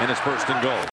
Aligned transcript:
and 0.00 0.10
it's 0.10 0.20
first 0.20 0.48
and 0.48 0.62
goal. 0.62 0.86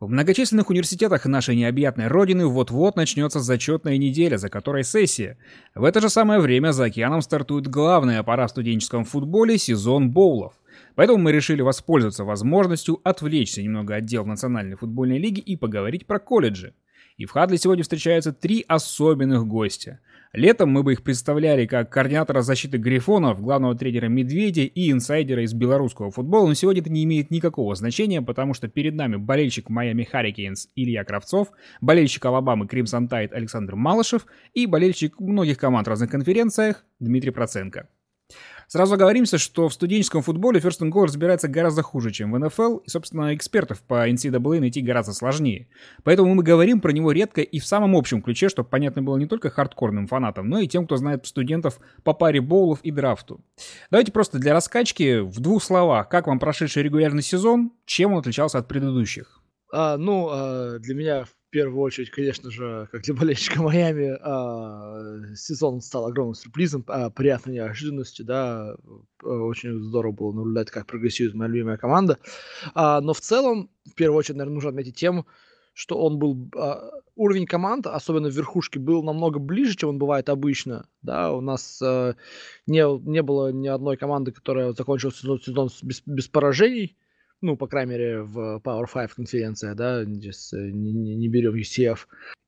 В 0.00 0.10
многочисленных 0.10 0.70
университетах 0.70 1.26
нашей 1.26 1.54
необъятной 1.54 2.08
родины 2.08 2.46
вот-вот 2.46 2.96
начнется 2.96 3.40
зачетная 3.40 3.98
неделя, 3.98 4.38
за 4.38 4.48
которой 4.48 4.82
сессия. 4.82 5.36
В 5.74 5.84
это 5.84 6.00
же 6.00 6.08
самое 6.08 6.40
время 6.40 6.72
за 6.72 6.84
океаном 6.84 7.20
стартует 7.20 7.68
главная 7.68 8.22
пора 8.22 8.46
в 8.46 8.50
студенческом 8.50 9.04
футболе– 9.04 9.58
сезон 9.58 10.10
боулов. 10.10 10.54
Поэтому 10.94 11.18
мы 11.18 11.30
решили 11.30 11.60
воспользоваться 11.60 12.24
возможностью 12.24 13.00
отвлечься 13.04 13.62
немного 13.62 13.96
от 13.96 14.06
дел 14.06 14.24
Национальной 14.24 14.76
футбольной 14.76 15.18
лиги 15.18 15.40
и 15.40 15.56
поговорить 15.56 16.06
про 16.06 16.18
колледжи. 16.18 16.74
И 17.18 17.26
в 17.26 17.32
Хадле 17.32 17.58
сегодня 17.58 17.82
встречаются 17.82 18.32
три 18.32 18.64
особенных 18.66 19.46
гостя. 19.46 20.00
Летом 20.32 20.70
мы 20.70 20.82
бы 20.82 20.92
их 20.92 21.02
представляли 21.02 21.64
как 21.66 21.90
координатора 21.90 22.42
защиты 22.42 22.76
Грифонов, 22.76 23.40
главного 23.40 23.74
тренера 23.74 24.08
Медведя 24.08 24.62
и 24.62 24.90
инсайдера 24.90 25.42
из 25.42 25.54
белорусского 25.54 26.10
футбола, 26.10 26.48
но 26.48 26.54
сегодня 26.54 26.82
это 26.82 26.90
не 26.90 27.04
имеет 27.04 27.30
никакого 27.30 27.74
значения, 27.74 28.20
потому 28.20 28.52
что 28.52 28.68
перед 28.68 28.94
нами 28.94 29.16
болельщик 29.16 29.70
Майами 29.70 30.04
Харрикейнс 30.04 30.68
Илья 30.76 31.04
Кравцов, 31.04 31.48
болельщик 31.80 32.24
Алабамы 32.26 32.66
Кримсон 32.66 33.08
Тайт 33.08 33.32
Александр 33.32 33.74
Малышев 33.74 34.26
и 34.52 34.66
болельщик 34.66 35.18
многих 35.18 35.58
команд 35.58 35.86
в 35.86 35.90
разных 35.90 36.10
конференциях 36.10 36.84
Дмитрий 37.00 37.30
Проценко. 37.30 37.88
Сразу 38.70 38.96
оговоримся, 38.96 39.38
что 39.38 39.70
в 39.70 39.72
студенческом 39.72 40.20
футболе 40.20 40.60
First 40.60 40.82
and 40.82 40.92
Goal 40.92 41.06
разбирается 41.06 41.48
гораздо 41.48 41.82
хуже, 41.82 42.10
чем 42.10 42.32
в 42.32 42.38
НФЛ, 42.38 42.76
и, 42.76 42.90
собственно, 42.90 43.34
экспертов 43.34 43.80
по 43.80 44.06
NCAA 44.06 44.60
найти 44.60 44.82
гораздо 44.82 45.14
сложнее. 45.14 45.68
Поэтому 46.04 46.34
мы 46.34 46.42
говорим 46.42 46.82
про 46.82 46.92
него 46.92 47.12
редко 47.12 47.40
и 47.40 47.60
в 47.60 47.66
самом 47.66 47.96
общем 47.96 48.20
ключе, 48.20 48.50
чтобы 48.50 48.68
понятно 48.68 49.00
было 49.00 49.16
не 49.16 49.24
только 49.24 49.48
хардкорным 49.48 50.06
фанатам, 50.06 50.50
но 50.50 50.58
и 50.58 50.68
тем, 50.68 50.84
кто 50.84 50.98
знает 50.98 51.24
студентов 51.24 51.80
по 52.04 52.12
паре 52.12 52.42
боулов 52.42 52.80
и 52.82 52.90
драфту. 52.90 53.40
Давайте 53.90 54.12
просто 54.12 54.38
для 54.38 54.52
раскачки 54.52 55.20
в 55.20 55.40
двух 55.40 55.62
словах, 55.62 56.10
как 56.10 56.26
вам 56.26 56.38
прошедший 56.38 56.82
регулярный 56.82 57.22
сезон, 57.22 57.72
чем 57.86 58.12
он 58.12 58.18
отличался 58.18 58.58
от 58.58 58.68
предыдущих? 58.68 59.40
А, 59.72 59.96
ну, 59.96 60.28
а, 60.30 60.78
для 60.78 60.94
меня 60.94 61.24
в 61.48 61.50
первую 61.50 61.80
очередь, 61.80 62.10
конечно 62.10 62.50
же, 62.50 62.88
как 62.92 63.02
для 63.02 63.14
болельщика 63.14 63.62
Майами, 63.62 64.18
а, 64.20 65.34
сезон 65.34 65.80
стал 65.80 66.06
огромным 66.06 66.34
сюрпризом, 66.34 66.84
а, 66.88 67.08
приятной 67.08 67.54
неожиданностью, 67.54 68.26
да, 68.26 68.76
очень 69.22 69.80
здорово 69.80 70.12
было 70.12 70.32
наблюдать, 70.32 70.70
как 70.70 70.86
прогрессирует 70.86 71.34
моя 71.34 71.50
любимая 71.50 71.78
команда, 71.78 72.18
а, 72.74 73.00
но 73.00 73.14
в 73.14 73.20
целом, 73.20 73.70
в 73.86 73.94
первую 73.94 74.18
очередь, 74.18 74.36
наверное, 74.36 74.56
нужно 74.56 74.70
отметить 74.70 74.96
тему, 74.96 75.26
что 75.72 75.98
он 75.98 76.18
был 76.18 76.50
а, 76.54 76.90
уровень 77.16 77.46
команд, 77.46 77.86
особенно 77.86 78.28
в 78.28 78.34
верхушке, 78.34 78.78
был 78.78 79.02
намного 79.02 79.38
ближе, 79.38 79.74
чем 79.74 79.88
он 79.88 79.98
бывает 79.98 80.28
обычно. 80.28 80.86
Да, 81.00 81.32
у 81.32 81.40
нас 81.40 81.80
а, 81.80 82.14
не, 82.66 82.98
не 83.08 83.22
было 83.22 83.52
ни 83.52 83.68
одной 83.68 83.96
команды, 83.96 84.32
которая 84.32 84.74
закончила 84.74 85.12
сезон, 85.12 85.40
сезон 85.40 85.70
без, 85.82 86.02
без 86.04 86.28
поражений 86.28 86.94
ну, 87.40 87.56
по 87.56 87.66
крайней 87.66 87.92
мере, 87.92 88.22
в 88.22 88.60
Power 88.64 88.86
5 88.92 89.12
конференция, 89.14 89.74
да, 89.74 90.04
здесь 90.04 90.52
э, 90.52 90.70
не, 90.70 90.92
не, 90.92 91.16
не 91.16 91.28
берем 91.28 91.54
UCF. 91.54 92.00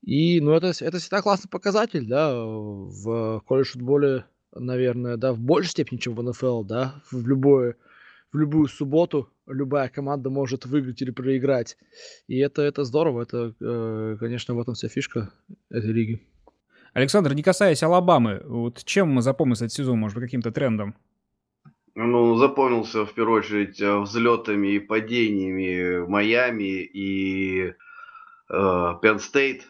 И, 0.03 0.41
ну, 0.41 0.53
это, 0.53 0.69
это 0.69 0.99
всегда 0.99 1.23
классный 1.23 1.51
показатель, 1.51 2.07
да, 2.07 2.35
в 2.35 3.43
колледж-футболе, 3.47 4.25
наверное, 4.55 5.17
да, 5.17 5.33
в 5.33 5.39
большей 5.39 5.71
степени, 5.71 5.99
чем 5.99 6.15
в 6.15 6.23
НФЛ, 6.23 6.65
да, 6.65 7.03
в 7.11 7.27
любое 7.27 7.77
в 8.33 8.39
любую 8.39 8.69
субботу 8.69 9.29
любая 9.47 9.89
команда 9.89 10.31
может 10.31 10.67
выиграть 10.67 11.03
или 11.03 11.11
проиграть. 11.11 11.77
И 12.29 12.39
это, 12.39 12.63
это 12.63 12.85
здорово. 12.85 13.23
Это, 13.23 13.55
э, 13.61 14.17
конечно, 14.19 14.55
в 14.55 14.61
этом 14.61 14.75
вся 14.75 14.89
фишка 14.89 15.33
этой 15.69 15.91
лиги. 15.91 16.21
Александр, 16.93 17.35
не 17.35 17.43
касаясь 17.43 17.83
Алабамы, 17.83 18.43
вот 18.45 18.85
чем 18.85 19.21
запомнился 19.21 19.67
этот 19.67 19.75
сезон, 19.75 19.99
может 19.99 20.17
быть, 20.17 20.25
каким-то 20.25 20.51
трендом? 20.51 20.97
Ну, 22.03 22.35
запомнился 22.37 23.05
в 23.05 23.13
первую 23.13 23.41
очередь 23.41 23.79
э, 23.79 23.99
взлетами 23.99 24.69
и 24.69 24.79
падениями 24.79 25.99
в 25.99 26.09
Майами 26.09 26.81
и 26.83 27.75
Пенн 28.49 29.17
э, 29.17 29.19
Стейт, 29.19 29.69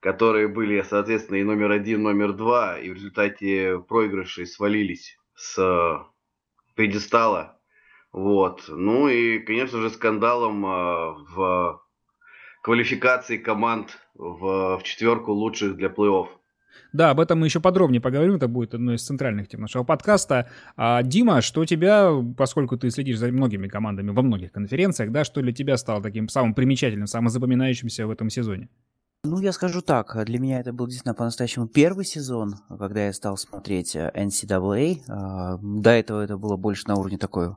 которые 0.00 0.48
были, 0.48 0.82
соответственно, 0.82 1.36
и 1.38 1.44
номер 1.44 1.70
один, 1.70 2.02
номер 2.02 2.34
два, 2.34 2.78
и 2.78 2.90
в 2.90 2.94
результате 2.94 3.78
проигрышей 3.88 4.46
свалились 4.46 5.18
с 5.34 6.04
пьедестала. 6.74 7.58
Вот. 8.12 8.64
Ну 8.68 9.08
и, 9.08 9.38
конечно 9.38 9.80
же, 9.80 9.88
скандалом 9.88 10.66
э, 10.66 10.68
в 11.34 11.82
квалификации 12.60 13.38
команд 13.38 13.98
в, 14.12 14.76
в 14.76 14.82
четверку 14.82 15.32
лучших 15.32 15.74
для 15.76 15.88
плей-офф. 15.88 16.28
Да, 16.92 17.10
об 17.10 17.20
этом 17.20 17.40
мы 17.40 17.46
еще 17.46 17.60
подробнее 17.60 18.00
поговорим, 18.00 18.36
это 18.36 18.48
будет 18.48 18.74
одной 18.74 18.96
из 18.96 19.02
центральных 19.02 19.48
тем 19.48 19.60
нашего 19.60 19.84
подкаста. 19.84 20.48
А, 20.76 21.02
Дима, 21.02 21.40
что 21.40 21.64
тебя, 21.64 22.10
поскольку 22.36 22.76
ты 22.76 22.90
следишь 22.90 23.18
за 23.18 23.28
многими 23.28 23.68
командами 23.68 24.10
во 24.10 24.22
многих 24.22 24.52
конференциях, 24.52 25.10
да, 25.10 25.24
что 25.24 25.40
для 25.40 25.52
тебя 25.52 25.76
стало 25.76 26.02
таким 26.02 26.28
самым 26.28 26.54
примечательным, 26.54 27.06
самым 27.06 27.30
запоминающимся 27.30 28.06
в 28.06 28.10
этом 28.10 28.30
сезоне? 28.30 28.68
Ну, 29.24 29.40
я 29.40 29.52
скажу 29.52 29.82
так, 29.82 30.16
для 30.24 30.40
меня 30.40 30.58
это 30.58 30.72
был 30.72 30.88
действительно 30.88 31.14
по-настоящему 31.14 31.68
первый 31.68 32.04
сезон, 32.04 32.56
когда 32.68 33.06
я 33.06 33.12
стал 33.12 33.36
смотреть 33.36 33.94
э, 33.94 34.10
NCAA. 34.16 35.04
А, 35.06 35.58
до 35.62 35.90
этого 35.90 36.22
это 36.22 36.36
было 36.36 36.56
больше 36.56 36.88
на 36.88 36.96
уровне 36.96 37.18
такой 37.18 37.54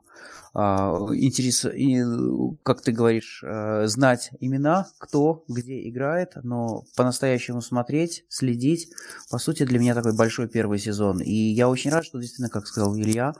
а, 0.54 0.96
интерес, 1.10 1.66
как 2.62 2.82
ты 2.82 2.92
говоришь, 2.92 3.42
э, 3.44 3.88
знать 3.88 4.30
имена, 4.38 4.86
кто 4.98 5.42
где 5.48 5.88
играет, 5.88 6.34
но 6.44 6.84
по-настоящему 6.94 7.60
смотреть, 7.60 8.24
следить, 8.28 8.88
по 9.28 9.38
сути, 9.38 9.64
для 9.64 9.80
меня 9.80 9.96
такой 9.96 10.14
большой 10.14 10.46
первый 10.46 10.78
сезон. 10.78 11.20
И 11.20 11.34
я 11.34 11.68
очень 11.68 11.90
рад, 11.90 12.04
что 12.04 12.20
действительно, 12.20 12.48
как 12.48 12.68
сказал 12.68 12.96
Илья, 12.96 13.34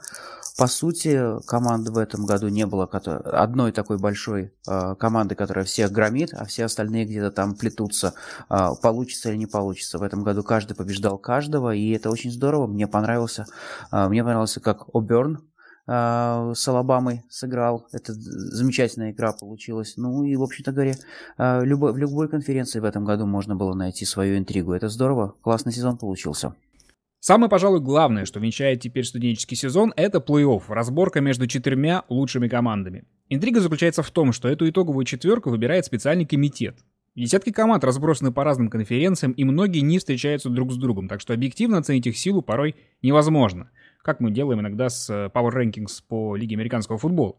по 0.57 0.67
сути, 0.67 1.39
команды 1.45 1.91
в 1.91 1.97
этом 1.97 2.25
году 2.25 2.47
не 2.47 2.65
было 2.65 2.85
одной 2.85 3.71
такой 3.71 3.99
большой 3.99 4.53
э, 4.67 4.95
команды, 4.95 5.35
которая 5.35 5.63
всех 5.65 5.91
громит, 5.91 6.33
а 6.33 6.45
все 6.45 6.65
остальные 6.65 7.05
где-то 7.05 7.29
там 7.29 7.55
плетутся, 7.55 8.13
э, 8.49 8.69
получится 8.81 9.29
или 9.29 9.37
не 9.37 9.45
получится. 9.45 9.99
В 9.99 10.03
этом 10.03 10.23
году 10.23 10.43
каждый 10.43 10.75
побеждал 10.75 11.19
каждого, 11.19 11.75
и 11.75 11.91
это 11.91 12.09
очень 12.09 12.31
здорово. 12.31 12.65
Мне 12.65 12.87
понравился, 12.87 13.45
э, 13.91 14.07
мне 14.07 14.23
понравился, 14.23 14.59
как 14.59 14.85
Оберн 14.95 15.43
а, 15.89 16.51
с 16.53 16.67
Алабамой 16.67 17.23
сыграл. 17.29 17.87
Это 17.93 18.13
замечательная 18.13 19.11
игра 19.11 19.31
получилась. 19.31 19.93
Ну 19.95 20.25
и, 20.25 20.35
в 20.35 20.43
общем-то 20.43 20.73
говоря, 20.73 20.95
а, 21.37 21.61
любой, 21.61 21.93
в 21.93 21.97
любой 21.97 22.27
конференции 22.27 22.79
в 22.79 22.83
этом 22.83 23.05
году 23.05 23.25
можно 23.25 23.55
было 23.55 23.73
найти 23.73 24.03
свою 24.05 24.37
интригу. 24.37 24.73
Это 24.73 24.89
здорово. 24.89 25.33
Классный 25.41 25.71
сезон 25.71 25.97
получился. 25.97 26.53
Самое, 27.19 27.49
пожалуй, 27.49 27.79
главное, 27.79 28.25
что 28.25 28.39
венчает 28.39 28.81
теперь 28.81 29.03
студенческий 29.03 29.57
сезон, 29.57 29.93
это 29.95 30.19
плей-офф, 30.19 30.63
разборка 30.69 31.19
между 31.19 31.47
четырьмя 31.47 32.03
лучшими 32.09 32.47
командами. 32.47 33.05
Интрига 33.29 33.59
заключается 33.59 34.03
в 34.03 34.11
том, 34.11 34.31
что 34.31 34.47
эту 34.47 34.69
итоговую 34.69 35.05
четверку 35.05 35.49
выбирает 35.49 35.85
специальный 35.85 36.25
комитет. 36.25 36.77
Десятки 37.15 37.51
команд 37.51 37.83
разбросаны 37.83 38.31
по 38.31 38.43
разным 38.43 38.69
конференциям, 38.69 39.31
и 39.31 39.43
многие 39.43 39.79
не 39.79 39.97
встречаются 39.97 40.49
друг 40.49 40.71
с 40.71 40.77
другом, 40.77 41.07
так 41.07 41.19
что 41.19 41.33
объективно 41.33 41.79
оценить 41.79 42.05
их 42.05 42.17
силу 42.17 42.43
порой 42.43 42.75
невозможно 43.01 43.71
как 44.07 44.21
мы 44.21 44.31
делаем 44.31 44.61
иногда 44.61 44.87
с 44.87 45.09
э, 45.09 45.29
Power 45.33 45.51
Rankings 45.53 46.01
по 46.07 46.37
Лиге 46.37 46.55
американского 46.55 46.97
футбола. 46.97 47.35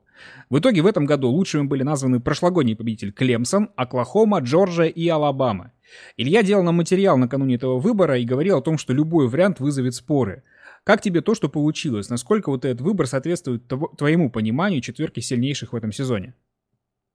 В 0.51 0.59
итоге 0.59 0.83
в 0.83 0.87
этом 0.87 1.07
году 1.07 1.31
лучшими 1.31 1.63
были 1.63 1.83
названы 1.83 2.21
прошлогодний 2.21 2.77
победитель 2.77 3.11
Клемсон, 3.11 3.71
Оклахома, 3.75 4.41
Джорджия 4.41 4.89
и 4.89 5.09
Алабама. 5.09 5.73
Илья 6.19 6.43
делал 6.43 6.63
нам 6.63 6.75
материал 6.75 7.17
накануне 7.17 7.55
этого 7.55 7.79
выбора 7.79 8.19
и 8.19 8.27
говорил 8.27 8.59
о 8.59 8.61
том, 8.61 8.77
что 8.77 8.93
любой 8.93 9.29
вариант 9.29 9.61
вызовет 9.61 9.95
споры. 9.95 10.43
Как 10.85 11.01
тебе 11.01 11.23
то, 11.23 11.35
что 11.35 11.49
получилось? 11.49 12.11
Насколько 12.11 12.51
вот 12.51 12.67
этот 12.67 12.83
выбор 12.83 13.07
соответствует 13.07 13.63
твоему 13.97 14.31
пониманию 14.31 14.83
четверки 14.83 15.21
сильнейших 15.21 15.73
в 15.73 15.77
этом 15.77 15.91
сезоне? 15.91 16.35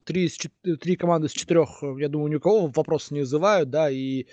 Три, 0.04 0.26
из, 0.26 0.38
три 0.80 0.96
команды 0.96 1.28
из 1.28 1.32
четырех, 1.32 1.82
э, 1.82 1.96
я 2.00 2.10
думаю, 2.10 2.32
ни 2.32 2.36
у 2.36 2.40
кого 2.40 2.68
вопросы 2.68 3.14
не 3.14 3.22
вызывают, 3.22 3.70
да, 3.70 3.90
и 3.90 4.28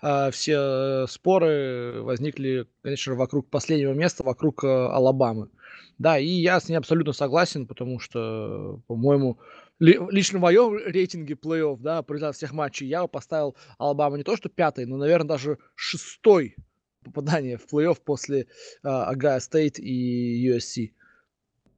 а, 0.00 0.30
все 0.30 1.06
споры 1.08 2.02
возникли, 2.02 2.66
конечно, 2.82 3.14
вокруг 3.14 3.48
последнего 3.50 3.92
места, 3.92 4.22
вокруг 4.22 4.64
а, 4.64 4.94
Алабамы. 4.94 5.50
Да, 5.98 6.18
и 6.18 6.26
я 6.26 6.58
с 6.58 6.68
ней 6.68 6.76
абсолютно 6.76 7.12
согласен, 7.12 7.66
потому 7.66 8.00
что, 8.00 8.80
по-моему, 8.88 9.38
ли, 9.78 9.98
лично 10.10 10.38
в 10.38 10.42
моем 10.42 10.76
рейтинге 10.76 11.34
плей-офф, 11.34 11.78
да, 11.80 12.02
по 12.02 12.12
результату 12.12 12.36
всех 12.36 12.52
матчей, 12.52 12.86
я 12.88 13.06
поставил 13.06 13.56
Алабаму 13.78 14.16
не 14.16 14.24
то 14.24 14.36
что 14.36 14.48
пятый, 14.48 14.86
но, 14.86 14.96
наверное, 14.96 15.28
даже 15.28 15.58
шестой 15.74 16.56
попадание 17.04 17.56
в 17.56 17.72
плей-офф 17.72 17.98
после 18.04 18.46
Агая 18.82 19.38
uh, 19.38 19.40
Стейт 19.40 19.78
и 19.78 20.48
USC. 20.48 20.92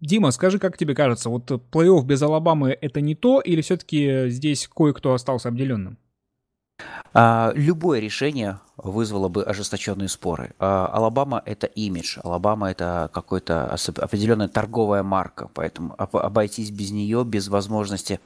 Дима, 0.04 0.32
скажи, 0.32 0.58
как 0.58 0.76
тебе 0.76 0.94
кажется, 0.94 1.30
вот 1.30 1.50
плей-офф 1.50 2.04
без 2.04 2.20
Алабамы 2.20 2.76
это 2.78 3.00
не 3.00 3.14
то, 3.14 3.40
или 3.40 3.62
все-таки 3.62 4.28
здесь 4.28 4.68
кое-кто 4.68 5.14
остался 5.14 5.48
обделенным? 5.48 5.96
А, 7.16 7.52
любое 7.54 8.00
решение 8.00 8.58
вызвало 8.76 9.28
бы 9.28 9.44
ожесточенные 9.44 10.08
споры. 10.08 10.52
А, 10.58 10.90
Алабама– 10.92 11.40
это 11.46 11.68
имидж, 11.68 12.18
Алабама– 12.24 12.70
это 12.72 13.08
какая-то 13.12 13.72
определенная 13.98 14.48
торговая 14.48 15.04
марка, 15.04 15.48
поэтому 15.54 15.94
обойтись 15.96 16.72
без 16.72 16.90
нее, 16.90 17.24
без 17.24 17.46
возможности 17.46 18.18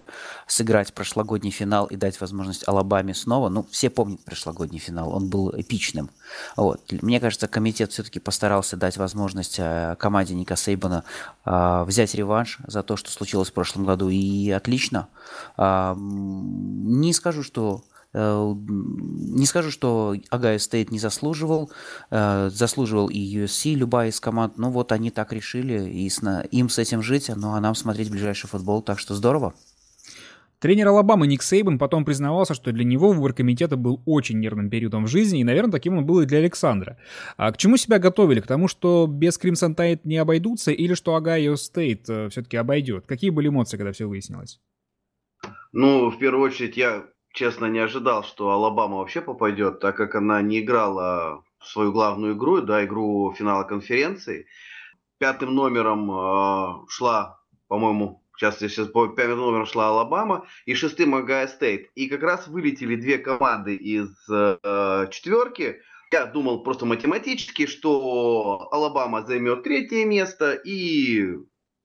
сыграть 0.47 0.95
прошлогодний 0.95 1.51
финал 1.51 1.85
и 1.87 1.97
дать 1.97 2.19
возможность 2.23 2.67
Алабаме 2.67 3.13
снова, 3.13 3.51
ну, 3.51 3.67
все 3.71 3.91
помнят 3.91 4.25
прошлогодний 4.25 4.79
финал, 4.79 5.15
он 5.15 5.29
был 5.29 5.53
эпичным. 5.55 6.09
Вот. 6.57 6.91
Мне 7.03 7.21
кажется, 7.21 7.47
комитет 7.47 7.93
все-таки 7.93 8.21
постарался 8.21 8.79
дать 8.79 8.97
возможность 8.97 9.57
э, 9.59 9.97
команде 9.99 10.35
Ника 10.35 10.57
Сейбана 10.57 11.05
а, 11.45 11.85
взять 11.85 12.15
реванш 12.15 12.59
за 12.67 12.83
то, 12.83 12.97
что 12.97 13.11
случилось 13.11 13.51
в 13.51 13.53
прошлом 13.53 13.85
году, 13.85 14.09
и 14.09 14.51
отлично. 14.51 15.09
Не 15.59 17.13
скажу, 17.13 17.43
что 17.43 17.83
Э, 17.89 17.98
не 18.15 19.45
скажу, 19.47 19.71
что 19.71 20.15
Огайо 20.31 20.59
Стейт 20.59 20.91
не 20.91 20.99
заслуживал, 20.99 21.71
э, 22.11 22.49
заслуживал 22.51 23.09
и 23.09 23.19
USC, 23.19 23.75
любая 23.75 24.09
из 24.09 24.19
команд, 24.19 24.57
но 24.57 24.71
вот 24.71 24.93
они 24.93 25.11
так 25.11 25.33
решили, 25.33 25.89
и 25.89 26.11
им 26.51 26.69
с 26.69 26.79
этим 26.79 27.03
жить, 27.03 27.31
ну 27.35 27.53
а 27.53 27.61
нам 27.61 27.75
смотреть 27.75 28.11
ближайший 28.11 28.49
футбол, 28.49 28.83
так 28.83 28.99
что 28.99 29.15
здорово. 29.15 29.55
Тренер 30.61 30.89
Алабамы 30.89 31.29
Ник 31.29 31.43
Сейбан 31.43 31.79
потом 31.79 32.05
признавался, 32.05 32.53
что 32.53 32.73
для 32.73 32.83
него 32.83 33.13
выбор 33.13 33.33
комитета 33.33 33.77
был 33.77 34.03
очень 34.07 34.41
нервным 34.41 34.71
периодом 34.71 35.05
в 35.05 35.09
жизни, 35.09 35.41
и, 35.41 35.45
наверное, 35.45 35.71
таким 35.71 35.99
он 35.99 36.05
был 36.05 36.21
и 36.21 36.27
для 36.27 36.39
Александра. 36.39 36.99
А 37.37 37.53
к 37.53 37.59
чему 37.59 37.77
себя 37.77 38.01
готовили? 38.01 38.41
К 38.41 38.47
тому, 38.49 38.67
что 38.67 39.07
без 39.07 39.39
Crimson 39.39 39.77
Tide 39.77 40.01
не 40.03 40.17
обойдутся, 40.17 40.73
или 40.73 40.95
что 40.95 41.15
Огайо 41.15 41.55
Стейт 41.55 42.09
э, 42.09 42.29
все-таки 42.31 42.57
обойдет? 42.57 43.07
Какие 43.07 43.31
были 43.31 43.49
эмоции, 43.49 43.77
когда 43.77 43.93
все 43.93 44.09
выяснилось? 44.09 44.61
Ну, 45.71 46.11
в 46.11 46.19
первую 46.19 46.43
очередь, 46.43 46.77
я 46.77 47.05
честно, 47.39 47.67
не 47.67 47.79
ожидал, 47.79 48.25
что 48.25 48.51
Алабама 48.51 48.97
вообще 48.99 49.21
попадет, 49.21 49.79
так 49.79 49.97
как 49.97 50.17
она 50.17 50.43
не 50.43 50.59
играла 50.59 51.45
свою 51.63 51.93
главную 51.93 52.35
игру, 52.35 52.61
да, 52.61 52.85
игру 52.85 53.33
финала 53.33 53.63
конференции. 53.63 54.47
Пятым 55.19 55.55
номером 55.55 56.11
э, 56.11 56.87
шла, 56.89 57.39
по-моему, 57.69 58.25
сейчас, 58.37 58.59
сейчас 58.59 58.89
по 58.89 59.07
пятым 59.07 59.39
номером 59.39 59.67
шла 59.67 59.89
Алабама, 59.89 60.47
и 60.67 60.75
шестым 60.75 61.15
Огайо 61.15 61.47
Стейт. 61.47 61.91
И 61.95 62.09
как 62.09 62.23
раз 62.23 62.49
вылетели 62.49 62.97
две 62.97 63.19
команды 63.19 63.77
из 63.77 64.11
э, 64.29 65.07
четверки. 65.13 65.81
Я 66.11 66.27
думал 66.27 66.65
просто 66.65 66.87
математически, 66.87 67.67
что 67.67 68.69
Алабама 68.73 69.25
займет 69.25 69.63
третье 69.63 70.05
место, 70.05 70.55
и 70.55 71.37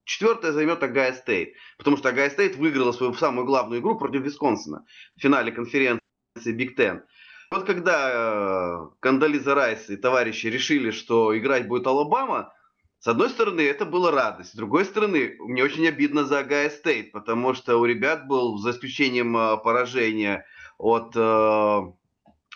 Четвертое 0.05 0.51
займет 0.51 0.83
Огайо 0.83 1.13
Стейт, 1.13 1.53
потому 1.77 1.97
что 1.97 2.09
Огайо 2.09 2.29
Стейт 2.29 2.55
выиграла 2.57 2.91
свою 2.91 3.13
самую 3.13 3.45
главную 3.45 3.81
игру 3.81 3.97
против 3.97 4.21
Висконсина 4.21 4.85
в 5.15 5.21
финале 5.21 5.51
конференции 5.51 6.01
Биг 6.45 6.75
Тен. 6.75 7.03
Вот 7.51 7.65
когда 7.65 8.09
э, 8.11 8.95
Кондолиза 8.99 9.55
Райс 9.55 9.89
и 9.89 9.95
товарищи 9.95 10.47
решили, 10.47 10.91
что 10.91 11.37
играть 11.37 11.67
будет 11.67 11.87
Алабама, 11.87 12.51
с 12.99 13.07
одной 13.07 13.29
стороны, 13.29 13.61
это 13.61 13.85
была 13.85 14.11
радость. 14.11 14.53
С 14.53 14.55
другой 14.55 14.85
стороны, 14.85 15.35
мне 15.39 15.63
очень 15.63 15.87
обидно 15.87 16.25
за 16.25 16.39
Огайо 16.39 16.69
Стейт, 16.69 17.11
потому 17.11 17.53
что 17.53 17.77
у 17.77 17.85
ребят 17.85 18.27
был, 18.27 18.57
за 18.57 18.71
исключением 18.71 19.37
э, 19.37 19.57
поражения 19.57 20.45
от 20.77 21.13
э, 21.15 21.81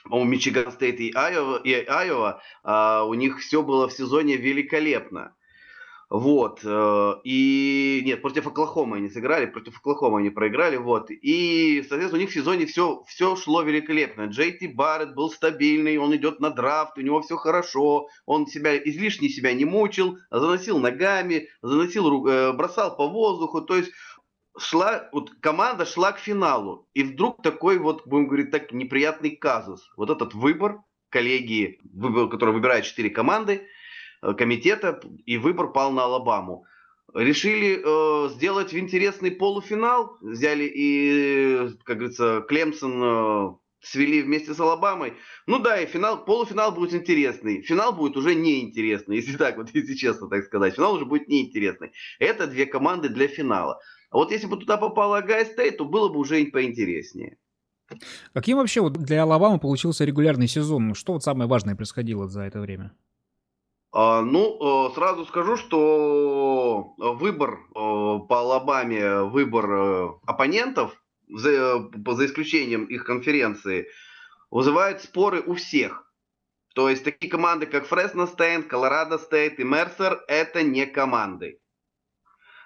Мичиган 0.10 0.72
Стейт 0.72 1.00
и 1.00 1.12
Айова, 1.14 1.58
и 1.58 1.74
Айова 1.74 2.42
э, 2.64 3.02
у 3.06 3.14
них 3.14 3.40
все 3.40 3.62
было 3.62 3.88
в 3.88 3.94
сезоне 3.94 4.38
великолепно. 4.38 5.36
Вот. 6.10 6.62
Э, 6.64 7.16
и 7.26 8.02
нет, 8.06 8.22
против 8.22 8.48
Оклахомы 8.48 8.98
они 8.98 9.10
сыграли, 9.10 9.46
против 9.46 9.78
Оклахомы 9.78 10.20
они 10.20 10.30
проиграли. 10.30 10.78
Вот. 10.78 11.10
И, 11.10 11.84
соответственно, 11.88 12.20
у 12.20 12.22
них 12.22 12.30
в 12.30 12.34
сезоне 12.34 12.66
все, 12.66 13.04
все 13.08 13.36
шло 13.36 13.62
великолепно. 13.62 14.28
Джей 14.28 14.58
Ти 14.58 14.68
Барретт 14.68 15.16
был 15.16 15.30
стабильный, 15.30 15.98
он 15.98 16.16
идет 16.16 16.40
на 16.40 16.50
драфт, 16.50 16.98
у 16.98 17.02
него 17.02 17.22
все 17.22 17.36
хорошо. 17.36 18.08
Он 18.26 18.48
себя 18.48 18.78
излишне 18.78 19.28
себя 19.28 19.54
не 19.54 19.66
мучил, 19.66 20.18
заносил 20.32 20.80
ногами, 20.80 21.50
заносил, 21.62 22.26
э, 22.26 22.54
бросал 22.54 22.96
по 22.96 23.08
воздуху. 23.08 23.62
То 23.62 23.76
есть 23.76 23.92
шла, 24.58 25.10
вот 25.12 25.32
команда 25.42 25.86
шла 25.86 26.14
к 26.14 26.20
финалу. 26.20 26.88
И 26.94 27.04
вдруг 27.04 27.44
такой 27.44 27.80
вот, 27.80 28.08
будем 28.08 28.28
говорить 28.28 28.52
так, 28.52 28.72
неприятный 28.72 29.36
казус. 29.36 29.92
Вот 29.98 30.10
этот 30.10 30.34
выбор 30.34 30.80
коллегии, 31.10 31.80
выбор, 31.84 32.30
который 32.30 32.54
выбирает 32.54 32.86
четыре 32.86 33.10
команды, 33.10 33.68
комитета, 34.22 35.00
и 35.26 35.38
выбор 35.38 35.72
пал 35.72 35.92
на 35.92 36.04
Алабаму. 36.04 36.66
Решили 37.14 37.82
э, 37.84 38.30
сделать 38.34 38.74
интересный 38.74 39.32
полуфинал, 39.32 40.18
взяли 40.22 40.66
и, 40.66 41.70
как 41.84 41.98
говорится, 41.98 42.44
Клемсон 42.48 43.02
э, 43.04 43.56
свели 43.82 44.22
вместе 44.22 44.54
с 44.54 44.60
Алабамой. 44.60 45.14
Ну 45.46 45.60
да, 45.60 45.80
и 45.80 45.86
финал, 45.86 46.26
полуфинал 46.26 46.74
будет 46.74 46.94
интересный. 46.94 47.62
Финал 47.62 47.94
будет 47.94 48.18
уже 48.18 48.36
неинтересный, 48.36 49.18
если 49.18 49.38
так 49.38 49.58
вот, 49.58 49.70
если 49.74 49.96
честно 49.96 50.28
так 50.28 50.44
сказать. 50.44 50.76
Финал 50.76 50.96
уже 50.96 51.06
будет 51.06 51.28
неинтересный. 51.28 51.92
Это 52.20 52.48
две 52.48 52.66
команды 52.66 53.10
для 53.10 53.28
финала. 53.28 53.80
А 54.10 54.18
вот 54.18 54.32
если 54.32 54.48
бы 54.48 54.58
туда 54.58 54.78
попала 54.78 55.18
Огайо 55.18 55.46
Стейт, 55.46 55.78
то 55.78 55.86
было 55.86 56.10
бы 56.10 56.20
уже 56.20 56.46
поинтереснее. 56.46 57.38
Каким 58.34 58.58
вообще 58.58 58.82
вот 58.82 58.94
для 58.94 59.24
Алабамы 59.24 59.60
получился 59.60 60.04
регулярный 60.04 60.48
сезон? 60.48 60.94
Что 60.94 61.14
вот 61.14 61.24
самое 61.24 61.50
важное 61.50 61.76
происходило 61.76 62.28
за 62.28 62.42
это 62.42 62.60
время? 62.60 62.92
А, 64.00 64.22
ну, 64.22 64.90
э, 64.90 64.94
сразу 64.94 65.26
скажу, 65.26 65.58
что 65.58 66.94
выбор 66.98 67.54
э, 67.56 67.74
по 67.74 68.42
Алабаме, 68.42 69.24
выбор 69.24 69.72
э, 69.72 70.10
оппонентов, 70.28 70.96
за, 71.28 71.90
за 72.06 72.26
исключением 72.28 72.86
их 72.86 73.06
конференции, 73.06 73.88
вызывает 74.52 75.02
споры 75.02 75.42
у 75.42 75.56
всех. 75.56 76.14
То 76.76 76.90
есть 76.90 77.06
такие 77.06 77.32
команды, 77.32 77.66
как 77.66 77.88
Фресно 77.88 78.28
Стейт, 78.28 78.68
Колорадо 78.68 79.18
Стейт 79.18 79.60
и 79.60 79.64
Мерсер, 79.64 80.24
это 80.28 80.62
не 80.62 80.86
команды. 80.86 81.60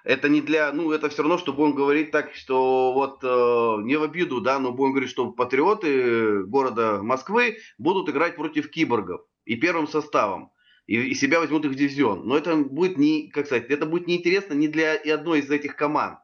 Это 0.04 0.28
не 0.28 0.42
для, 0.42 0.70
ну, 0.74 0.92
это 0.92 1.08
все 1.08 1.22
равно, 1.22 1.38
что 1.38 1.54
будем 1.54 1.74
говорить 1.74 2.10
так, 2.10 2.34
что 2.34 2.92
вот 2.92 3.24
э, 3.24 3.82
не 3.84 3.96
в 3.96 4.02
обиду, 4.02 4.42
да, 4.42 4.58
но 4.58 4.72
будем 4.72 4.92
говорить, 4.92 5.10
что 5.10 5.32
патриоты 5.32 6.42
города 6.42 7.02
Москвы 7.02 7.56
будут 7.78 8.10
играть 8.10 8.36
против 8.36 8.70
киборгов 8.70 9.22
и 9.46 9.56
первым 9.56 9.88
составом 9.88 10.51
и, 10.86 10.96
и 10.96 11.14
себя 11.14 11.40
возьмут 11.40 11.64
их 11.64 11.72
в 11.72 11.74
дивизион. 11.74 12.26
Но 12.26 12.36
это 12.36 12.56
будет 12.56 12.98
не, 12.98 13.28
как 13.28 13.46
сказать, 13.46 13.70
это 13.70 13.86
будет 13.86 14.06
неинтересно 14.06 14.54
ни 14.54 14.66
для 14.66 14.94
и 14.94 15.10
одной 15.10 15.40
из 15.40 15.50
этих 15.50 15.76
команд. 15.76 16.18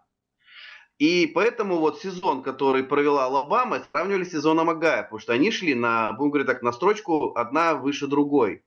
И 0.99 1.31
поэтому 1.33 1.79
вот 1.79 2.01
сезон, 2.01 2.43
который 2.43 2.83
провела 2.83 3.27
Алабама, 3.27 3.85
сравнивали 3.93 4.25
с 4.25 4.33
сезоном 4.33 4.69
Агая, 4.69 5.05
потому 5.05 5.21
что 5.21 5.33
они 5.33 5.53
шли 5.53 5.75
на, 5.75 6.13
будем 6.13 6.31
говорить 6.31 6.49
так, 6.49 6.63
на 6.63 6.73
строчку 6.73 7.35
одна 7.37 7.77
выше 7.77 8.09
другой. 8.09 8.65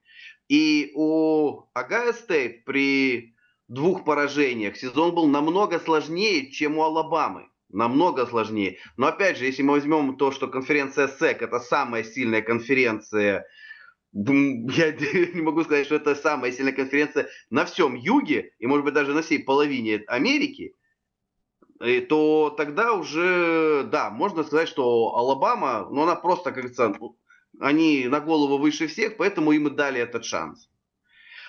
И 0.47 0.91
у 0.95 1.63
Огайо 1.73 2.13
Стейт 2.13 2.63
при 2.63 3.35
двух 3.67 4.05
поражениях 4.05 4.77
сезон 4.77 5.13
был 5.13 5.27
намного 5.27 5.79
сложнее, 5.79 6.51
чем 6.51 6.77
у 6.77 6.83
Алабамы. 6.83 7.49
Намного 7.69 8.25
сложнее. 8.25 8.79
Но 8.97 9.07
опять 9.07 9.37
же, 9.37 9.45
если 9.45 9.61
мы 9.61 9.71
возьмем 9.73 10.17
то, 10.17 10.31
что 10.31 10.49
конференция 10.49 11.07
SEC 11.07 11.41
это 11.41 11.61
самая 11.61 12.03
сильная 12.03 12.41
конференция 12.41 13.45
я 14.13 14.91
не 15.33 15.41
могу 15.41 15.63
сказать, 15.63 15.85
что 15.85 15.95
это 15.95 16.15
самая 16.15 16.51
сильная 16.51 16.73
конференция 16.73 17.29
на 17.49 17.65
всем 17.65 17.95
юге, 17.95 18.53
и 18.59 18.67
может 18.67 18.85
быть 18.85 18.93
даже 18.93 19.13
на 19.13 19.21
всей 19.21 19.43
половине 19.43 20.03
Америки, 20.07 20.75
то 22.09 22.53
тогда 22.57 22.93
уже, 22.93 23.83
да, 23.91 24.09
можно 24.09 24.43
сказать, 24.43 24.67
что 24.67 25.15
Алабама, 25.15 25.87
ну 25.89 26.03
она 26.03 26.15
просто, 26.15 26.51
как 26.51 26.55
говорится, 26.55 26.93
они 27.59 28.07
на 28.07 28.19
голову 28.19 28.57
выше 28.57 28.87
всех, 28.87 29.17
поэтому 29.17 29.51
им 29.51 29.67
и 29.67 29.71
дали 29.71 29.99
этот 29.99 30.25
шанс. 30.25 30.69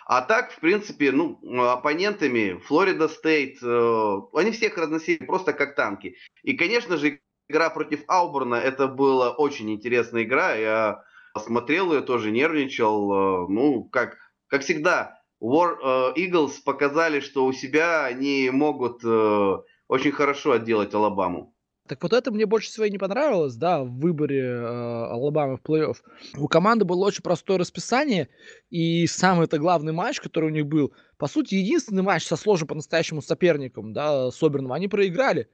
А 0.05 0.21
так, 0.23 0.53
в 0.53 0.59
принципе, 0.59 1.13
ну, 1.13 1.39
оппонентами 1.71 2.59
Флорида 2.67 3.09
Стейт, 3.09 3.59
э, 3.63 4.17
они 4.35 4.51
всех 4.51 4.77
разносили 4.77 5.25
просто 5.25 5.53
как 5.53 5.77
танки. 5.77 6.17
И, 6.43 6.55
конечно 6.55 6.97
же, 6.97 7.21
игра 7.49 7.71
против 7.71 8.03
Ауборна, 8.09 8.57
это 8.57 8.89
была 8.89 9.31
очень 9.31 9.71
интересная 9.71 10.25
игра. 10.25 10.55
Я 10.55 11.05
смотрел 11.39 11.93
ее, 11.93 12.01
тоже 12.01 12.31
нервничал. 12.31 13.13
Э, 13.13 13.47
ну, 13.49 13.85
как, 13.85 14.17
как 14.49 14.63
всегда, 14.63 15.23
War 15.43 15.77
э, 15.83 16.21
Eagles 16.21 16.63
показали, 16.65 17.21
что 17.21 17.45
у 17.45 17.53
себя 17.53 18.05
они 18.05 18.51
могут 18.51 19.03
э, 19.05 19.57
очень 19.89 20.13
хорошо 20.13 20.53
отделать 20.53 20.95
Алабаму. 20.95 21.55
Так 21.89 22.01
вот 22.05 22.13
это 22.13 22.31
мне 22.31 22.47
больше 22.47 22.69
всего 22.69 22.85
и 22.85 22.91
не 22.91 22.99
понравилось, 22.99 23.57
да, 23.57 23.83
в 23.83 23.99
выборе 23.99 24.41
э, 24.41 24.65
Алабамы 24.65 25.57
в 25.57 25.63
плей-офф. 25.63 25.97
У 26.39 26.47
команды 26.47 26.85
было 26.85 27.05
очень 27.05 27.23
простое 27.23 27.59
расписание, 27.59 28.29
и 28.71 29.07
самый 29.09 29.47
это 29.47 29.59
главный 29.59 29.93
матч, 29.93 30.21
который 30.21 30.47
у 30.47 30.53
них 30.53 30.67
был, 30.67 30.95
по 31.19 31.27
сути, 31.27 31.57
единственный 31.57 32.03
матч 32.03 32.25
со 32.25 32.37
сложным 32.37 32.69
по-настоящему 32.69 33.21
соперником, 33.21 33.93
да, 33.93 34.31
с 34.31 34.35
Оберном, 34.35 34.73
они 34.73 34.87
проиграли. 34.87 35.51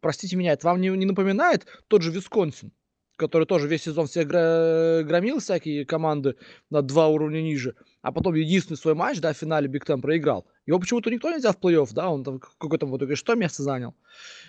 Простите 0.00 0.34
меня, 0.34 0.54
это 0.54 0.66
вам 0.66 0.80
не, 0.80 0.88
не 0.88 1.06
напоминает 1.06 1.66
тот 1.86 2.02
же 2.02 2.10
Висконсин? 2.10 2.72
Который 3.20 3.46
тоже 3.46 3.68
весь 3.68 3.82
сезон 3.82 4.06
всех 4.06 4.26
громил 4.26 5.38
всякие 5.40 5.84
команды 5.84 6.36
на 6.70 6.80
два 6.80 7.08
уровня 7.08 7.42
ниже, 7.42 7.74
а 8.00 8.12
потом 8.12 8.34
единственный 8.34 8.78
свой 8.78 8.94
матч, 8.94 9.20
да, 9.20 9.34
в 9.34 9.36
финале 9.36 9.68
Биг 9.68 9.84
Тен 9.84 10.00
проиграл. 10.00 10.46
Его 10.66 10.78
почему-то 10.78 11.10
никто 11.10 11.30
не 11.30 11.36
взял 11.36 11.52
в 11.52 11.58
плей-офф, 11.58 11.88
да, 11.92 12.08
он 12.08 12.24
там 12.24 12.40
какой-то 12.40 12.86
в 12.86 12.96
итоге 12.96 13.16
что 13.16 13.34
место 13.34 13.62
занял. 13.62 13.94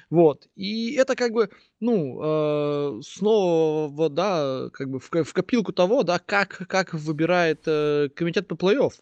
Вот. 0.09 0.47
И 0.55 0.93
это 0.95 1.15
как 1.15 1.33
бы, 1.33 1.49
ну, 1.81 2.19
э, 2.23 3.01
снова, 3.03 4.09
да, 4.09 4.69
как 4.71 4.89
бы 4.89 4.99
в, 4.99 5.09
в 5.11 5.33
копилку 5.33 5.73
того, 5.73 6.03
да, 6.03 6.19
как, 6.19 6.65
как 6.67 6.93
выбирает 6.93 7.63
э, 7.65 8.09
комитет 8.15 8.47
по 8.47 8.55
плей-офф. 8.55 8.93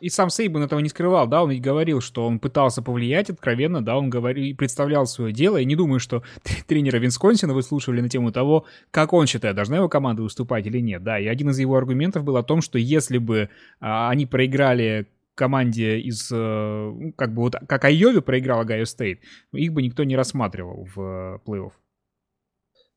И 0.00 0.08
сам 0.08 0.30
Сейбан 0.30 0.62
этого 0.62 0.80
не 0.80 0.88
скрывал, 0.88 1.26
да, 1.26 1.42
он 1.42 1.50
ведь 1.50 1.62
говорил, 1.62 2.00
что 2.00 2.26
он 2.26 2.38
пытался 2.38 2.82
повлиять 2.82 3.30
откровенно, 3.30 3.84
да, 3.84 3.96
он 3.96 4.10
говорил, 4.10 4.56
представлял 4.56 5.06
свое 5.06 5.32
дело. 5.32 5.56
Я 5.56 5.64
не 5.64 5.76
думаю, 5.76 6.00
что 6.00 6.22
тренера 6.66 6.98
Винсконсина 6.98 7.54
выслушивали 7.54 8.00
на 8.00 8.08
тему 8.08 8.32
того, 8.32 8.66
как 8.90 9.12
он 9.12 9.26
считает, 9.26 9.56
должна 9.56 9.76
его 9.76 9.88
команда 9.88 10.22
выступать 10.22 10.66
или 10.66 10.78
нет, 10.78 11.02
да. 11.02 11.18
И 11.18 11.26
один 11.26 11.50
из 11.50 11.58
его 11.58 11.76
аргументов 11.76 12.24
был 12.24 12.36
о 12.36 12.42
том, 12.42 12.60
что 12.60 12.78
если 12.78 13.18
бы 13.18 13.50
а, 13.80 14.10
они 14.10 14.26
проиграли 14.26 15.06
команде 15.38 16.00
из, 16.00 16.30
э, 16.32 16.36
ну, 16.36 17.12
как 17.12 17.32
бы 17.32 17.42
вот, 17.42 17.54
как 17.68 17.84
Айови 17.84 18.20
проиграла 18.20 18.64
Гайо 18.64 18.84
Стейт, 18.84 19.20
их 19.52 19.72
бы 19.72 19.82
никто 19.82 20.04
не 20.04 20.16
рассматривал 20.16 20.88
в 20.94 21.00
э, 21.00 21.38
плей-офф. 21.46 21.70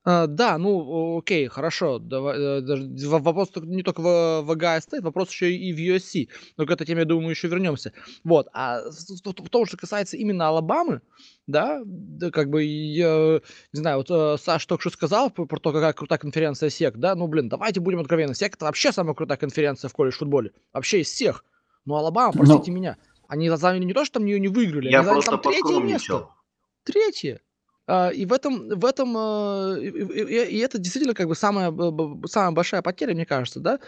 А, 0.03 0.25
да, 0.25 0.57
ну, 0.57 1.19
окей, 1.19 1.47
хорошо. 1.47 1.99
Давай, 1.99 2.37
э, 2.39 2.61
даже 2.61 2.89
вопрос 3.07 3.49
не 3.55 3.83
только 3.83 4.01
в, 4.01 4.41
в 4.41 4.51
Ohio 4.51 4.79
State, 4.79 5.01
вопрос 5.01 5.29
еще 5.29 5.53
и 5.53 5.73
в 5.73 5.77
USC. 5.77 6.27
Но 6.57 6.65
к 6.65 6.71
этой 6.71 6.87
теме, 6.87 7.01
я 7.01 7.05
думаю, 7.05 7.29
еще 7.29 7.47
вернемся. 7.47 7.93
Вот. 8.23 8.47
А 8.53 8.81
в 8.89 9.49
том, 9.49 9.65
что 9.65 9.77
касается 9.77 10.17
именно 10.17 10.47
Алабамы, 10.47 11.01
да, 11.45 11.81
да 11.85 12.31
как 12.31 12.49
бы, 12.49 12.63
я, 12.63 13.41
не 13.73 13.79
знаю, 13.79 13.97
вот 13.97 14.09
э, 14.09 14.37
Саш 14.41 14.65
только 14.65 14.81
что 14.81 14.89
сказал 14.89 15.29
про, 15.29 15.45
про 15.45 15.59
то, 15.59 15.71
какая 15.71 15.93
крутая 15.93 16.17
конференция 16.17 16.69
СЕК, 16.69 16.97
да, 16.97 17.13
ну, 17.13 17.27
блин, 17.27 17.47
давайте 17.47 17.79
будем 17.79 17.99
откровенны. 17.99 18.33
СЕК 18.33 18.55
это 18.55 18.65
вообще 18.65 18.91
самая 18.91 19.13
крутая 19.13 19.37
конференция 19.37 19.89
в 19.89 19.93
колледж 19.93 20.15
футболе. 20.15 20.51
Вообще 20.73 21.01
из 21.01 21.07
всех. 21.07 21.45
Ну, 21.85 21.95
Алабама, 21.95 22.33
простите 22.33 22.71
Но... 22.71 22.77
меня, 22.77 22.97
они 23.27 23.49
заняли 23.49 23.83
не 23.83 23.93
то, 23.93 24.03
что 24.03 24.15
там 24.15 24.25
ее 24.25 24.39
не 24.39 24.47
выиграли, 24.47 24.89
я 24.89 24.99
они 24.99 25.07
заняли 25.07 25.25
там 25.25 25.41
третье 25.41 25.79
место. 25.79 26.29
Третье. 26.83 27.41
А, 27.87 28.09
и 28.09 28.25
в 28.25 28.33
этом, 28.33 28.69
в 28.69 28.85
этом, 28.85 29.13
а, 29.17 29.75
и, 29.79 29.87
и, 29.89 30.57
и 30.57 30.59
это 30.59 30.77
действительно 30.77 31.13
как 31.13 31.27
бы 31.27 31.35
самая, 31.35 31.73
самая 32.27 32.51
большая 32.51 32.81
потеря, 32.81 33.13
мне 33.13 33.25
кажется, 33.25 33.59
да, 33.59 33.79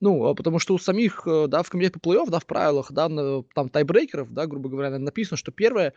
ну, 0.00 0.24
а 0.26 0.34
потому 0.34 0.58
что 0.58 0.74
у 0.74 0.78
самих, 0.78 1.22
э, 1.26 1.46
да, 1.48 1.62
в 1.62 1.68
комитете 1.70 1.98
по 2.00 2.10
плей-офф, 2.10 2.30
да, 2.30 2.38
в 2.38 2.46
правилах, 2.46 2.92
да, 2.92 3.08
там 3.54 3.68
тайбрейкеров, 3.68 4.32
да, 4.32 4.46
грубо 4.46 4.68
говоря, 4.68 4.98
написано, 4.98 5.36
что 5.36 5.52
первое, 5.52 5.94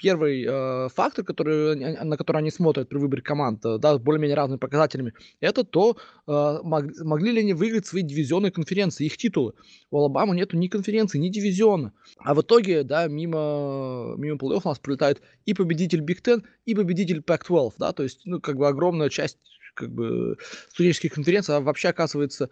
первый 0.00 0.46
э, 0.48 0.88
фактор, 0.88 1.24
который, 1.24 1.76
на 1.76 2.16
который 2.16 2.38
они 2.38 2.50
смотрят 2.50 2.88
при 2.88 2.96
выборе 2.98 3.22
команд, 3.22 3.64
э, 3.66 3.78
да, 3.78 3.94
с 3.94 3.98
более-менее 3.98 4.36
разными 4.36 4.58
показателями, 4.58 5.12
это 5.40 5.62
то, 5.62 5.96
э, 6.26 6.58
мог, 6.62 6.84
могли 7.04 7.32
ли 7.32 7.40
они 7.40 7.52
выиграть 7.52 7.86
свои 7.86 8.02
дивизионные 8.02 8.50
конференции, 8.50 9.04
их 9.04 9.18
титулы. 9.18 9.52
У 9.90 9.98
Алабамы 9.98 10.34
нету 10.34 10.56
ни 10.56 10.68
конференции, 10.68 11.18
ни 11.18 11.28
дивизиона. 11.28 11.92
А 12.18 12.34
в 12.34 12.40
итоге, 12.40 12.82
да, 12.82 13.08
мимо, 13.08 14.14
мимо 14.16 14.38
плей-офф 14.38 14.62
у 14.64 14.68
нас 14.68 14.78
прилетает 14.78 15.20
и 15.44 15.52
победитель 15.52 16.00
Big 16.00 16.22
Ten, 16.22 16.42
и 16.64 16.74
победитель 16.74 17.20
Pac-12, 17.20 17.72
да, 17.78 17.92
то 17.92 18.02
есть, 18.02 18.22
ну, 18.24 18.40
как 18.40 18.56
бы 18.56 18.68
огромная 18.68 19.10
часть 19.10 19.38
как 19.74 19.92
бы 19.92 20.36
студенческих 20.70 21.12
конференций 21.12 21.56
а 21.56 21.60
вообще 21.60 21.88
оказывается 21.88 22.50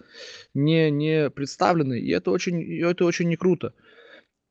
не, 0.54 0.90
не 0.90 1.30
представлены, 1.30 1.98
и 1.98 2.10
это 2.10 2.30
очень, 2.30 2.60
и 2.60 2.78
это 2.78 3.04
очень 3.04 3.28
не 3.28 3.36
круто. 3.36 3.74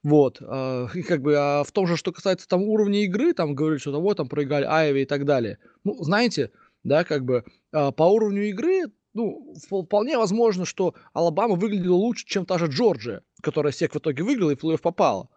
Вот, 0.07 0.41
а, 0.41 0.87
и 0.93 1.01
как 1.01 1.21
бы, 1.21 1.35
а 1.37 1.65
в 1.65 1.71
том 1.73 1.85
же, 1.85 1.97
что 1.97 2.13
касается 2.13 2.47
там 2.47 2.63
уровня 2.63 3.03
игры, 3.03 3.33
там 3.33 3.55
говорили, 3.55 3.79
что 3.79 3.99
вот 3.99 4.15
там 4.15 4.29
проиграли 4.29 4.63
Айви 4.63 5.01
и 5.01 5.05
так 5.05 5.25
далее. 5.25 5.57
Ну, 5.83 6.01
знаете, 6.01 6.51
да, 6.85 7.03
как 7.03 7.25
бы 7.25 7.43
а, 7.73 7.91
по 7.91 8.03
уровню 8.03 8.43
игры, 8.43 8.85
ну, 9.13 9.53
вполне 9.69 10.17
возможно, 10.17 10.63
что 10.63 10.95
Алабама 11.11 11.55
выглядела 11.55 11.95
лучше, 11.95 12.25
чем 12.25 12.45
та 12.45 12.57
же 12.57 12.67
Джорджия, 12.67 13.21
которая 13.41 13.73
всех 13.73 13.91
в 13.91 13.97
итоге 13.97 14.23
выиграла 14.23 14.51
и 14.51 14.55
в 14.55 14.63
плей-офф 14.63 14.79
попала. 14.81 15.27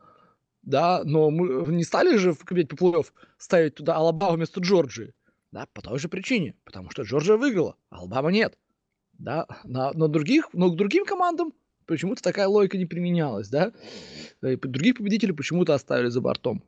Да, 0.62 1.02
но 1.02 1.30
мы 1.30 1.74
не 1.74 1.82
стали 1.82 2.16
же 2.16 2.32
в 2.32 2.44
кабинете 2.44 2.76
по 2.76 2.84
плей-офф 2.84 3.06
ставить 3.38 3.74
туда 3.74 3.96
Алабаму 3.96 4.36
вместо 4.36 4.60
Джорджии. 4.60 5.14
Да, 5.50 5.66
по 5.72 5.82
той 5.82 5.98
же 5.98 6.08
причине. 6.08 6.54
Потому 6.62 6.90
что 6.90 7.02
Джорджия 7.02 7.36
выиграла, 7.36 7.74
а 7.88 7.98
Алабама 7.98 8.30
нет. 8.30 8.56
Да, 9.14 9.48
на, 9.64 9.92
на 9.94 10.06
других, 10.06 10.48
но 10.52 10.70
к 10.70 10.76
другим 10.76 11.04
командам 11.04 11.52
почему-то 11.90 12.22
такая 12.22 12.46
логика 12.46 12.78
не 12.78 12.86
применялась, 12.86 13.48
да? 13.48 13.72
И 14.42 14.56
других 14.56 14.96
победителей 14.96 15.32
почему-то 15.32 15.74
оставили 15.74 16.08
за 16.08 16.20
бортом. 16.20 16.62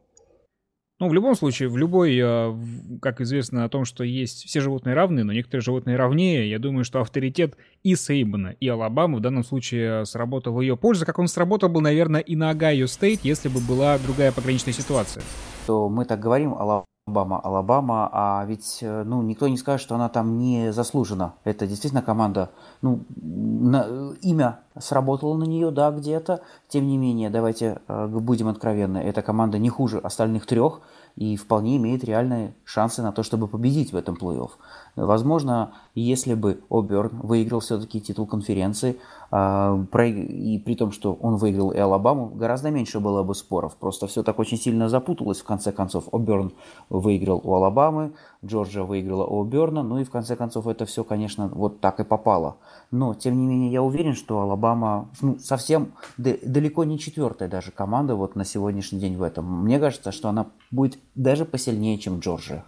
Ну, 0.99 1.09
в 1.09 1.15
любом 1.15 1.35
случае, 1.35 1.69
в 1.69 1.77
любой, 1.77 2.17
э, 2.17 2.55
как 3.01 3.21
известно 3.21 3.65
о 3.65 3.69
том, 3.69 3.85
что 3.85 4.05
есть 4.05 4.45
все 4.45 4.61
животные 4.61 4.95
равны, 4.95 5.25
но 5.25 5.33
некоторые 5.33 5.63
животные 5.63 5.97
равнее, 5.97 6.49
я 6.49 6.59
думаю, 6.59 6.85
что 6.85 7.01
авторитет 7.01 7.57
и 7.83 7.97
Сейбана, 7.97 8.55
и 8.61 8.69
Алабамы 8.69 9.19
в 9.19 9.21
данном 9.21 9.43
случае 9.43 10.05
сработал 10.07 10.55
в 10.55 10.61
ее 10.61 10.77
пользу, 10.77 11.07
как 11.07 11.19
он 11.19 11.27
сработал 11.29 11.69
бы, 11.69 11.81
наверное, 11.81 12.21
и 12.21 12.37
на 12.37 12.51
Огайо 12.51 12.87
Стейт, 12.87 13.21
если 13.25 13.49
бы 13.49 13.61
была 13.61 13.99
другая 13.99 14.31
пограничная 14.33 14.75
ситуация. 14.75 15.25
То 15.67 15.89
мы 15.89 16.05
так 16.05 16.21
говорим, 16.21 16.55
Алабама 16.55 16.87
Алабама, 17.05 17.41
Алабама, 17.41 18.09
а 18.13 18.45
ведь 18.47 18.79
э, 18.81 19.03
ну, 19.03 19.23
никто 19.23 19.49
не 19.49 19.57
скажет, 19.57 19.81
что 19.81 19.97
она 19.97 20.09
там 20.09 20.39
не 20.39 20.73
заслужена. 20.73 21.35
Это 21.43 21.67
действительно 21.67 22.01
команда, 22.01 22.51
ну, 22.81 23.05
на, 23.21 24.13
имя 24.23 24.61
сработало 24.79 25.37
на 25.37 25.43
нее, 25.43 25.73
да, 25.73 25.91
где-то. 25.91 26.43
Тем 26.69 26.87
не 26.87 26.97
менее, 26.97 27.29
давайте 27.29 27.81
э, 27.89 28.07
будем 28.07 28.47
откровенны, 28.47 28.99
эта 28.99 29.21
команда 29.21 29.59
не 29.59 29.69
хуже 29.69 29.99
остальных 29.99 30.47
трех 30.47 30.81
и 31.17 31.37
вполне 31.37 31.77
имеет 31.77 32.05
реальные 32.05 32.55
шансы 32.65 33.03
на 33.03 33.11
то, 33.11 33.25
чтобы 33.25 33.49
победить 33.49 33.93
в 33.93 33.97
этом 33.97 34.15
плей-офф. 34.15 34.51
Возможно, 34.95 35.73
если 35.95 36.35
бы 36.35 36.61
Оберн 36.71 37.21
выиграл 37.23 37.61
все-таки 37.61 38.01
титул 38.01 38.27
конференции, 38.27 38.99
а, 39.31 39.83
и 39.97 40.59
при 40.59 40.75
том, 40.75 40.93
что 40.93 41.15
он 41.15 41.37
выиграл 41.37 41.71
и 41.71 41.79
Алабаму, 41.79 42.27
гораздо 42.27 42.71
меньше 42.71 43.01
было 43.01 43.23
бы 43.23 43.35
споров. 43.35 43.77
Просто 43.77 44.07
все 44.07 44.23
так 44.23 44.39
очень 44.39 44.59
сильно 44.59 44.91
запуталось 44.91 45.41
в 45.41 45.45
конце 45.45 45.73
концов. 45.73 46.13
Оберн 46.13 46.53
выиграл 46.91 47.41
у 47.43 47.55
Алабамы, 47.55 48.13
Джорджия 48.45 48.83
выиграла 48.83 49.25
у 49.25 49.43
Оберна, 49.43 49.83
ну 49.83 49.99
и 49.99 50.05
в 50.05 50.11
конце 50.11 50.37
концов 50.37 50.67
это 50.67 50.85
все, 50.85 51.03
конечно, 51.05 51.49
вот 51.49 51.81
так 51.81 51.99
и 52.01 52.05
попало. 52.05 52.57
Но, 52.91 53.15
тем 53.15 53.39
не 53.39 53.47
менее, 53.47 53.73
я 53.73 53.83
уверен, 53.83 54.15
что 54.15 54.41
Алабама 54.41 55.09
ну, 55.23 55.39
совсем 55.39 55.93
далеко 56.19 56.85
не 56.85 56.99
четвертая 56.99 57.49
даже 57.49 57.73
команда 57.73 58.15
вот 58.15 58.37
на 58.37 58.45
сегодняшний 58.45 59.01
день 59.01 59.17
в 59.17 59.23
этом. 59.23 59.63
Мне 59.63 59.81
кажется, 59.81 60.13
что 60.13 60.29
она 60.29 60.49
будет 60.71 60.99
даже 61.15 61.47
посильнее, 61.47 61.97
чем 61.97 62.19
Джорджия. 62.19 62.67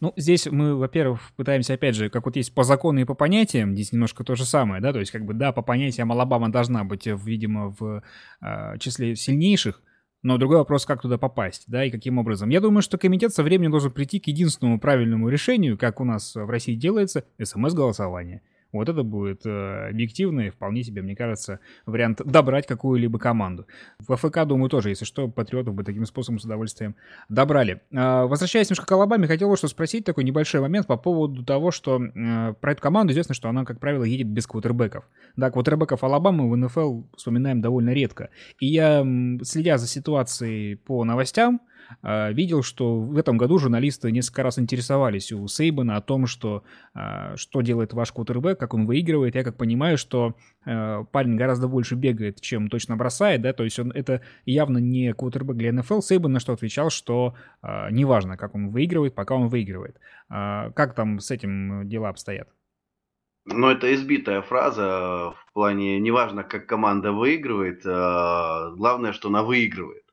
Ну, 0.00 0.12
здесь 0.16 0.46
мы, 0.46 0.76
во-первых, 0.76 1.20
пытаемся, 1.36 1.74
опять 1.74 1.94
же, 1.94 2.10
как 2.10 2.26
вот 2.26 2.36
есть 2.36 2.54
по 2.54 2.64
закону 2.64 3.00
и 3.00 3.04
по 3.04 3.14
понятиям, 3.14 3.74
здесь 3.74 3.92
немножко 3.92 4.24
то 4.24 4.34
же 4.34 4.44
самое, 4.44 4.82
да, 4.82 4.92
то 4.92 4.98
есть, 4.98 5.12
как 5.12 5.24
бы, 5.24 5.34
да, 5.34 5.52
по 5.52 5.62
понятиям 5.62 6.10
Алабама 6.12 6.50
должна 6.50 6.84
быть, 6.84 7.06
видимо, 7.06 7.74
в 7.78 8.02
э, 8.42 8.78
числе 8.78 9.16
сильнейших, 9.16 9.80
но 10.22 10.38
другой 10.38 10.56
вопрос, 10.56 10.86
как 10.86 11.02
туда 11.02 11.18
попасть, 11.18 11.64
да, 11.68 11.84
и 11.84 11.90
каким 11.90 12.18
образом. 12.18 12.48
Я 12.48 12.60
думаю, 12.60 12.82
что 12.82 12.98
комитет 12.98 13.32
со 13.32 13.42
временем 13.42 13.70
должен 13.70 13.92
прийти 13.92 14.18
к 14.18 14.26
единственному 14.26 14.80
правильному 14.80 15.28
решению, 15.28 15.78
как 15.78 16.00
у 16.00 16.04
нас 16.04 16.34
в 16.34 16.48
России 16.48 16.74
делается, 16.74 17.24
смс-голосование. 17.42 18.40
Вот 18.78 18.88
это 18.88 19.02
будет 19.02 19.46
э, 19.46 19.88
объективный, 19.90 20.50
вполне 20.50 20.82
себе, 20.82 21.02
мне 21.02 21.16
кажется, 21.16 21.60
вариант 21.86 22.20
добрать 22.24 22.66
какую-либо 22.66 23.18
команду. 23.18 23.66
В 23.98 24.16
ФК, 24.16 24.44
думаю, 24.44 24.68
тоже, 24.68 24.90
если 24.90 25.04
что, 25.04 25.28
патриотов 25.28 25.74
бы 25.74 25.84
таким 25.84 26.04
способом 26.06 26.38
с 26.38 26.44
удовольствием 26.44 26.96
добрали. 27.28 27.80
Э, 27.92 28.24
возвращаясь 28.26 28.68
немножко 28.68 28.86
к 28.86 28.92
Алабаме, 28.92 29.26
хотел 29.26 29.48
вот 29.48 29.58
что 29.58 29.68
спросить, 29.68 30.04
такой 30.04 30.24
небольшой 30.24 30.60
момент 30.60 30.86
по 30.86 30.96
поводу 30.96 31.44
того, 31.44 31.70
что 31.70 32.02
э, 32.02 32.54
про 32.60 32.72
эту 32.72 32.82
команду 32.82 33.12
известно, 33.12 33.34
что 33.34 33.48
она, 33.48 33.64
как 33.64 33.80
правило, 33.80 34.04
едет 34.04 34.28
без 34.28 34.46
квотербеков. 34.46 35.04
Да, 35.36 35.50
квотербеков 35.50 36.04
Алабамы 36.04 36.50
в 36.50 36.56
НФЛ 36.56 37.02
вспоминаем 37.16 37.60
довольно 37.60 37.90
редко. 37.90 38.30
И 38.58 38.66
я, 38.66 39.04
следя 39.42 39.78
за 39.78 39.86
ситуацией 39.86 40.76
по 40.76 41.04
новостям, 41.04 41.60
видел, 42.02 42.62
что 42.62 42.98
в 42.98 43.16
этом 43.16 43.36
году 43.36 43.58
журналисты 43.58 44.10
несколько 44.12 44.42
раз 44.42 44.58
интересовались 44.58 45.32
у 45.32 45.46
Сейбана 45.48 45.96
о 45.96 46.00
том, 46.00 46.26
что, 46.26 46.64
а, 46.94 47.36
что 47.36 47.60
делает 47.60 47.92
ваш 47.92 48.12
квотербек, 48.12 48.58
как 48.58 48.74
он 48.74 48.86
выигрывает. 48.86 49.34
Я 49.34 49.44
как 49.44 49.56
понимаю, 49.56 49.98
что 49.98 50.36
а, 50.64 51.04
парень 51.04 51.36
гораздо 51.36 51.68
больше 51.68 51.94
бегает, 51.94 52.40
чем 52.40 52.68
точно 52.68 52.96
бросает, 52.96 53.42
да, 53.42 53.52
то 53.52 53.64
есть 53.64 53.78
он, 53.78 53.90
это 53.90 54.22
явно 54.44 54.78
не 54.78 55.12
квотербек 55.12 55.56
для 55.56 55.72
НФЛ. 55.72 56.00
Сейбан 56.00 56.32
на 56.32 56.40
что 56.40 56.52
отвечал, 56.52 56.90
что 56.90 57.34
неважно, 57.62 58.36
как 58.36 58.54
он 58.54 58.68
выигрывает, 58.68 59.14
пока 59.14 59.34
он 59.34 59.48
выигрывает. 59.48 59.98
Как 60.28 60.94
там 60.94 61.20
с 61.20 61.30
этим 61.30 61.88
дела 61.88 62.08
обстоят? 62.08 62.48
Ну, 63.46 63.68
это 63.68 63.92
избитая 63.94 64.42
фраза 64.42 65.34
в 65.36 65.52
плане, 65.52 66.00
неважно, 66.00 66.44
как 66.44 66.66
команда 66.66 67.12
выигрывает, 67.12 67.82
главное, 67.84 69.12
что 69.12 69.28
она 69.28 69.42
выигрывает. 69.42 70.03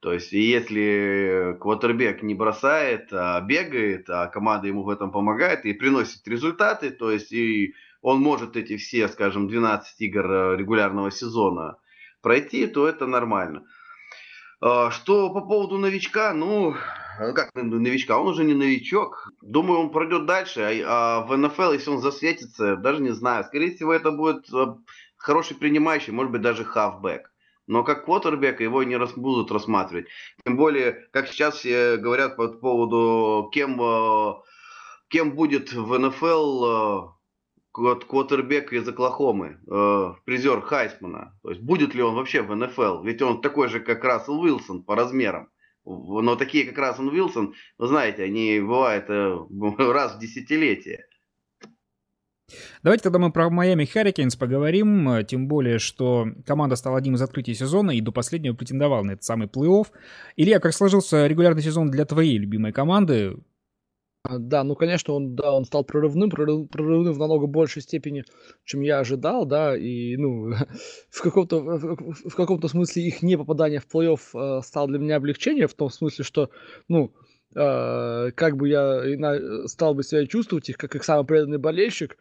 То 0.00 0.12
есть, 0.12 0.32
если 0.32 1.56
квотербек 1.60 2.22
не 2.22 2.34
бросает, 2.34 3.08
а 3.12 3.40
бегает, 3.40 4.08
а 4.10 4.26
команда 4.26 4.68
ему 4.68 4.82
в 4.82 4.90
этом 4.90 5.10
помогает 5.10 5.64
и 5.64 5.72
приносит 5.72 6.26
результаты, 6.28 6.90
то 6.90 7.10
есть, 7.10 7.32
и 7.32 7.74
он 8.02 8.20
может 8.20 8.56
эти 8.56 8.76
все, 8.76 9.08
скажем, 9.08 9.48
12 9.48 10.00
игр 10.00 10.30
э, 10.30 10.56
регулярного 10.56 11.10
сезона 11.10 11.78
пройти, 12.20 12.66
то 12.66 12.86
это 12.86 13.06
нормально. 13.06 13.64
А, 14.60 14.90
что 14.90 15.30
по 15.30 15.40
поводу 15.40 15.78
новичка, 15.78 16.32
ну, 16.32 16.74
как 17.18 17.54
новичка, 17.54 18.18
он 18.18 18.28
уже 18.28 18.44
не 18.44 18.54
новичок. 18.54 19.30
Думаю, 19.42 19.80
он 19.80 19.90
пройдет 19.90 20.26
дальше, 20.26 20.60
а, 20.86 21.18
а 21.18 21.20
в 21.22 21.36
НФЛ, 21.36 21.72
если 21.72 21.90
он 21.90 22.00
засветится, 22.00 22.76
даже 22.76 23.02
не 23.02 23.10
знаю. 23.10 23.44
Скорее 23.44 23.74
всего, 23.74 23.92
это 23.92 24.10
будет 24.10 24.52
а, 24.52 24.78
хороший 25.16 25.56
принимающий, 25.56 26.12
может 26.12 26.32
быть, 26.32 26.42
даже 26.42 26.64
хавбэк. 26.64 27.32
Но 27.66 27.82
как 27.82 28.04
квотербека 28.04 28.62
его 28.62 28.82
не 28.82 28.96
рас, 28.96 29.12
будут 29.14 29.50
рассматривать. 29.50 30.06
Тем 30.44 30.56
более, 30.56 31.08
как 31.12 31.28
сейчас 31.28 31.56
все 31.56 31.96
говорят 31.96 32.36
по 32.36 32.48
поводу, 32.48 33.50
кем, 33.52 33.80
кем 35.08 35.32
будет 35.32 35.72
в 35.72 35.98
НФЛ 35.98 37.16
квотербек 37.76 38.72
из 38.72 38.88
Оклахомы, 38.88 39.60
э, 39.70 40.12
призер 40.24 40.62
Хайсмана. 40.62 41.38
То 41.42 41.50
есть 41.50 41.60
будет 41.60 41.94
ли 41.94 42.02
он 42.02 42.14
вообще 42.14 42.42
в 42.42 42.54
НФЛ? 42.54 43.02
Ведь 43.02 43.20
он 43.22 43.42
такой 43.42 43.68
же, 43.68 43.80
как 43.80 44.02
Рассел 44.02 44.40
Уилсон 44.40 44.82
по 44.82 44.96
размерам. 44.96 45.50
Но 45.84 46.36
такие, 46.36 46.64
как 46.64 46.78
Рассел 46.78 47.08
Уилсон, 47.08 47.54
вы 47.78 47.86
знаете, 47.86 48.24
они 48.24 48.60
бывают 48.60 49.06
э, 49.08 49.38
раз 49.78 50.16
в 50.16 50.18
десятилетие. 50.18 51.06
Давайте 52.82 53.02
тогда 53.02 53.18
мы 53.18 53.32
про 53.32 53.50
Майами 53.50 53.84
Харрикейнс 53.84 54.36
поговорим, 54.36 55.08
э, 55.08 55.24
тем 55.24 55.48
более, 55.48 55.78
что 55.78 56.28
команда 56.46 56.76
стала 56.76 56.98
одним 56.98 57.16
из 57.16 57.22
открытий 57.22 57.54
сезона 57.54 57.90
и 57.90 58.00
до 58.00 58.12
последнего 58.12 58.54
претендовала 58.54 59.02
на 59.02 59.12
этот 59.12 59.24
самый 59.24 59.48
плей-офф. 59.48 59.86
Илья, 60.36 60.60
как 60.60 60.72
сложился 60.72 61.26
регулярный 61.26 61.62
сезон 61.62 61.90
для 61.90 62.04
твоей 62.04 62.38
любимой 62.38 62.72
команды? 62.72 63.36
А, 64.22 64.38
да, 64.38 64.62
ну, 64.64 64.76
конечно, 64.76 65.14
он, 65.14 65.34
да, 65.34 65.52
он 65.52 65.64
стал 65.64 65.84
прорывным, 65.84 66.30
прорыв, 66.30 66.68
прорывным 66.68 67.12
в 67.12 67.18
намного 67.18 67.46
большей 67.46 67.82
степени, 67.82 68.24
чем 68.64 68.80
я 68.80 69.00
ожидал, 69.00 69.44
да, 69.44 69.76
и, 69.76 70.16
ну, 70.16 70.52
в 71.10 71.22
каком-то, 71.22 71.60
в, 71.60 72.34
каком-то 72.34 72.68
смысле 72.68 73.02
их 73.02 73.22
не 73.22 73.36
попадание 73.36 73.80
в 73.80 73.92
плей-офф 73.92 74.58
э, 74.60 74.62
стало 74.62 74.88
для 74.88 74.98
меня 74.98 75.16
облегчением, 75.16 75.68
в 75.68 75.74
том 75.74 75.90
смысле, 75.90 76.24
что, 76.24 76.50
ну, 76.86 77.12
э, 77.56 78.30
как 78.36 78.56
бы 78.56 78.68
я 78.68 79.66
стал 79.66 79.94
бы 79.94 80.04
себя 80.04 80.26
чувствовать 80.26 80.68
их, 80.68 80.78
как 80.78 80.94
их 80.94 81.04
самый 81.04 81.26
преданный 81.26 81.58
болельщик, 81.58 82.16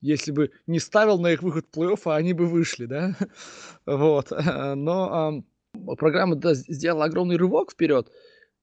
если 0.00 0.32
бы 0.32 0.50
не 0.66 0.78
ставил 0.78 1.18
на 1.18 1.32
их 1.32 1.42
выход 1.42 1.66
плей-офф, 1.74 2.00
а 2.06 2.16
они 2.16 2.32
бы 2.32 2.46
вышли, 2.46 2.86
да, 2.86 3.16
вот, 3.86 4.30
но 4.76 5.42
э, 5.74 5.96
программа 5.96 6.36
да, 6.36 6.54
сделала 6.54 7.04
огромный 7.04 7.36
рывок 7.36 7.72
вперед, 7.72 8.08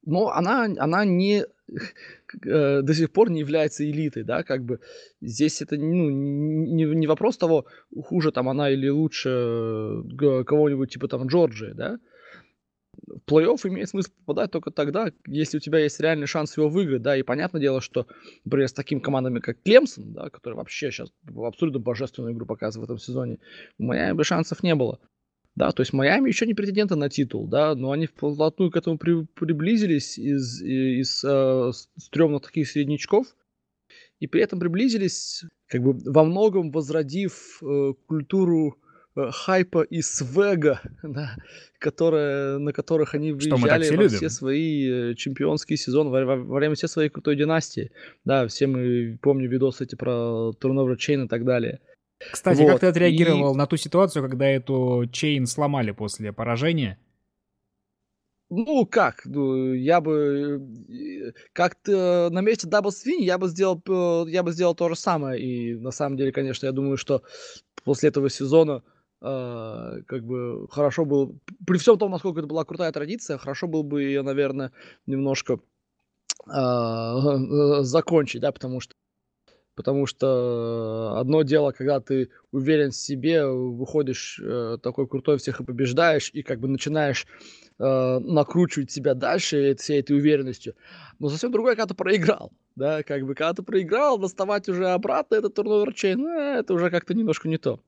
но 0.06 0.30
она, 0.30 0.66
она 0.78 1.06
не 1.06 1.46
э, 2.46 2.82
до 2.82 2.94
сих 2.94 3.12
пор 3.12 3.30
не 3.30 3.40
является 3.40 3.90
элитой, 3.90 4.24
да, 4.24 4.44
как 4.44 4.64
бы. 4.64 4.80
Здесь 5.22 5.62
это 5.62 5.76
ну, 5.78 6.10
не, 6.10 6.84
не 6.84 7.08
вопрос 7.08 7.38
того, 7.38 7.66
хуже 8.04 8.32
там 8.32 8.50
она 8.50 8.70
или 8.70 8.88
лучше 8.90 9.30
э, 9.30 10.44
кого-нибудь 10.44 10.92
типа 10.92 11.08
там 11.08 11.28
Джорджии, 11.28 11.74
да, 11.74 12.00
в 13.08 13.30
плей-офф 13.30 13.68
имеет 13.68 13.90
смысл 13.90 14.12
попадать 14.26 14.52
только 14.52 14.72
тогда, 14.72 15.12
если 15.28 15.58
у 15.58 15.60
тебя 15.60 15.80
есть 15.80 16.00
реальный 16.00 16.28
шанс 16.28 16.58
его 16.58 16.70
выиграть, 16.70 17.02
да, 17.02 17.18
и 17.18 17.24
понятное 17.24 17.62
дело, 17.62 17.82
что, 17.82 18.08
например, 18.44 18.68
с 18.68 18.74
такими 18.74 19.00
командами, 19.00 19.40
как 19.40 19.62
Клемсон, 19.64 20.14
да, 20.14 20.30
который 20.30 20.56
вообще 20.56 20.92
сейчас 20.92 21.12
абсолютно 21.36 21.80
божественную 21.80 22.34
игру 22.34 22.46
показывает 22.46 22.90
в 22.90 22.94
этом 22.94 23.00
сезоне, 23.00 23.40
у 23.78 23.84
Майами 23.84 24.24
шансов 24.24 24.64
не 24.64 24.76
было. 24.76 25.00
Да, 25.56 25.72
то 25.72 25.82
есть 25.82 25.94
Майами 25.94 26.28
еще 26.28 26.46
не 26.46 26.54
претенденты 26.54 26.96
на 26.96 27.10
титул, 27.10 27.48
да, 27.48 27.76
но 27.76 27.92
они 27.92 28.08
вплотную 28.08 28.72
к 28.72 28.76
этому 28.76 28.98
при, 28.98 29.24
приблизились 29.24 30.18
из, 30.18 30.62
из 30.62 31.24
э, 31.24 31.72
стрёмных 31.98 32.42
таких 32.42 32.68
среднячков, 32.68 33.28
и 34.20 34.28
при 34.28 34.42
этом 34.42 34.60
приблизились, 34.60 35.46
как 35.68 35.82
бы 35.82 35.94
во 36.12 36.26
многом 36.26 36.72
возродив 36.72 37.62
э, 37.64 37.94
культуру 38.06 38.78
хайпа 39.16 39.82
и 39.82 40.02
свега, 40.02 40.82
да, 41.04 41.36
которая, 41.80 42.58
на 42.58 42.74
которых 42.74 43.16
они 43.16 43.32
выезжали 43.32 43.84
все 43.84 43.96
во 43.96 44.04
любим. 44.04 44.18
все 44.18 44.30
свои 44.30 45.12
э, 45.12 45.16
чемпионские 45.16 45.78
сезоны, 45.78 46.10
во, 46.10 46.26
во, 46.26 46.36
во 46.38 46.56
время 46.56 46.76
всей 46.76 46.88
своей 46.88 47.10
крутой 47.10 47.36
династии. 47.36 47.92
Да, 48.26 48.48
все 48.48 48.68
мы 48.68 49.18
помним 49.22 49.50
видосы 49.50 49.86
эти 49.86 49.96
про 49.96 50.52
Turnover 50.62 50.96
Chain 50.98 51.26
и 51.26 51.28
так 51.28 51.46
далее. 51.46 51.80
Кстати, 52.32 52.62
вот. 52.62 52.72
как 52.72 52.80
ты 52.82 52.88
отреагировал 52.88 53.54
и... 53.54 53.58
на 53.58 53.68
ту 53.68 53.78
ситуацию, 53.78 54.24
когда 54.24 54.48
эту 54.48 55.06
чейн 55.12 55.46
сломали 55.46 55.92
после 55.92 56.32
поражения? 56.32 56.98
Ну, 58.50 58.86
как? 58.86 59.26
Ну, 59.26 59.74
я 59.74 60.02
бы... 60.02 60.62
Э, 60.90 61.32
как-то 61.52 62.30
на 62.32 62.42
месте 62.42 62.68
Дабл 62.68 62.92
Свинь 62.92 63.24
я 63.24 63.38
бы 63.38 63.48
сделал, 63.48 63.82
э, 63.88 64.30
я 64.30 64.44
бы 64.44 64.52
сделал 64.52 64.76
то 64.76 64.88
же 64.88 64.96
самое. 64.96 65.42
И 65.42 65.76
на 65.76 65.92
самом 65.92 66.16
деле, 66.16 66.32
конечно, 66.32 66.66
я 66.66 66.72
думаю, 66.72 66.98
что 66.98 67.24
после 67.84 68.10
этого 68.10 68.30
сезона 68.30 68.84
Uh, 69.22 70.04
как 70.04 70.24
бы 70.24 70.68
хорошо 70.70 71.06
было, 71.06 71.34
при 71.66 71.78
всем 71.78 71.98
том, 71.98 72.12
насколько 72.12 72.40
это 72.40 72.48
была 72.48 72.64
крутая 72.64 72.92
традиция, 72.92 73.38
хорошо 73.38 73.66
было 73.66 73.82
бы 73.82 74.04
ее, 74.04 74.22
наверное, 74.22 74.72
немножко 75.08 75.60
uh, 76.48 77.82
закончить, 77.82 78.42
да, 78.42 78.52
потому 78.52 78.82
что 78.82 78.94
Потому 79.76 80.06
что 80.06 81.18
одно 81.18 81.42
дело, 81.42 81.72
когда 81.72 82.00
ты 82.00 82.30
уверен 82.52 82.92
в 82.92 82.96
себе, 82.96 83.46
выходишь 83.46 84.40
э, 84.42 84.78
такой 84.82 85.06
крутой, 85.06 85.38
всех 85.38 85.60
и 85.60 85.66
побеждаешь, 85.66 86.30
и 86.32 86.44
как 86.44 86.62
бы 86.62 86.70
начинаешь 86.70 87.28
э, 87.78 88.20
накручивать 88.20 88.90
себя 88.90 89.14
дальше 89.16 89.76
всей 89.76 90.00
этой 90.00 90.16
уверенностью. 90.16 90.76
Но 91.20 91.28
совсем 91.28 91.52
другое, 91.52 91.76
когда 91.76 91.88
ты 91.88 91.94
проиграл. 91.94 92.54
Да, 92.78 93.04
как 93.04 93.24
бы 93.26 93.36
когда 93.36 93.54
ты 93.54 93.64
проиграл, 93.64 94.18
доставать 94.18 94.70
уже 94.70 94.88
обратно 94.88 95.36
этот 95.36 95.54
турновер 95.56 95.94
чейн, 95.94 96.26
э, 96.26 96.60
это 96.60 96.74
уже 96.74 96.90
как-то 96.90 97.14
немножко 97.14 97.50
не 97.50 97.58
то. 97.58 97.82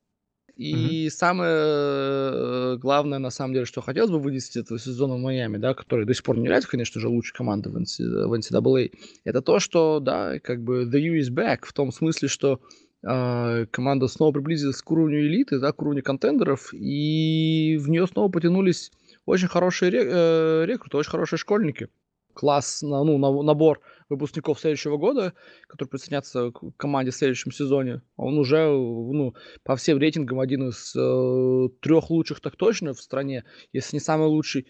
И 0.58 1.06
mm-hmm. 1.06 1.10
самое 1.12 1.52
э, 1.54 2.78
главное, 2.78 3.20
на 3.20 3.30
самом 3.30 3.54
деле, 3.54 3.66
что 3.66 3.82
хотелось 3.82 4.10
бы 4.10 4.20
вынести 4.20 4.58
этого 4.58 4.80
сезона 4.80 5.16
в 5.16 5.20
Майами, 5.20 5.58
да, 5.58 5.76
который 5.76 6.06
до 6.06 6.16
сих 6.16 6.24
пор 6.24 6.38
не 6.38 6.46
является, 6.46 6.70
конечно 6.70 7.00
же, 7.00 7.10
лучшей 7.10 7.36
командой 7.36 7.72
в 7.72 8.34
NCAA, 8.34 8.92
это 9.24 9.42
то, 9.42 9.60
что, 9.60 10.00
да, 10.00 10.40
как 10.40 10.64
бы 10.64 10.86
the 10.86 11.00
U 11.00 11.20
is 11.20 11.32
back, 11.32 11.60
в 11.62 11.74
том 11.74 11.92
смысле, 11.92 12.28
что 12.28 12.60
э, 13.04 13.66
команда 13.70 14.08
снова 14.08 14.32
приблизилась 14.32 14.82
к 14.82 14.90
уровню 14.90 15.20
элиты, 15.20 15.60
да, 15.60 15.72
к 15.72 15.82
уровню 15.82 16.02
контендеров, 16.02 16.74
и 16.74 17.78
в 17.80 17.88
нее 17.90 18.08
снова 18.08 18.32
потянулись 18.32 18.92
очень 19.28 19.48
хорошие 19.48 19.92
э, 19.94 20.66
рекруты, 20.66 20.98
очень 20.98 21.12
хорошие 21.12 21.38
школьники. 21.38 21.90
Класс, 22.34 22.82
ну, 22.82 23.44
набор 23.44 23.80
выпускников 24.10 24.60
следующего 24.60 24.98
года, 24.98 25.34
которые 25.68 25.90
присоединятся 25.90 26.52
к 26.52 26.76
команде 26.78 27.12
в 27.12 27.16
следующем 27.16 27.52
сезоне, 27.52 28.02
он 28.16 28.38
уже 28.38 28.68
ну, 28.68 29.34
по 29.64 29.76
всем 29.76 29.98
рейтингам 29.98 30.40
один 30.40 30.70
из 30.70 30.96
э, 30.96 31.70
трех 31.82 32.10
лучших 32.10 32.40
так 32.40 32.56
точно 32.56 32.94
в 32.94 33.02
стране, 33.02 33.44
если 33.74 33.98
не 33.98 34.00
самый 34.00 34.28
лучший 34.28 34.68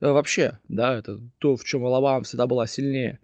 э, 0.00 0.10
вообще. 0.10 0.58
Да, 0.68 0.96
это 0.96 1.20
то, 1.38 1.56
в 1.56 1.64
чем 1.64 1.84
Алабама 1.84 2.24
всегда 2.24 2.46
была 2.46 2.66
сильнее. 2.66 3.18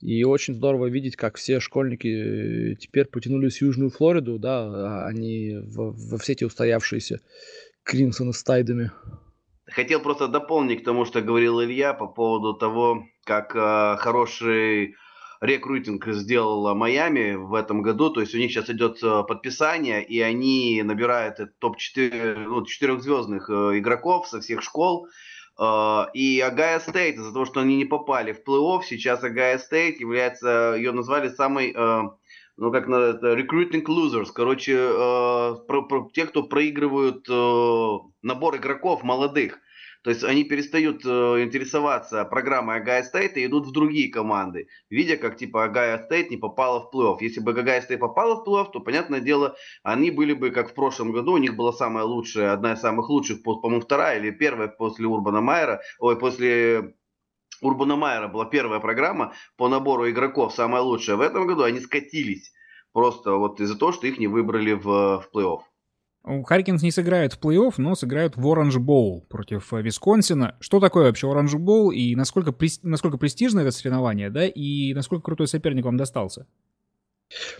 И 0.00 0.24
очень 0.24 0.54
здорово 0.54 0.86
видеть, 0.86 1.16
как 1.16 1.36
все 1.36 1.60
школьники 1.60 2.74
теперь 2.80 3.04
потянулись 3.04 3.58
в 3.58 3.62
Южную 3.62 3.90
Флориду, 3.90 4.38
да, 4.38 5.04
они 5.06 5.52
а 5.52 5.62
во, 5.66 5.92
во 5.92 6.18
все 6.18 6.32
эти 6.32 6.44
устоявшиеся 6.44 7.20
Кримсоны 7.82 8.32
с 8.32 8.42
Тайдами. 8.42 8.92
Хотел 9.70 10.00
просто 10.00 10.28
дополнить 10.28 10.82
к 10.82 10.84
тому, 10.84 11.04
что 11.04 11.20
говорил 11.20 11.62
Илья 11.62 11.94
по 11.94 12.06
поводу 12.06 12.54
того, 12.54 13.04
как 13.24 13.54
э, 13.54 13.96
хороший 13.98 14.96
рекрутинг 15.40 16.06
сделала 16.08 16.74
Майами 16.74 17.34
в 17.34 17.54
этом 17.54 17.82
году. 17.82 18.10
То 18.10 18.20
есть 18.20 18.34
у 18.34 18.38
них 18.38 18.50
сейчас 18.50 18.68
идет 18.70 19.02
э, 19.02 19.22
подписание, 19.26 20.04
и 20.04 20.20
они 20.20 20.82
набирают 20.82 21.38
топ-4 21.58 22.34
ну, 22.46 22.64
четырехзвездных 22.64 23.48
э, 23.48 23.78
игроков 23.78 24.28
со 24.28 24.40
всех 24.40 24.62
школ. 24.62 25.08
Э, 25.58 26.06
и 26.14 26.40
Огайо 26.40 26.80
Стейт, 26.80 27.16
из-за 27.16 27.32
того, 27.32 27.46
что 27.46 27.60
они 27.60 27.76
не 27.76 27.86
попали 27.86 28.32
в 28.32 28.42
плей-офф, 28.46 28.82
сейчас 28.82 29.22
Огайо 29.24 29.58
Стейт 29.58 30.00
является, 30.00 30.74
ее 30.76 30.92
назвали 30.92 31.28
самой 31.28 31.74
ну 32.60 32.70
как 32.70 32.86
на 32.88 32.96
это, 32.96 33.32
recruiting 33.32 33.84
losers, 33.86 34.28
короче, 34.34 34.74
э, 34.76 35.54
про, 35.66 35.82
про, 35.82 36.10
те, 36.12 36.26
кто 36.26 36.42
проигрывают 36.42 37.26
э, 37.28 37.98
набор 38.22 38.56
игроков 38.56 39.02
молодых. 39.02 39.58
То 40.02 40.10
есть 40.10 40.24
они 40.24 40.44
перестают 40.44 41.04
э, 41.06 41.08
интересоваться 41.42 42.24
программой 42.26 42.76
Огайо 42.76 43.02
Стейт 43.02 43.38
и 43.38 43.46
идут 43.46 43.66
в 43.66 43.72
другие 43.72 44.10
команды, 44.10 44.68
видя, 44.90 45.16
как 45.16 45.38
типа 45.38 45.64
Огайо 45.64 46.04
Стейт 46.04 46.30
не 46.30 46.36
попала 46.36 46.80
в 46.80 46.94
плей-офф. 46.94 47.16
Если 47.20 47.40
бы 47.40 47.52
Огайо 47.52 47.80
Стейт 47.80 48.00
попала 48.00 48.36
в 48.36 48.46
плей-офф, 48.46 48.72
то, 48.72 48.80
понятное 48.80 49.20
дело, 49.20 49.56
они 49.82 50.10
были 50.10 50.34
бы, 50.34 50.50
как 50.50 50.70
в 50.70 50.74
прошлом 50.74 51.12
году, 51.12 51.32
у 51.32 51.38
них 51.38 51.56
была 51.56 51.72
самая 51.72 52.04
лучшая, 52.04 52.52
одна 52.52 52.74
из 52.74 52.80
самых 52.80 53.08
лучших, 53.08 53.42
по-моему, 53.42 53.80
вторая 53.80 54.18
или 54.18 54.30
первая 54.30 54.68
после 54.68 55.06
Урбана 55.06 55.40
Майера, 55.40 55.80
ой, 55.98 56.18
после 56.18 56.94
Урбана 57.60 57.96
Майера 57.96 58.28
была 58.28 58.46
первая 58.46 58.80
программа 58.80 59.32
по 59.56 59.68
набору 59.68 60.08
игроков, 60.10 60.54
самая 60.54 60.82
лучшая. 60.82 61.16
В 61.16 61.20
этом 61.20 61.46
году 61.46 61.62
они 61.62 61.80
скатились 61.80 62.52
просто 62.92 63.32
вот 63.32 63.60
из-за 63.60 63.78
того, 63.78 63.92
что 63.92 64.06
их 64.06 64.18
не 64.18 64.26
выбрали 64.26 64.72
в, 64.72 64.84
в 64.84 65.28
плей-офф. 65.34 65.60
Харрикинс 66.44 66.82
не 66.82 66.90
сыграют 66.90 67.32
в 67.32 67.40
плей-офф, 67.40 67.74
но 67.78 67.94
сыграют 67.94 68.36
в 68.36 68.46
Оранж 68.46 68.76
Боул 68.76 69.26
против 69.28 69.72
э, 69.72 69.80
Висконсина. 69.80 70.56
Что 70.60 70.78
такое 70.78 71.06
вообще 71.06 71.30
Оранж 71.30 71.54
Боул 71.54 71.90
и 71.90 72.14
насколько, 72.14 72.54
насколько 72.82 73.16
престижно 73.16 73.60
это 73.60 73.70
соревнование, 73.70 74.28
да, 74.28 74.46
и 74.46 74.92
насколько 74.92 75.24
крутой 75.24 75.48
соперник 75.48 75.84
вам 75.84 75.96
достался? 75.96 76.46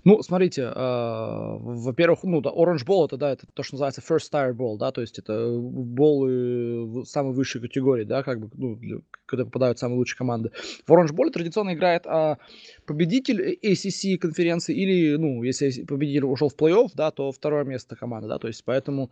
Ну, 0.04 0.22
смотрите, 0.22 0.70
а, 0.74 1.56
во-первых, 1.58 2.20
ну, 2.24 2.40
да, 2.40 2.50
Orange 2.50 2.84
Bowl 2.86 3.06
это, 3.06 3.16
да, 3.16 3.32
это 3.32 3.46
то, 3.52 3.62
что 3.62 3.74
называется 3.74 4.02
First 4.06 4.30
Tire 4.32 4.52
Bowl, 4.52 4.78
да, 4.78 4.90
то 4.90 5.00
есть 5.00 5.18
это 5.18 5.56
боллы 5.58 7.04
самой 7.06 7.34
высшей 7.34 7.60
категории, 7.60 8.04
да, 8.04 8.22
как 8.22 8.40
бы, 8.40 8.50
ну, 8.54 8.76
для, 8.76 8.98
когда 9.26 9.44
попадают 9.44 9.78
самые 9.78 9.98
лучшие 9.98 10.18
команды. 10.18 10.50
В 10.86 10.92
Orange 10.92 11.14
Bowl 11.14 11.30
традиционно 11.30 11.74
играет 11.74 12.06
а, 12.06 12.38
победитель 12.86 13.58
ACC 13.62 14.18
конференции 14.18 14.74
или, 14.74 15.16
ну, 15.16 15.42
если 15.42 15.84
победитель 15.84 16.24
ушел 16.24 16.48
в 16.48 16.56
плей-офф, 16.56 16.90
да, 16.94 17.10
то 17.10 17.30
второе 17.30 17.64
место 17.64 17.96
команды, 17.96 18.28
да, 18.28 18.38
то 18.38 18.48
есть 18.48 18.64
поэтому 18.64 19.10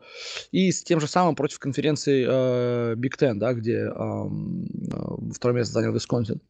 и 0.50 0.72
с 0.72 0.82
тем 0.82 1.00
же 1.00 1.06
самым 1.06 1.36
против 1.36 1.58
конференции 1.58 2.26
э, 2.28 2.94
Big 2.96 3.16
Ten, 3.18 3.34
да, 3.34 3.52
где 3.52 3.86
э, 3.86 5.32
второе 5.34 5.58
место 5.58 5.74
занял 5.74 5.92
Висконсин. 5.92 6.40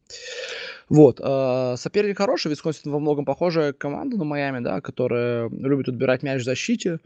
Вот. 0.89 1.19
Э, 1.23 1.75
соперник 1.77 2.17
хороший, 2.17 2.49
Висконсин 2.49 2.91
во 2.91 2.99
многом 2.99 3.25
похожая 3.25 3.73
команда 3.73 3.98
на 4.03 4.23
Майами, 4.23 4.63
да, 4.63 4.81
которая 4.81 5.49
любит 5.49 5.89
отбирать 5.89 6.23
мяч 6.23 6.41
в 6.41 6.45
защите 6.45 6.99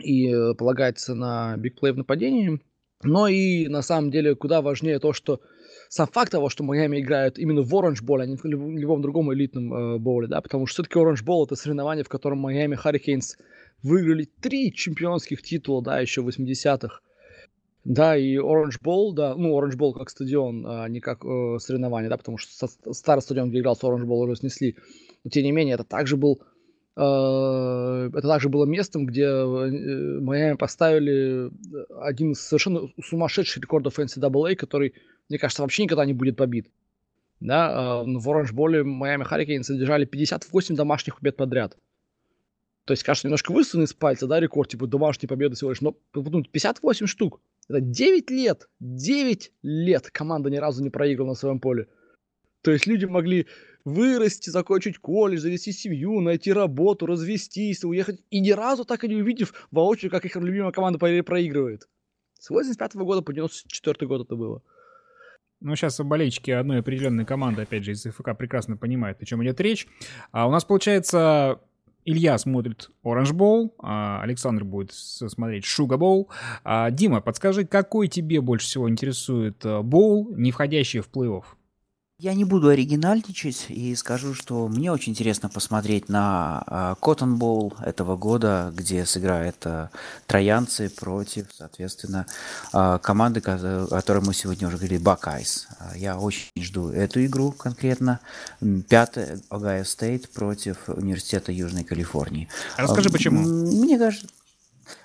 и 0.00 0.32
полагается 0.58 1.14
на 1.14 1.56
бигплей 1.56 1.92
в 1.92 1.98
нападении. 1.98 2.60
Но 3.02 3.28
и 3.28 3.68
на 3.68 3.82
самом 3.82 4.10
деле 4.10 4.34
куда 4.34 4.62
важнее 4.62 4.98
то, 4.98 5.12
что 5.12 5.40
сам 5.88 6.06
факт 6.08 6.32
того, 6.32 6.48
что 6.48 6.64
Майами 6.64 7.00
играют 7.00 7.38
именно 7.38 7.62
в 7.62 7.72
Orange 7.74 8.02
Bowl, 8.04 8.20
а 8.20 8.26
не 8.26 8.36
в 8.36 8.44
любом 8.44 9.02
другом 9.02 9.32
элитном 9.32 9.72
э, 9.72 9.98
боуле, 9.98 10.26
да, 10.26 10.40
потому 10.40 10.66
что 10.66 10.82
все-таки 10.82 10.98
Orange 10.98 11.24
Bowl 11.24 11.44
это 11.44 11.56
соревнование, 11.56 12.04
в 12.04 12.08
котором 12.08 12.38
Майами 12.38 12.76
Hurricanes 12.76 13.36
выиграли 13.82 14.24
три 14.24 14.72
чемпионских 14.72 15.42
титула, 15.42 15.82
да, 15.82 16.00
еще 16.00 16.22
в 16.22 16.28
80-х. 16.28 17.00
Да, 17.86 18.16
и 18.16 18.36
Orange 18.36 18.80
Bowl, 18.82 19.12
да, 19.12 19.36
ну, 19.36 19.56
Orange 19.56 19.76
Bowl 19.76 19.92
как 19.92 20.10
стадион, 20.10 20.66
а 20.66 20.88
не 20.88 20.98
как 20.98 21.24
э, 21.24 21.58
соревнование, 21.60 22.10
да, 22.10 22.16
потому 22.16 22.36
что 22.36 22.66
старый 22.92 23.22
стадион, 23.22 23.50
где 23.50 23.60
играл 23.60 23.78
Orange 23.80 24.04
Bowl, 24.04 24.24
уже 24.24 24.34
снесли. 24.34 24.76
Но, 25.22 25.30
тем 25.30 25.44
не 25.44 25.52
менее, 25.52 25.74
это 25.74 25.84
также 25.84 26.16
был 26.16 26.42
э, 26.96 28.10
это 28.12 28.26
также 28.26 28.48
было 28.48 28.64
местом, 28.64 29.06
где 29.06 29.26
э, 29.26 30.18
Майами 30.20 30.56
поставили 30.56 31.52
один 32.00 32.32
из 32.32 32.40
совершенно 32.40 32.88
сумасшедших 33.00 33.62
рекордов 33.62 34.00
NCAA, 34.00 34.56
который, 34.56 34.94
мне 35.28 35.38
кажется, 35.38 35.62
вообще 35.62 35.84
никогда 35.84 36.04
не 36.04 36.12
будет 36.12 36.36
побит. 36.36 36.68
Да, 37.38 38.02
э, 38.04 38.18
в 38.18 38.28
Orange 38.28 38.52
Bowl 38.52 38.82
Майами 38.82 39.22
Харрикейнс 39.22 39.70
одержали 39.70 40.06
58 40.06 40.74
домашних 40.74 41.18
побед 41.18 41.36
подряд. 41.36 41.76
То 42.84 42.92
есть, 42.94 43.04
кажется, 43.04 43.28
немножко 43.28 43.52
высунул 43.52 43.84
из 43.84 43.92
пальца, 43.92 44.26
да, 44.26 44.40
рекорд, 44.40 44.70
типа, 44.70 44.88
домашней 44.88 45.28
победы 45.28 45.54
всего 45.54 45.70
лишь, 45.70 45.80
но 45.80 45.92
58 45.92 47.06
штук. 47.06 47.40
Это 47.68 47.80
9 47.80 48.30
лет, 48.30 48.68
9 48.80 49.52
лет 49.62 50.10
команда 50.10 50.50
ни 50.50 50.56
разу 50.56 50.82
не 50.82 50.90
проиграла 50.90 51.28
на 51.28 51.34
своем 51.34 51.60
поле. 51.60 51.88
То 52.62 52.72
есть 52.72 52.86
люди 52.86 53.04
могли 53.04 53.46
вырасти, 53.84 54.50
закончить 54.50 54.98
колледж, 54.98 55.40
завести 55.40 55.72
семью, 55.72 56.20
найти 56.20 56.52
работу, 56.52 57.06
развестись, 57.06 57.84
уехать, 57.84 58.20
и 58.30 58.40
ни 58.40 58.50
разу 58.50 58.84
так 58.84 59.04
и 59.04 59.08
не 59.08 59.16
увидев 59.16 59.68
воочию, 59.70 60.10
как 60.10 60.24
их 60.24 60.36
любимая 60.36 60.72
команда 60.72 60.98
проигрывает. 60.98 61.88
С 62.38 62.50
85 62.50 62.94
-го 62.96 63.04
года 63.04 63.22
по 63.22 63.32
94 63.32 64.06
год 64.06 64.26
это 64.26 64.36
было. 64.36 64.62
Ну, 65.60 65.74
сейчас 65.74 65.98
болельщики 66.00 66.50
одной 66.50 66.80
определенной 66.80 67.24
команды, 67.24 67.62
опять 67.62 67.84
же, 67.84 67.92
из 67.92 68.04
ФК 68.04 68.36
прекрасно 68.36 68.76
понимают, 68.76 69.22
о 69.22 69.24
чем 69.24 69.42
идет 69.42 69.60
речь. 69.60 69.86
А 70.30 70.46
у 70.46 70.50
нас, 70.50 70.64
получается, 70.64 71.60
Илья 72.06 72.38
смотрит 72.38 72.90
Orange 73.04 73.32
Bowl, 73.32 73.74
а 73.80 74.22
Александр 74.22 74.62
будет 74.62 74.92
смотреть 74.92 75.64
Sugar 75.64 75.98
Bowl. 75.98 76.28
А, 76.62 76.90
Дима, 76.92 77.20
подскажи, 77.20 77.66
какой 77.66 78.06
тебе 78.06 78.40
больше 78.40 78.66
всего 78.66 78.88
интересует 78.88 79.64
э, 79.64 79.82
боул, 79.82 80.32
не 80.36 80.52
входящий 80.52 81.00
в 81.00 81.10
плей-офф? 81.10 81.42
Я 82.18 82.32
не 82.32 82.44
буду 82.44 82.68
оригинальничать 82.68 83.66
и 83.68 83.94
скажу, 83.94 84.32
что 84.32 84.68
мне 84.68 84.90
очень 84.90 85.12
интересно 85.12 85.50
посмотреть 85.50 86.08
на 86.08 86.64
uh, 86.66 86.98
Cotton 86.98 87.36
Bowl 87.36 87.74
этого 87.84 88.16
года, 88.16 88.72
где 88.74 89.04
сыграют 89.04 89.56
uh, 89.66 89.90
троянцы 90.26 90.88
против, 90.88 91.48
соответственно, 91.52 92.26
uh, 92.72 92.98
команды, 93.00 93.40
о 93.44 93.86
которой 93.88 94.24
мы 94.24 94.32
сегодня 94.32 94.66
уже 94.66 94.78
говорили, 94.78 94.98
Buckeyes. 94.98 95.66
Я 95.94 96.18
очень 96.18 96.48
жду 96.58 96.88
эту 96.88 97.22
игру 97.26 97.52
конкретно. 97.52 98.20
Пятый 98.88 99.42
Огайо 99.50 99.84
Стейт 99.84 100.30
против 100.30 100.88
Университета 100.88 101.52
Южной 101.52 101.84
Калифорнии. 101.84 102.48
Расскажи, 102.78 103.10
почему? 103.10 103.42
Мне 103.42 103.98
кажется, 103.98 104.26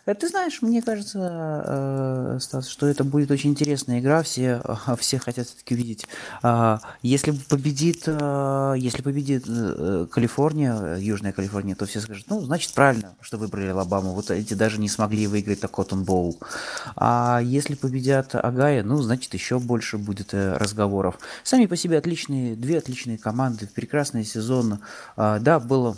ты 0.06 0.28
знаешь, 0.28 0.62
мне 0.62 0.82
кажется, 0.82 1.20
э, 1.66 2.38
Стас, 2.40 2.68
что 2.68 2.88
это 2.88 3.04
будет 3.04 3.32
очень 3.32 3.52
интересная 3.52 4.00
игра. 4.00 4.24
Все, 4.24 4.62
э, 4.64 4.96
все 5.00 5.20
хотят 5.20 5.48
все-таки 5.48 5.76
увидеть. 5.76 6.08
А, 6.44 6.80
если 7.02 7.32
победит, 7.32 8.08
если 8.08 9.02
победит 9.02 9.46
Калифорния, 10.12 10.96
Южная 10.98 11.32
Калифорния, 11.32 11.76
то 11.76 11.86
все 11.86 12.00
скажут, 12.02 12.26
ну, 12.30 12.42
значит, 12.42 12.74
правильно, 12.74 13.16
что 13.22 13.38
выбрали 13.38 13.70
Алабаму. 13.70 14.14
Вот 14.14 14.32
эти 14.32 14.54
даже 14.54 14.80
не 14.80 14.90
смогли 14.90 15.28
выиграть 15.28 15.62
так 15.62 15.72
Коттон 15.72 16.04
Боул. 16.04 16.40
А 16.96 17.40
если 17.44 17.76
победит 17.76 18.36
Огайо, 18.36 18.84
ну, 18.84 19.02
значит, 19.02 19.34
еще 19.34 19.60
больше 19.60 19.98
будет 19.98 20.34
разговоров. 20.34 21.20
Сами 21.44 21.66
по 21.66 21.76
себе 21.76 21.98
отличные, 21.98 22.56
две 22.56 22.78
отличные 22.78 23.18
команды, 23.18 23.68
прекрасный 23.68 24.26
сезон. 24.26 24.80
А, 25.16 25.40
да, 25.40 25.60
было 25.60 25.96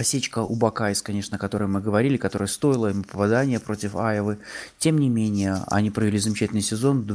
осечка 0.00 0.38
у 0.40 0.56
Бакайс, 0.56 1.02
конечно, 1.02 1.36
о 1.36 1.40
которой 1.40 1.68
мы 1.68 1.80
говорили, 1.80 2.16
которая 2.16 2.48
стоила 2.48 2.88
им 2.88 3.04
попадания 3.04 3.60
против 3.60 3.96
Айвы. 3.96 4.38
Тем 4.78 4.98
не 4.98 5.10
менее, 5.10 5.58
они 5.66 5.90
провели 5.90 6.18
замечательный 6.18 6.62
сезон, 6.62 7.06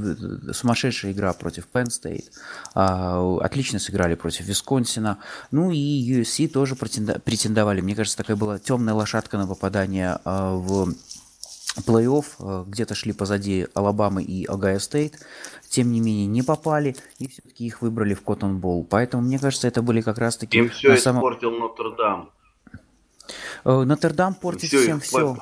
сумасшедшая 0.53 1.11
игра 1.11 1.33
против 1.33 1.67
Penn 1.73 1.87
State, 1.87 2.25
а, 2.75 3.39
отлично 3.41 3.79
сыграли 3.79 4.13
против 4.15 4.45
Висконсина, 4.45 5.17
ну 5.51 5.71
и 5.71 5.77
USC 5.77 6.47
тоже 6.47 6.75
претендовали. 6.75 7.81
Мне 7.81 7.95
кажется, 7.95 8.17
такая 8.17 8.37
была 8.37 8.59
темная 8.59 8.93
лошадка 8.93 9.37
на 9.37 9.47
попадание 9.47 10.19
а, 10.23 10.53
в 10.53 10.93
плей-офф, 11.87 12.25
а, 12.39 12.63
где-то 12.67 12.93
шли 12.93 13.13
позади 13.13 13.65
Алабамы 13.73 14.21
и 14.21 14.45
Огайо 14.45 14.77
Стейт, 14.77 15.19
тем 15.69 15.91
не 15.91 16.01
менее 16.01 16.27
не 16.27 16.43
попали, 16.43 16.95
и 17.17 17.27
все-таки 17.27 17.65
их 17.65 17.81
выбрали 17.81 18.13
в 18.13 18.21
Коттон 18.21 18.59
Боул. 18.59 18.85
Поэтому, 18.85 19.23
мне 19.23 19.39
кажется, 19.39 19.67
это 19.67 19.81
были 19.81 20.01
как 20.01 20.19
раз-таки... 20.19 20.59
Им 20.59 20.69
все 20.69 20.95
испортил. 20.95 21.49
Нотр-Дам. 21.49 22.29
Э, 23.65 23.83
Нотр-Дам 23.83 24.35
портит 24.35 24.69
все, 24.69 24.81
всем 24.81 24.99
все. 24.99 25.35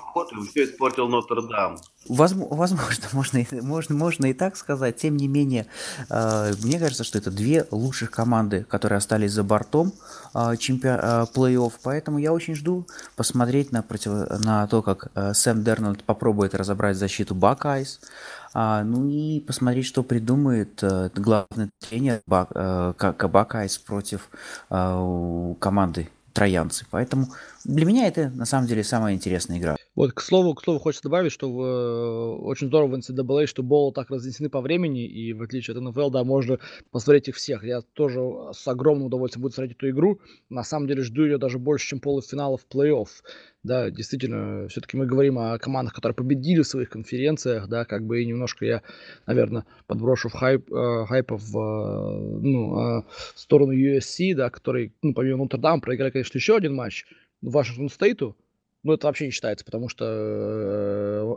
Все 0.50 0.64
испортил 0.64 1.10
Нотр-Дам. 1.10 1.78
Возможно, 2.08 2.80
можно, 3.12 3.46
можно, 3.62 3.96
можно 3.96 4.26
и 4.28 4.34
так 4.34 4.56
сказать. 4.56 4.96
Тем 4.96 5.18
не 5.18 5.28
менее, 5.28 5.68
э, 6.10 6.54
мне 6.64 6.80
кажется, 6.80 7.04
что 7.04 7.18
это 7.18 7.32
две 7.32 7.68
лучших 7.70 8.12
команды, 8.12 8.64
которые 8.64 8.98
остались 8.98 9.34
за 9.34 9.44
бортом 9.44 9.92
э, 10.34 10.56
чемпион, 10.58 11.00
плей-офф. 11.36 11.74
Поэтому 11.84 12.18
я 12.18 12.32
очень 12.32 12.56
жду 12.56 12.88
посмотреть 13.18 13.74
на, 13.74 13.84
против, 13.84 14.12
на 14.40 14.68
то, 14.68 14.82
как 14.82 15.12
Сэм 15.36 15.64
Дарнолд 15.64 16.04
попробует 16.06 16.56
разобрать 16.56 16.96
защиту 16.96 17.36
Бакайс. 17.36 18.00
А, 18.54 18.84
ну 18.84 19.10
и 19.10 19.42
посмотреть, 19.42 19.86
что 19.86 20.04
придумает 20.04 20.82
главный 21.16 21.72
тренер 21.80 22.22
Бак, 22.26 22.52
Бакайс 23.32 23.78
против 23.80 24.30
команды 24.70 26.10
троянцы. 26.34 26.86
Поэтому 26.90 27.28
для 27.64 27.86
меня 27.86 28.08
это 28.08 28.30
на 28.30 28.46
самом 28.46 28.68
деле 28.68 28.84
самая 28.84 29.14
интересная 29.14 29.58
игра. 29.60 29.76
Вот, 29.96 30.14
к 30.14 30.22
слову, 30.22 30.56
к 30.56 30.64
слову, 30.64 30.80
хочется 30.80 31.04
добавить, 31.04 31.32
что 31.32 31.52
в, 31.52 31.62
э, 31.62 32.44
очень 32.44 32.68
здорово 32.68 32.96
в 32.96 33.00
NCAA, 33.00 33.46
что 33.46 33.62
боулы 33.62 33.94
так 33.94 34.10
разнесены 34.10 34.50
по 34.50 34.60
времени, 34.60 35.06
и 35.06 35.34
в 35.34 35.44
отличие 35.44 35.78
от 35.78 35.84
НФЛ, 35.84 36.10
да, 36.10 36.24
можно 36.24 36.58
посмотреть 36.92 37.28
их 37.30 37.36
всех. 37.36 37.64
Я 37.64 37.82
тоже 37.82 38.20
с 38.54 38.68
огромным 38.68 39.08
удовольствием 39.08 39.44
буду 39.44 39.54
смотреть 39.54 39.78
эту 39.78 39.90
игру. 39.90 40.20
На 40.50 40.64
самом 40.64 40.88
деле 40.88 41.04
жду 41.04 41.24
ее 41.24 41.38
даже 41.38 41.60
больше, 41.60 41.90
чем 41.90 42.00
полуфиналов 42.00 42.66
плей-офф. 42.70 43.08
Да, 43.64 43.90
действительно, 43.90 44.68
все-таки 44.68 44.98
мы 44.98 45.06
говорим 45.06 45.40
о 45.40 45.58
командах, 45.58 45.94
которые 45.94 46.16
победили 46.16 46.62
в 46.62 46.68
своих 46.68 46.90
конференциях, 46.90 47.70
да, 47.70 47.86
как 47.86 48.06
бы 48.06 48.22
и 48.22 48.26
немножко 48.26 48.66
я, 48.66 48.82
наверное, 49.26 49.66
подброшу 49.88 50.28
в 50.28 50.34
хайп, 50.34 50.70
э, 50.70 51.06
хайпа 51.08 51.38
в, 51.38 51.58
э, 51.58 52.40
ну, 52.42 52.78
э, 52.78 53.04
в 53.34 53.40
сторону 53.40 53.72
USC, 53.72 54.36
да, 54.36 54.50
который, 54.50 54.94
ну, 55.02 55.14
помимо 55.14 55.38
Нотр-Дам, 55.38 55.80
проиграли, 55.80 56.12
конечно, 56.12 56.38
еще 56.38 56.58
один 56.58 56.76
матч 56.76 57.06
Вашингтон 57.42 57.88
Стейту, 57.88 58.36
ну, 58.84 58.92
это 58.92 59.08
вообще 59.08 59.28
не 59.28 59.32
считается, 59.32 59.64
потому 59.64 59.88
что 59.88 60.04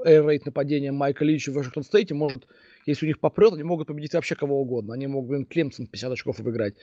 air 0.05 0.29
рейд 0.29 0.47
нападения 0.47 0.91
Майка 0.91 1.25
Лича 1.25 1.53
в 1.53 1.55
Вашингтон 1.55 1.85
Стейте 1.85 2.13
может, 2.13 2.49
если 2.87 3.07
у 3.07 3.09
них 3.09 3.21
попрет, 3.21 3.53
они 3.53 3.63
могут 3.63 3.87
победить 3.87 4.15
вообще 4.15 4.35
кого 4.35 4.61
угодно. 4.61 4.95
Они 4.95 5.07
могут, 5.07 5.29
блин, 5.29 5.45
Клемсон 5.45 5.87
50 5.87 6.13
очков 6.13 6.41
обыграть. 6.41 6.75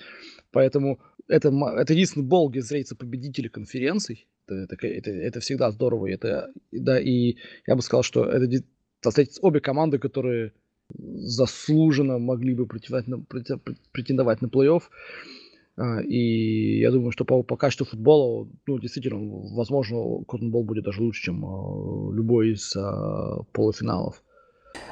Поэтому 0.51 1.01
это, 1.27 1.49
это 1.49 1.91
единственный 1.91 2.25
бол, 2.25 2.49
где 2.49 2.62
зрятся 2.62 2.95
победители 2.95 3.49
конференций. 3.49 4.25
Это, 4.47 4.75
это, 4.88 5.12
это, 5.12 5.39
всегда 5.39 5.71
здорово. 5.71 6.08
Это, 6.08 6.51
да, 6.71 6.99
и 6.99 7.38
я 7.67 7.75
бы 7.75 7.82
сказал, 7.82 8.03
что 8.03 8.25
это 8.25 8.63
встретятся 9.01 9.41
обе 9.41 9.60
команды, 9.60 9.99
которые 9.99 10.53
заслуженно 10.89 12.19
могли 12.19 12.53
бы 12.53 12.67
претендовать 12.67 13.08
на, 13.08 13.23
претендовать 13.91 14.41
на 14.41 14.47
плей-офф. 14.47 14.84
А, 15.75 16.01
и 16.01 16.79
я 16.79 16.91
думаю, 16.91 17.12
что 17.12 17.25
по, 17.25 17.41
по 17.43 17.58
качеству 17.58 17.86
футбола, 17.86 18.47
ну, 18.67 18.79
действительно, 18.79 19.19
возможно, 19.56 20.23
Коттон 20.27 20.51
будет 20.51 20.84
даже 20.84 21.01
лучше, 21.01 21.23
чем 21.23 21.45
а, 21.45 22.13
любой 22.13 22.51
из 22.51 22.75
а, 22.75 23.43
полуфиналов. 23.53 24.23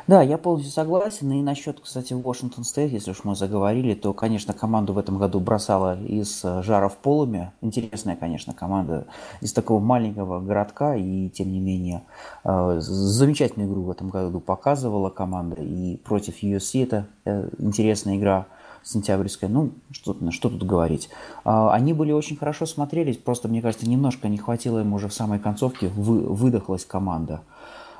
Да, 0.08 0.22
я 0.22 0.38
полностью 0.38 0.74
согласен. 0.74 1.32
И 1.32 1.42
насчет, 1.42 1.80
кстати, 1.80 2.14
Вашингтон 2.14 2.64
Стейт, 2.64 2.92
если 2.92 3.12
уж 3.12 3.24
мы 3.24 3.36
заговорили, 3.36 3.94
то, 3.94 4.14
конечно, 4.14 4.54
команду 4.54 4.94
в 4.94 4.98
этом 4.98 5.18
году 5.18 5.40
бросала 5.40 5.98
из 6.04 6.44
э, 6.44 6.62
жара 6.64 6.90
в 6.90 6.98
полуме. 6.98 7.54
Интересная, 7.62 8.16
конечно, 8.16 8.54
команда 8.54 9.06
из 9.42 9.54
такого 9.54 9.80
маленького 9.80 10.40
городка. 10.42 10.96
И, 10.96 11.30
тем 11.30 11.52
не 11.52 11.60
менее, 11.60 12.04
э, 12.44 12.78
замечательную 12.80 13.70
игру 13.70 13.84
в 13.84 13.92
этом 13.92 14.10
году 14.10 14.40
показывала 14.40 15.10
команда. 15.10 15.62
И 15.62 15.98
против 15.98 16.44
USC 16.44 16.84
это 16.84 17.08
э, 17.26 17.50
интересная 17.60 18.18
игра 18.18 18.48
сентябрьская. 18.84 19.50
Ну, 19.50 19.72
что, 19.92 20.16
что 20.32 20.50
тут 20.50 20.64
говорить. 20.64 21.10
А, 21.44 21.74
они 21.74 21.94
были 21.94 22.12
очень 22.12 22.38
хорошо 22.38 22.66
смотрелись. 22.66 23.18
Просто, 23.18 23.48
мне 23.48 23.62
кажется, 23.62 23.88
немножко 23.88 24.28
не 24.28 24.38
хватило 24.38 24.80
им 24.80 24.94
уже 24.94 25.08
в 25.08 25.14
самой 25.14 25.40
концовке. 25.40 25.88
Вы, 25.90 26.22
выдохлась 26.22 26.86
команда. 26.86 27.42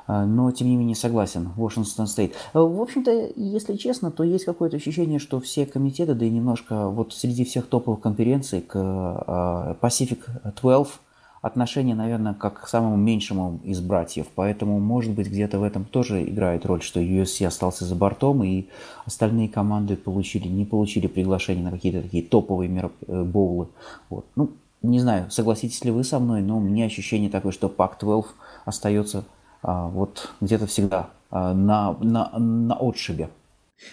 А, 0.06 0.24
но, 0.26 0.50
тем 0.50 0.68
не 0.68 0.76
менее, 0.76 0.96
согласен, 0.96 1.50
Вашингтон 1.56 2.06
Стейт. 2.06 2.34
А, 2.52 2.60
в 2.60 2.80
общем-то, 2.80 3.32
если 3.36 3.76
честно, 3.76 4.10
то 4.10 4.24
есть 4.24 4.44
какое-то 4.44 4.76
ощущение, 4.76 5.18
что 5.18 5.40
все 5.40 5.66
комитеты, 5.66 6.14
да 6.14 6.24
и 6.24 6.30
немножко 6.30 6.88
вот 6.88 7.12
среди 7.12 7.44
всех 7.44 7.66
топовых 7.66 8.00
конференций 8.00 8.60
к 8.60 8.72
а, 8.74 9.76
Pacific 9.80 10.20
12 10.60 11.00
отношение, 11.42 11.96
наверное, 11.96 12.34
как 12.34 12.62
к 12.62 12.68
самому 12.68 12.96
меньшему 12.96 13.60
из 13.64 13.80
братьев. 13.80 14.28
Поэтому, 14.34 14.78
может 14.78 15.12
быть, 15.12 15.28
где-то 15.28 15.58
в 15.58 15.64
этом 15.64 15.84
тоже 15.84 16.22
играет 16.22 16.64
роль, 16.64 16.82
что 16.82 17.00
USC 17.00 17.44
остался 17.44 17.84
за 17.84 17.96
бортом, 17.96 18.44
и 18.44 18.66
остальные 19.04 19.48
команды 19.48 19.96
получили, 19.96 20.46
не 20.46 20.64
получили 20.64 21.08
приглашение 21.08 21.64
на 21.64 21.72
какие-то 21.72 22.00
такие 22.00 22.22
топовые 22.22 22.68
мероп... 22.68 22.92
Э, 23.08 23.24
боулы. 23.24 23.68
Вот. 24.08 24.24
Ну, 24.36 24.50
не 24.82 25.00
знаю, 25.00 25.30
согласитесь 25.30 25.84
ли 25.84 25.90
вы 25.90 26.04
со 26.04 26.20
мной, 26.20 26.42
но 26.42 26.58
у 26.58 26.60
меня 26.60 26.86
ощущение 26.86 27.28
такое, 27.28 27.52
что 27.52 27.66
Pac-12 27.66 28.26
остается 28.64 29.24
вот 29.62 30.32
где-то 30.40 30.66
всегда 30.66 31.10
а, 31.30 31.54
на, 31.54 31.96
на, 32.00 32.38
на 32.38 32.74
отшибе. 32.74 33.30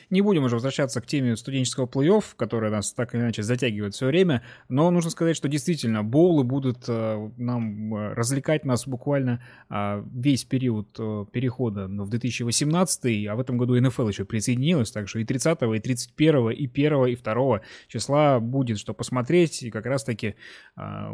Не 0.09 0.21
будем 0.21 0.43
уже 0.43 0.55
возвращаться 0.55 1.01
к 1.01 1.07
теме 1.07 1.35
студенческого 1.35 1.85
плей-офф, 1.85 2.23
которая 2.35 2.71
нас 2.71 2.93
так 2.93 3.13
или 3.13 3.21
иначе 3.21 3.43
затягивает 3.43 3.95
все 3.95 4.07
время, 4.07 4.43
но 4.67 4.89
нужно 4.91 5.09
сказать, 5.09 5.35
что 5.35 5.47
действительно 5.47 6.03
боулы 6.03 6.43
будут 6.43 6.85
э, 6.87 7.29
нам 7.37 7.95
э, 7.95 8.13
развлекать 8.13 8.65
нас 8.65 8.87
буквально 8.87 9.43
э, 9.69 10.03
весь 10.13 10.43
период 10.43 10.89
э, 10.99 11.25
перехода 11.31 11.87
в 11.87 12.09
2018, 12.09 13.27
а 13.27 13.35
в 13.35 13.39
этом 13.39 13.57
году 13.57 13.79
НФЛ 13.79 14.07
еще 14.09 14.25
присоединилась, 14.25 14.91
так 14.91 15.07
что 15.07 15.19
и 15.19 15.25
30, 15.25 15.59
и 15.61 15.79
31, 15.79 16.49
и 16.51 16.67
1, 16.67 17.05
и 17.07 17.15
2 17.15 17.61
числа 17.87 18.39
будет 18.39 18.79
что 18.79 18.93
посмотреть, 18.93 19.63
и 19.63 19.71
как 19.71 19.85
раз-таки 19.85 20.35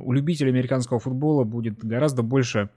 у 0.04 0.12
любителей 0.12 0.52
американского 0.52 1.00
футбола 1.00 1.44
будет 1.44 1.84
гораздо 1.84 2.24
больше 2.24 2.60
а, 2.60 2.70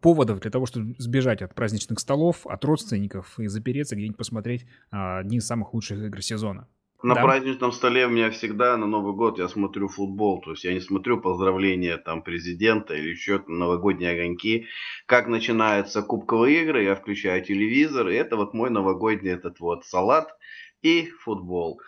поводов 0.00 0.40
для 0.40 0.50
того, 0.50 0.66
чтобы 0.66 0.94
сбежать 0.98 1.42
от 1.42 1.54
праздничных 1.54 1.98
столов, 1.98 2.46
от 2.46 2.64
родственников 2.64 3.38
и 3.38 3.46
запереться 3.48 3.96
где-нибудь 3.96 4.16
посмотреть 4.16 4.66
а, 4.90 5.18
одни 5.18 5.38
из 5.38 5.46
самых 5.46 5.74
лучших 5.74 5.98
игр 5.98 6.22
сезона. 6.22 6.68
На 7.02 7.14
да. 7.14 7.22
праздничном 7.22 7.72
столе 7.72 8.06
у 8.06 8.10
меня 8.10 8.30
всегда 8.30 8.76
на 8.76 8.86
Новый 8.86 9.14
год 9.14 9.38
я 9.38 9.48
смотрю 9.48 9.88
футбол. 9.88 10.40
То 10.40 10.52
есть 10.52 10.64
я 10.64 10.72
не 10.72 10.80
смотрю 10.80 11.20
поздравления 11.20 11.98
там 11.98 12.22
президента 12.22 12.94
или 12.94 13.10
еще 13.10 13.42
новогодние 13.46 14.12
огоньки. 14.12 14.66
Как 15.04 15.28
начинаются 15.28 16.02
кубковые 16.02 16.62
игры, 16.62 16.84
я 16.84 16.94
включаю 16.94 17.44
телевизор, 17.44 18.08
и 18.08 18.14
это 18.14 18.36
вот 18.36 18.54
мой 18.54 18.70
новогодний 18.70 19.30
этот 19.30 19.60
вот 19.60 19.84
салат 19.84 20.36
и 20.82 21.10
футбол. 21.20 21.80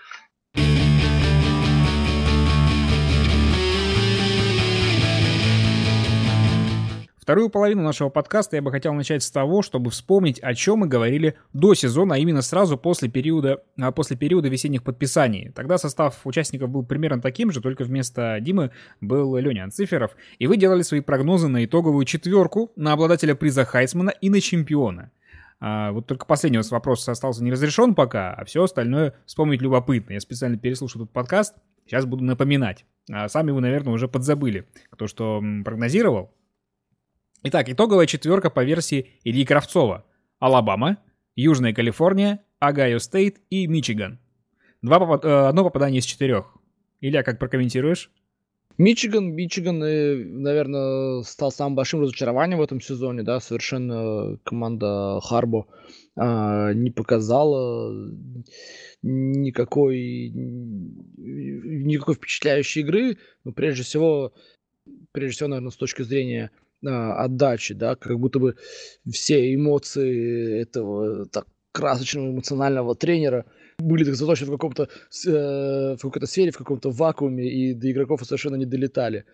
Вторую 7.29 7.51
половину 7.51 7.83
нашего 7.83 8.09
подкаста 8.09 8.57
я 8.57 8.63
бы 8.63 8.71
хотел 8.71 8.95
начать 8.95 9.23
с 9.23 9.31
того, 9.31 9.61
чтобы 9.61 9.91
вспомнить, 9.91 10.39
о 10.39 10.55
чем 10.55 10.79
мы 10.79 10.87
говорили 10.87 11.35
до 11.53 11.75
сезона, 11.75 12.15
а 12.15 12.19
именно 12.19 12.41
сразу 12.41 12.79
после 12.79 13.11
периода, 13.11 13.63
а, 13.79 13.93
после 13.93 14.17
периода 14.17 14.49
весенних 14.49 14.83
подписаний. 14.83 15.53
Тогда 15.55 15.77
состав 15.77 16.23
участников 16.25 16.71
был 16.71 16.87
примерно 16.87 17.21
таким 17.21 17.53
же, 17.53 17.61
только 17.61 17.85
вместо 17.85 18.39
Димы 18.41 18.71
был 19.03 19.37
Леня 19.37 19.65
Анциферов, 19.65 20.13
и 20.39 20.47
вы 20.47 20.57
делали 20.57 20.81
свои 20.81 21.03
прогнозы 21.03 21.49
на 21.49 21.67
итоговую 21.67 22.07
четверку, 22.07 22.73
на 22.77 22.95
обладателя 22.95 23.35
приза 23.35 23.67
Хайсмана 23.67 24.09
и 24.09 24.31
на 24.31 24.41
чемпиона. 24.41 25.11
А, 25.61 25.93
вот 25.93 26.07
только 26.07 26.25
последний 26.25 26.61
вопрос 26.71 27.07
остался 27.07 27.45
не 27.45 27.53
разрешен 27.53 27.95
пока, 27.95 28.33
а 28.33 28.47
все 28.47 28.63
остальное 28.65 29.13
вспомнить 29.27 29.61
любопытно. 29.61 30.15
Я 30.15 30.21
специально 30.21 30.57
переслушал 30.57 31.03
этот 31.03 31.13
подкаст, 31.13 31.57
сейчас 31.85 32.07
буду 32.07 32.25
напоминать. 32.25 32.87
А 33.13 33.29
сами 33.29 33.51
вы, 33.51 33.61
наверное, 33.61 33.93
уже 33.93 34.09
подзабыли, 34.09 34.67
кто 34.91 35.07
что 35.07 35.43
прогнозировал. 35.63 36.33
Итак, 37.45 37.69
итоговая 37.69 38.07
четверка 38.07 38.51
по 38.51 38.65
версии 38.65 39.13
Ильи 39.23 39.45
Кравцова. 39.45 40.05
Алабама, 40.41 40.99
Южная 41.37 41.73
Калифорния, 41.73 42.45
Огайо 42.59 42.99
Стейт 42.99 43.41
и 43.49 43.69
Мичиган. 43.69 44.19
Два 44.83 44.99
попад... 44.99 45.25
Э, 45.25 45.47
одно 45.47 45.63
попадание 45.63 46.01
из 46.01 46.05
четырех. 46.05 46.57
Илья, 47.01 47.23
как 47.23 47.39
прокомментируешь? 47.39 48.11
Мичиган, 48.77 49.35
Мичиган, 49.35 49.81
э, 49.85 50.17
наверное, 50.17 51.23
стал 51.23 51.53
самым 51.53 51.77
большим 51.77 52.01
разочарованием 52.01 52.59
в 52.59 52.63
этом 52.63 52.81
сезоне, 52.81 53.23
да, 53.23 53.39
совершенно 53.39 54.37
команда 54.43 55.21
Харбо 55.23 55.69
а, 56.17 56.73
не 56.73 56.91
показала 56.91 57.93
никакой 59.03 60.31
никакой 60.31 62.15
впечатляющей 62.17 62.81
игры, 62.81 63.19
но 63.45 63.53
прежде 63.53 63.85
всего, 63.85 64.33
прежде 65.13 65.37
всего, 65.37 65.49
наверное, 65.51 65.71
с 65.71 65.77
точки 65.77 66.03
зрения 66.03 66.51
а, 66.87 67.25
отдачи, 67.25 67.75
да, 67.75 67.97
как 67.97 68.19
будто 68.19 68.39
бы 68.39 68.57
все 69.11 69.55
эмоции 69.55 70.61
этого 70.61 71.27
так 71.27 71.47
красочного 71.73 72.31
эмоционального 72.31 72.95
тренера 72.95 73.45
были 73.79 74.05
так 74.05 74.17
заточены 74.17 74.49
в 74.49 74.53
каком-то 74.53 74.89
э, 75.27 75.97
в 75.97 75.99
какой-то 76.01 76.27
сфере, 76.27 76.51
в 76.51 76.59
каком-то 76.59 76.91
вакууме, 76.91 77.49
и 77.49 77.75
до 77.75 77.91
игроков 77.91 78.25
совершенно 78.25 78.57
не 78.57 78.67
долетали. 78.67 79.25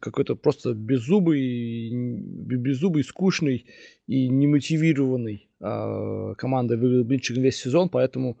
Какой-то 0.00 0.34
просто 0.34 0.74
беззубый, 0.74 1.90
беззубый, 1.92 3.04
скучный 3.04 3.64
и 4.06 4.28
немотивированный 4.28 5.48
э, 5.60 6.34
командой 6.36 6.76
выглядел 6.76 7.42
весь 7.42 7.56
сезон, 7.56 7.88
поэтому 7.88 8.36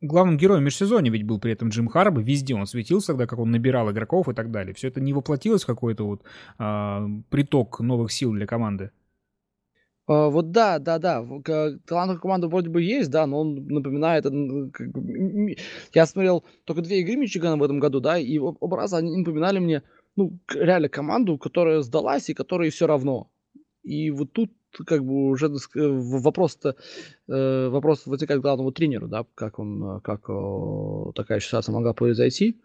главным 0.00 0.36
героем 0.36 0.64
межсезонья 0.64 1.10
ведь 1.10 1.24
был 1.24 1.38
при 1.38 1.52
этом 1.52 1.68
Джим 1.68 1.88
Харбо, 1.88 2.20
везде 2.20 2.54
он 2.54 2.66
светился 2.66 3.08
тогда, 3.08 3.26
как 3.26 3.38
он 3.38 3.50
набирал 3.50 3.90
игроков 3.90 4.28
и 4.28 4.34
так 4.34 4.50
далее. 4.50 4.74
Все 4.74 4.88
это 4.88 5.00
не 5.00 5.12
воплотилось 5.12 5.64
в 5.64 5.66
какой-то 5.66 6.04
вот 6.04 6.22
а, 6.58 7.06
приток 7.30 7.80
новых 7.80 8.12
сил 8.12 8.32
для 8.32 8.46
команды? 8.46 8.90
А, 10.06 10.28
вот 10.28 10.50
да, 10.50 10.78
да, 10.78 10.98
да. 10.98 11.24
Талант 11.86 12.20
команды 12.20 12.48
вроде 12.48 12.70
бы 12.70 12.82
есть, 12.82 13.10
да, 13.10 13.26
но 13.26 13.40
он 13.40 13.66
напоминает... 13.66 14.24
Я 15.94 16.06
смотрел 16.06 16.44
только 16.64 16.82
две 16.82 17.00
игры 17.00 17.16
Мичигана 17.16 17.56
в 17.56 17.62
этом 17.62 17.78
году, 17.78 18.00
да, 18.00 18.18
и 18.18 18.38
оба 18.38 18.76
раза 18.76 18.98
они 18.98 19.16
напоминали 19.16 19.58
мне, 19.58 19.82
ну, 20.16 20.38
реально 20.52 20.88
команду, 20.88 21.38
которая 21.38 21.82
сдалась 21.82 22.30
и 22.30 22.34
которой 22.34 22.70
все 22.70 22.86
равно. 22.86 23.30
И 23.82 24.10
вот 24.10 24.32
тут 24.32 24.52
как 24.86 25.04
бы 25.04 25.30
уже 25.30 25.46
э, 25.46 25.50
вопрос-то 25.74 26.76
э, 27.28 27.68
вопрос 27.68 28.06
вытекает 28.06 28.40
к 28.40 28.42
главному 28.42 28.72
тренеру, 28.72 29.08
да, 29.08 29.24
как 29.34 29.58
он, 29.58 29.96
э, 29.96 30.00
как 30.00 30.28
такая 31.14 31.40
ситуация 31.40 31.72
могла 31.72 31.92
произойти. 31.92 32.56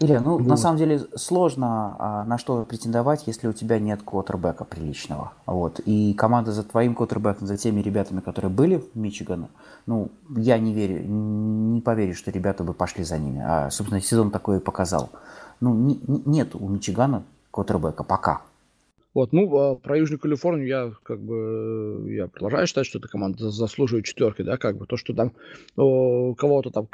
Илья, 0.00 0.20
ну 0.20 0.32
вот. 0.38 0.46
на 0.46 0.56
самом 0.56 0.76
деле 0.76 1.00
сложно 1.14 1.96
а, 1.98 2.24
на 2.24 2.36
что 2.36 2.64
претендовать, 2.64 3.26
если 3.26 3.48
у 3.48 3.52
тебя 3.52 3.78
нет 3.78 4.02
квотербека 4.02 4.64
приличного. 4.64 5.32
Вот. 5.46 5.80
И 5.86 6.12
команда 6.14 6.52
за 6.52 6.64
твоим 6.64 6.94
квотербеком, 6.94 7.46
за 7.46 7.56
теми 7.56 7.80
ребятами, 7.80 8.20
которые 8.20 8.50
были 8.50 8.76
в 8.76 8.94
Мичигане, 8.98 9.48
ну, 9.86 10.10
я 10.36 10.58
не 10.58 10.74
верю, 10.74 11.02
не 11.06 11.80
поверю, 11.80 12.14
что 12.14 12.30
ребята 12.30 12.64
бы 12.64 12.74
пошли 12.74 13.04
за 13.04 13.18
ними. 13.18 13.42
А, 13.42 13.70
собственно, 13.70 14.02
сезон 14.02 14.30
такой 14.30 14.58
и 14.58 14.60
показал. 14.60 15.10
Ну, 15.60 15.72
не, 15.72 15.98
нет 16.26 16.54
у 16.54 16.68
Мичигана 16.68 17.24
квотербека 17.50 18.04
пока. 18.04 18.42
Вот, 19.14 19.32
ну, 19.32 19.56
а 19.56 19.76
про 19.76 19.96
Южную 19.96 20.18
Калифорнию 20.18 20.66
я 20.66 20.92
как 21.04 21.22
бы 21.22 22.04
я 22.08 22.26
продолжаю 22.26 22.66
считать, 22.66 22.84
что 22.84 22.98
эта 22.98 23.06
команда 23.06 23.48
заслуживает 23.50 24.06
четверки, 24.06 24.42
да, 24.42 24.56
как 24.56 24.76
бы 24.76 24.86
то, 24.86 24.96
что 24.96 25.14
там 25.14 25.32
о, 25.76 26.34
кого-то 26.34 26.70
там 26.70 26.86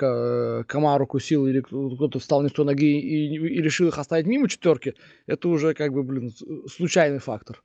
комар 0.65 1.01
укусил 1.01 1.47
или 1.47 1.63
кто-то 1.63 2.19
встал 2.19 2.43
не 2.43 2.51
с 2.51 2.53
той 2.53 2.67
ноги 2.67 3.01
и, 3.01 3.35
и 3.35 3.63
решил 3.63 3.89
их 3.89 3.99
оставить 3.99 4.27
мимо 4.27 4.51
четверки, 4.51 4.95
это 5.27 5.49
уже 5.49 5.73
как 5.73 5.95
бы, 5.95 6.03
блин, 6.03 6.31
случайный 6.69 7.21
фактор. 7.21 7.63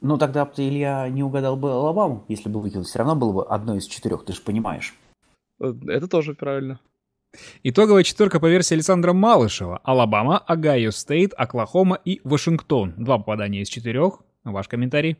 Ну, 0.00 0.16
тогда 0.16 0.44
бы 0.44 0.52
ты, 0.54 0.66
Илья, 0.68 1.08
не 1.08 1.22
угадал 1.22 1.56
бы 1.56 1.70
Алабаму, 1.72 2.24
если 2.28 2.48
бы 2.48 2.60
выкинул. 2.60 2.84
Все 2.84 3.00
равно 3.00 3.16
было 3.16 3.32
бы 3.32 3.46
одно 3.46 3.76
из 3.76 3.86
четырех, 3.86 4.24
ты 4.24 4.32
же 4.32 4.40
понимаешь. 4.40 4.94
Э, 5.60 5.74
это 5.88 6.06
тоже 6.08 6.34
правильно. 6.34 6.80
Итоговая 7.62 8.04
четверка 8.04 8.40
по 8.40 8.46
версии 8.46 8.74
Александра 8.74 9.12
Малышева. 9.12 9.80
Алабама, 9.84 10.38
Огайо 10.38 10.90
Стейт, 10.90 11.34
Оклахома 11.36 11.98
и 12.02 12.20
Вашингтон. 12.24 12.94
Два 12.96 13.18
попадания 13.18 13.60
из 13.60 13.68
четырех. 13.68 14.20
Ваш 14.44 14.68
комментарий? 14.68 15.18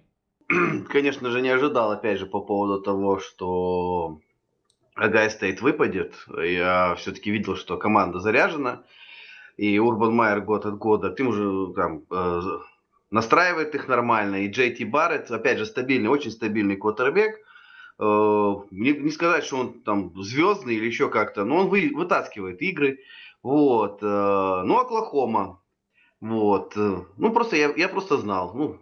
Конечно 0.88 1.30
же, 1.30 1.42
не 1.42 1.50
ожидал, 1.50 1.92
опять 1.92 2.18
же, 2.18 2.26
по 2.26 2.40
поводу 2.40 2.80
того, 2.80 3.18
что 3.18 4.20
Огайо 4.94 5.28
Стейт 5.28 5.60
выпадет. 5.60 6.14
Я 6.42 6.94
все-таки 6.96 7.30
видел, 7.30 7.56
что 7.56 7.76
команда 7.76 8.20
заряжена. 8.20 8.84
И 9.58 9.78
Урбан 9.78 10.14
Майер 10.14 10.40
год 10.40 10.64
от 10.66 10.78
года, 10.78 11.10
ты 11.10 11.24
уже 11.24 11.74
там 11.74 12.04
э, 12.10 12.40
настраивает 13.10 13.74
их 13.74 13.88
нормально. 13.88 14.36
И 14.44 14.48
Джей 14.48 14.74
Ти 14.74 14.84
Барретт, 14.84 15.30
опять 15.30 15.58
же, 15.58 15.66
стабильный, 15.66 16.08
очень 16.08 16.30
стабильный 16.30 16.76
квотербек. 16.76 17.40
Э, 17.98 18.54
не, 18.70 18.92
не 18.92 19.10
сказать, 19.10 19.44
что 19.44 19.58
он 19.58 19.80
там 19.80 20.12
звездный 20.22 20.76
или 20.76 20.86
еще 20.86 21.08
как-то, 21.08 21.44
но 21.44 21.56
он 21.58 21.68
вы, 21.68 21.90
вытаскивает 21.94 22.62
игры. 22.62 23.00
Вот. 23.42 24.02
Э, 24.02 24.62
ну, 24.64 24.78
Оклахома. 24.78 25.60
Вот. 26.20 26.76
Э, 26.76 27.04
ну, 27.16 27.32
просто 27.32 27.56
я, 27.56 27.72
я 27.76 27.88
просто 27.88 28.18
знал. 28.18 28.54
Ну, 28.54 28.80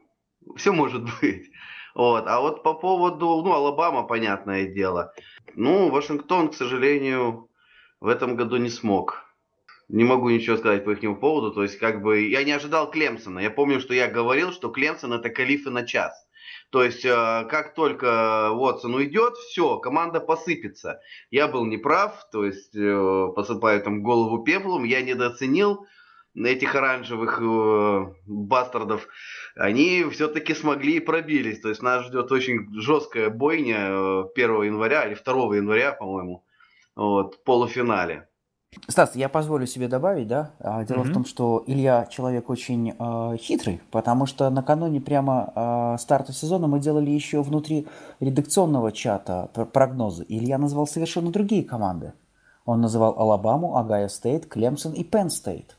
все 0.56 0.72
может 0.72 1.02
быть. 1.20 1.50
Вот. 1.94 2.26
А 2.26 2.40
вот 2.40 2.62
по 2.62 2.74
поводу, 2.74 3.42
ну, 3.44 3.52
Алабама, 3.52 4.02
понятное 4.02 4.66
дело. 4.66 5.12
Ну, 5.54 5.90
Вашингтон, 5.90 6.50
к 6.50 6.54
сожалению, 6.54 7.48
в 8.00 8.08
этом 8.08 8.36
году 8.36 8.56
не 8.56 8.68
смог. 8.68 9.24
Не 9.88 10.04
могу 10.04 10.30
ничего 10.30 10.56
сказать 10.56 10.84
по 10.84 10.90
их 10.90 11.20
поводу. 11.20 11.52
То 11.52 11.62
есть, 11.62 11.78
как 11.78 12.02
бы, 12.02 12.22
я 12.22 12.44
не 12.44 12.52
ожидал 12.52 12.90
Клемсона. 12.90 13.38
Я 13.38 13.50
помню, 13.50 13.80
что 13.80 13.94
я 13.94 14.08
говорил, 14.08 14.52
что 14.52 14.68
Клемсон 14.68 15.12
это 15.12 15.30
калифы 15.30 15.70
на 15.70 15.86
час. 15.86 16.25
То 16.70 16.82
есть, 16.82 17.04
э, 17.04 17.46
как 17.50 17.74
только 17.74 18.50
Уотсон 18.52 18.94
уйдет, 18.94 19.34
все, 19.36 19.78
команда 19.78 20.20
посыпется. 20.20 21.00
Я 21.30 21.48
был 21.48 21.64
неправ, 21.64 22.28
то 22.30 22.44
есть, 22.44 22.74
э, 22.74 23.28
посыпаю 23.34 23.82
там 23.82 24.02
голову 24.02 24.42
пеплом, 24.42 24.84
я 24.84 25.02
недооценил 25.02 25.86
этих 26.34 26.74
оранжевых 26.74 27.40
э, 27.40 28.14
бастардов, 28.26 29.08
они 29.54 30.04
все-таки 30.10 30.54
смогли 30.54 30.96
и 30.96 31.00
пробились. 31.00 31.60
То 31.60 31.70
есть 31.70 31.82
нас 31.82 32.06
ждет 32.06 32.30
очень 32.30 32.68
жесткая 32.80 33.30
бойня 33.30 34.24
1 34.34 34.62
января 34.62 35.06
или 35.06 35.14
2 35.14 35.56
января, 35.56 35.92
по-моему, 35.92 36.44
вот, 36.94 37.36
в 37.36 37.42
полуфинале. 37.44 38.28
Стас, 38.88 39.16
я 39.16 39.28
позволю 39.28 39.66
себе 39.66 39.88
добавить, 39.88 40.28
да? 40.28 40.50
А, 40.60 40.84
дело 40.84 41.02
mm-hmm. 41.02 41.10
в 41.10 41.12
том, 41.12 41.24
что 41.24 41.64
Илья 41.66 42.06
человек 42.10 42.50
очень 42.50 42.94
э, 42.98 43.36
хитрый, 43.38 43.80
потому 43.90 44.26
что 44.26 44.48
накануне 44.50 45.00
прямо 45.00 45.52
э, 45.54 45.96
старта 45.98 46.32
сезона 46.32 46.66
мы 46.66 46.78
делали 46.78 47.10
еще 47.10 47.42
внутри 47.42 47.86
редакционного 48.20 48.92
чата 48.92 49.50
прогнозы. 49.72 50.24
Илья 50.28 50.58
назвал 50.58 50.86
совершенно 50.86 51.32
другие 51.32 51.64
команды. 51.64 52.12
Он 52.64 52.80
называл 52.80 53.18
Алабаму, 53.18 53.76
Огайо 53.76 54.08
Стейт, 54.08 54.46
Клемсон 54.46 54.92
и 54.92 55.04
Пенн 55.04 55.30
Стейт. 55.30 55.76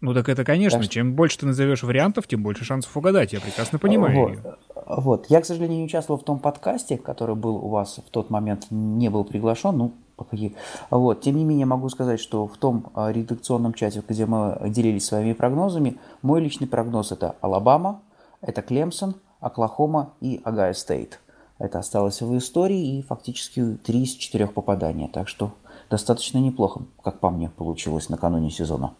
Ну 0.00 0.12
так 0.14 0.28
это, 0.28 0.44
конечно, 0.44 0.80
так 0.80 0.88
чем 0.88 1.14
больше 1.14 1.38
ты 1.38 1.46
назовешь 1.46 1.82
вариантов, 1.82 2.26
тем 2.26 2.42
больше 2.42 2.64
шансов 2.64 2.96
угадать. 2.96 3.32
Я 3.32 3.40
прекрасно 3.40 3.78
понимаю. 3.78 4.40
Вот. 4.74 5.04
вот. 5.04 5.26
Я, 5.30 5.40
к 5.40 5.46
сожалению, 5.46 5.78
не 5.78 5.84
участвовал 5.84 6.20
в 6.20 6.24
том 6.24 6.38
подкасте, 6.38 6.98
который 6.98 7.34
был 7.34 7.56
у 7.56 7.68
вас 7.68 7.98
в 8.06 8.10
тот 8.10 8.30
момент, 8.30 8.66
не 8.70 9.08
был 9.08 9.24
приглашен. 9.24 9.76
Ну, 9.76 9.94
по 10.16 10.24
каких. 10.24 10.52
Вот. 10.90 11.20
Тем 11.20 11.36
не 11.36 11.44
менее, 11.44 11.66
могу 11.66 11.88
сказать, 11.88 12.20
что 12.20 12.46
в 12.46 12.56
том 12.56 12.90
а, 12.94 13.12
редакционном 13.12 13.74
чате, 13.74 14.02
где 14.06 14.26
мы 14.26 14.58
делились 14.66 15.06
своими 15.06 15.32
прогнозами, 15.32 15.98
мой 16.22 16.40
личный 16.40 16.66
прогноз 16.66 17.12
это 17.12 17.36
Алабама, 17.40 18.02
это 18.40 18.62
Клемсон, 18.62 19.16
Оклахома 19.40 20.14
и 20.20 20.40
Огайо 20.44 20.72
Стейт. 20.72 21.20
Это 21.58 21.78
осталось 21.78 22.20
в 22.20 22.36
истории 22.36 22.98
и 22.98 23.02
фактически 23.02 23.76
три 23.76 24.02
из 24.02 24.10
четырех 24.10 24.52
попадания. 24.52 25.08
Так 25.08 25.28
что 25.28 25.52
достаточно 25.88 26.38
неплохо, 26.38 26.82
как 27.02 27.20
по 27.20 27.30
мне, 27.30 27.48
получилось 27.48 28.08
накануне 28.08 28.50
сезона. 28.50 28.94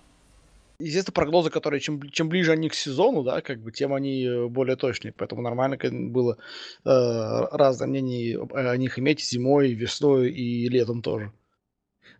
Естественно, 0.78 1.14
прогнозы, 1.14 1.50
которые 1.50 1.80
чем, 1.80 2.02
чем 2.10 2.28
ближе 2.28 2.52
они 2.52 2.68
к 2.68 2.74
сезону, 2.74 3.22
да, 3.22 3.40
как 3.40 3.60
бы, 3.60 3.72
тем 3.72 3.94
они 3.94 4.24
э, 4.24 4.46
более 4.48 4.76
точные. 4.76 5.12
Поэтому 5.12 5.42
нормально 5.42 5.78
было 6.10 6.38
э, 6.84 6.88
разное 7.52 7.88
мнение 7.88 8.40
о 8.52 8.76
них 8.76 8.98
иметь 8.98 9.24
зимой, 9.24 9.72
весной 9.72 10.30
и 10.30 10.68
летом 10.68 11.02
тоже. 11.02 11.32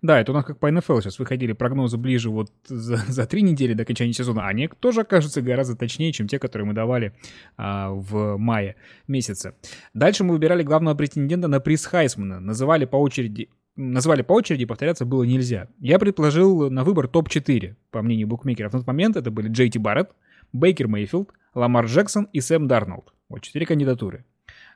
Да, 0.03 0.21
это 0.21 0.33
у 0.33 0.35
нас 0.35 0.45
как 0.45 0.59
по 0.59 0.71
НФЛ 0.71 1.01
сейчас 1.01 1.19
выходили 1.19 1.53
прогнозы 1.53 1.97
ближе 1.97 2.31
вот 2.31 2.51
за, 2.67 2.97
за 3.09 3.27
три 3.27 3.43
недели 3.43 3.75
до 3.75 3.83
окончания 3.83 4.13
сезона, 4.13 4.47
они 4.47 4.69
тоже 4.69 5.03
окажутся 5.03 5.43
гораздо 5.43 5.77
точнее, 5.77 6.13
чем 6.13 6.29
те, 6.29 6.39
которые 6.39 6.67
мы 6.67 6.75
давали 6.75 7.13
а, 7.57 7.91
в 7.91 8.37
мае 8.37 8.77
месяце. 9.07 9.55
Дальше 9.95 10.25
мы 10.25 10.35
выбирали 10.35 10.63
главного 10.63 10.95
претендента 10.95 11.49
на 11.49 11.61
приз 11.61 11.87
Хайсмана, 11.87 12.41
называли 12.41 12.85
по 12.85 12.97
очереди 12.97 13.49
назвали 13.77 14.23
по 14.23 14.33
очереди, 14.33 14.65
повторяться 14.65 15.05
было 15.05 15.23
нельзя. 15.23 15.69
Я 15.79 15.99
предложил 15.99 16.71
на 16.71 16.85
выбор 16.85 17.09
топ-4, 17.09 17.75
по 17.91 18.03
мнению 18.03 18.27
букмекеров. 18.27 18.73
В 18.73 18.79
тот 18.79 18.87
момент 18.87 19.17
это 19.17 19.31
были 19.31 19.49
Джей 19.49 19.71
Ти 19.71 19.79
Барретт, 19.79 20.11
Бейкер 20.53 20.89
Мейфилд, 20.89 21.31
Ламар 21.55 21.87
Джексон 21.87 22.29
и 22.33 22.41
Сэм 22.41 22.69
Дарнолд. 22.69 23.13
Вот 23.29 23.43
четыре 23.43 23.67
кандидатуры. 23.67 24.25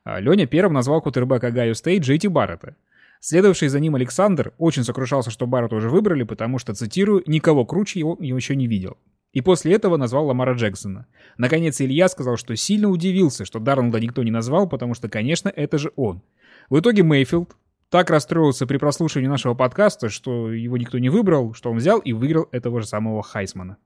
А 0.04 0.20
Леня 0.20 0.46
первым 0.46 0.74
назвал 0.74 1.02
квотербека 1.02 1.50
Огайо 1.50 1.74
Стейт 1.74 2.02
Джей 2.02 2.18
Ти 2.18 2.28
Барретта. 2.28 2.76
Следовавший 3.20 3.68
за 3.68 3.80
ним 3.80 3.96
Александр 3.96 4.54
очень 4.56 4.82
сокрушался, 4.82 5.30
что 5.30 5.46
Барретта 5.46 5.76
уже 5.76 5.90
выбрали, 5.90 6.22
потому 6.22 6.58
что, 6.58 6.74
цитирую, 6.74 7.22
«никого 7.26 7.66
круче 7.66 7.98
его 8.00 8.16
еще 8.18 8.56
не 8.56 8.66
видел». 8.66 8.96
И 9.32 9.42
после 9.42 9.74
этого 9.74 9.96
назвал 9.96 10.26
Ламара 10.26 10.54
Джексона. 10.54 11.06
Наконец 11.36 11.80
Илья 11.80 12.08
сказал, 12.08 12.36
что 12.36 12.56
сильно 12.56 12.88
удивился, 12.88 13.44
что 13.44 13.60
Дарнолда 13.60 14.00
никто 14.00 14.22
не 14.22 14.30
назвал, 14.30 14.68
потому 14.68 14.94
что, 14.94 15.08
конечно, 15.08 15.52
это 15.54 15.78
же 15.78 15.92
он. 15.96 16.22
В 16.68 16.80
итоге 16.80 17.02
Мейфилд, 17.02 17.54
так 17.90 18.08
расстроился 18.08 18.66
при 18.66 18.78
прослушивании 18.78 19.28
нашего 19.28 19.54
подкаста, 19.54 20.08
что 20.08 20.52
его 20.52 20.76
никто 20.76 20.98
не 20.98 21.08
выбрал, 21.08 21.54
что 21.54 21.70
он 21.70 21.76
взял 21.76 21.98
и 21.98 22.12
выиграл 22.12 22.48
этого 22.52 22.80
же 22.80 22.86
самого 22.86 23.22
Хайсмана. 23.22 23.76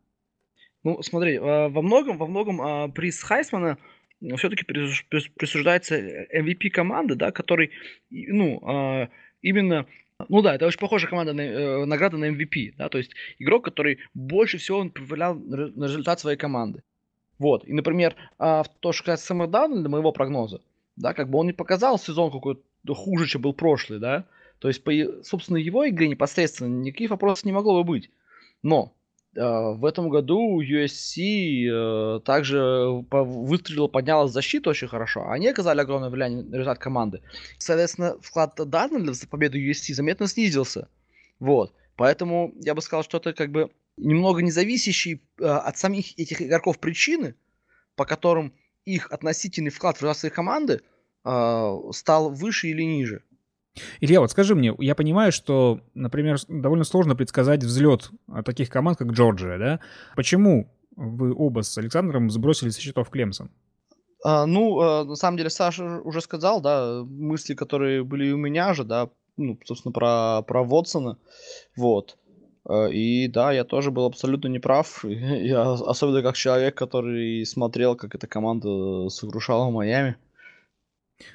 Ну, 0.85 1.03
смотри, 1.03 1.39
а, 1.41 1.71
во 1.71 1.81
многом, 1.81 2.19
во 2.19 2.27
многом 2.27 2.61
а, 2.61 2.89
приз 2.89 3.23
Хайсмана 3.23 3.79
все-таки 4.37 4.65
присуждается 4.65 5.99
MVP 5.99 6.69
команды, 6.71 7.15
да, 7.15 7.33
который, 7.33 7.71
ну, 8.11 8.61
а, 8.63 9.09
именно 9.41 9.87
ну 10.29 10.43
да, 10.43 10.55
это 10.55 10.67
очень 10.67 10.79
похожая 10.79 11.11
команда 11.11 11.33
на, 11.33 11.41
э, 11.41 11.85
награда 11.87 12.17
на 12.17 12.27
MVP, 12.27 12.75
да, 12.79 12.89
то 12.89 12.99
есть 12.99 13.11
игрок, 13.41 13.65
который 13.65 13.99
больше 14.15 14.59
всего 14.59 14.79
он 14.79 14.91
повлиял 14.91 15.35
на 15.35 15.85
результат 15.85 16.21
своей 16.21 16.39
команды. 16.39 16.85
Вот, 17.39 17.67
и, 17.67 17.73
например, 17.73 18.15
в 18.39 18.65
то, 18.79 18.93
что 18.93 19.03
касается 19.03 19.27
Сэма 19.27 19.49
Даннельда, 19.49 19.89
моего 19.89 20.13
прогноза, 20.13 20.61
да, 20.95 21.15
как 21.15 21.29
бы 21.29 21.41
он 21.41 21.47
не 21.47 21.53
показал 21.53 21.99
сезон 21.99 22.31
какой-то 22.31 22.63
хуже, 22.93 23.27
чем 23.27 23.43
был 23.43 23.55
прошлый, 23.55 23.99
да. 23.99 24.27
То 24.59 24.69
есть, 24.69 24.83
по, 24.83 24.93
собственно, 25.23 25.57
его 25.57 25.89
игре 25.89 26.09
непосредственно 26.09 26.69
никаких 26.69 27.11
вопросов 27.11 27.45
не 27.45 27.53
могло 27.53 27.83
бы 27.83 27.89
быть. 27.89 28.11
Но 28.63 28.95
э, 29.37 29.41
в 29.41 29.85
этом 29.85 30.09
году 30.09 30.61
USC 30.61 31.67
э, 31.69 32.21
также 32.21 33.05
по, 33.11 33.89
подняла 33.89 34.27
защиту 34.27 34.71
очень 34.71 34.89
хорошо. 34.89 35.29
Они 35.29 35.49
оказали 35.49 35.81
огромное 35.81 36.11
влияние 36.11 36.43
на 36.43 36.55
результат 36.55 36.79
команды. 36.79 37.23
Соответственно, 37.59 38.17
вклад 38.21 38.55
Дарнольда 38.57 39.13
в 39.13 39.29
победу 39.29 39.59
USC 39.59 39.95
заметно 39.95 40.27
снизился. 40.27 40.89
Вот. 41.41 41.75
Поэтому 41.97 42.53
я 42.61 42.75
бы 42.75 42.83
сказал, 42.83 43.05
что 43.05 43.19
это 43.19 43.33
как 43.33 43.51
бы 43.51 43.71
немного 43.97 44.43
независящие 44.43 45.21
э, 45.39 45.45
от 45.45 45.79
самих 45.79 46.19
этих 46.19 46.43
игроков 46.43 46.79
причины, 46.79 47.35
по 47.97 48.05
которым 48.05 48.53
их 48.85 49.11
относительный 49.13 49.71
вклад 49.71 49.97
в 49.97 50.01
результат 50.01 50.19
своей 50.19 50.35
команды– 50.35 50.81
стал 51.25 52.31
выше 52.31 52.69
или 52.69 52.83
ниже. 52.83 53.23
Илья, 54.01 54.21
вот 54.21 54.31
скажи 54.31 54.55
мне, 54.55 54.75
я 54.79 54.95
понимаю, 54.95 55.33
что, 55.33 55.81
например, 55.95 56.39
довольно 56.49 56.85
сложно 56.85 57.17
предсказать 57.17 57.65
взлет 57.65 58.11
таких 58.45 58.71
команд, 58.71 58.99
как 58.99 59.09
Джорджия, 59.09 59.59
да? 59.59 59.81
Почему 60.15 60.71
вы 60.97 61.35
оба 61.35 61.63
с 61.63 61.77
Александром 61.77 62.31
сбросили 62.31 62.71
со 62.71 62.81
счетов 62.81 63.11
Клемсон? 63.11 63.51
А, 64.25 64.47
ну, 64.47 64.81
а, 64.81 65.05
на 65.05 65.17
самом 65.17 65.37
деле, 65.37 65.51
Саша 65.51 66.01
уже 66.01 66.21
сказал, 66.21 66.61
да, 66.61 67.03
мысли, 67.05 67.55
которые 67.55 68.05
были 68.05 68.33
у 68.33 68.39
меня 68.39 68.73
же, 68.75 68.85
да, 68.85 69.11
ну, 69.37 69.59
собственно, 69.65 69.93
про, 69.93 70.43
про 70.43 70.63
Вотсона, 70.63 71.19
вот. 71.77 72.17
А, 72.67 72.87
и 72.87 73.29
да, 73.29 73.53
я 73.53 73.65
тоже 73.65 73.91
был 73.91 74.07
абсолютно 74.07 74.49
неправ. 74.49 75.05
Я, 75.05 75.73
особенно 75.73 76.23
как 76.23 76.37
человек, 76.37 76.75
который 76.75 77.45
смотрел, 77.45 77.97
как 77.97 78.15
эта 78.15 78.27
команда 78.27 79.11
сокрушала 79.11 79.71
Майами. 79.71 80.17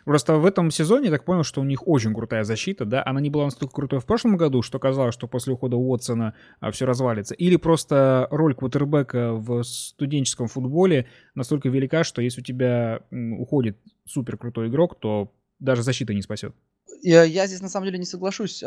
Просто 0.06 0.36
в 0.36 0.46
этом 0.46 0.72
сезоне 0.72 1.06
я 1.06 1.12
так 1.12 1.24
понял, 1.24 1.44
что 1.44 1.62
у 1.62 1.64
них 1.64 1.88
очень 1.88 2.14
крутая 2.14 2.44
защита, 2.44 2.86
да, 2.86 3.04
она 3.06 3.22
не 3.22 3.30
была 3.30 3.46
настолько 3.46 3.74
крутой 3.74 4.00
в 4.00 4.06
прошлом 4.06 4.38
году, 4.38 4.62
что 4.62 4.80
казалось, 4.80 5.14
что 5.14 5.28
после 5.28 5.54
ухода 5.54 5.78
Уотсона 5.78 6.34
а, 6.60 6.72
все 6.72 6.86
развалится, 6.86 7.34
или 7.36 7.56
просто 7.56 8.28
роль 8.30 8.56
квотербека 8.56 9.34
в 9.34 9.64
студенческом 9.64 10.48
футболе 10.48 11.08
настолько 11.36 11.70
велика, 11.70 12.04
что 12.04 12.22
если 12.22 12.42
у 12.42 12.44
тебя 12.44 13.02
уходит 13.12 13.78
супер 14.06 14.38
крутой 14.38 14.68
игрок, 14.68 15.00
то 15.00 15.32
даже 15.60 15.84
защита 15.84 16.14
не 16.14 16.22
спасет. 16.22 16.54
Я, 17.02 17.24
я 17.24 17.48
здесь 17.48 17.62
на 17.62 17.70
самом 17.70 17.86
деле 17.86 18.00
не 18.00 18.06
соглашусь. 18.06 18.64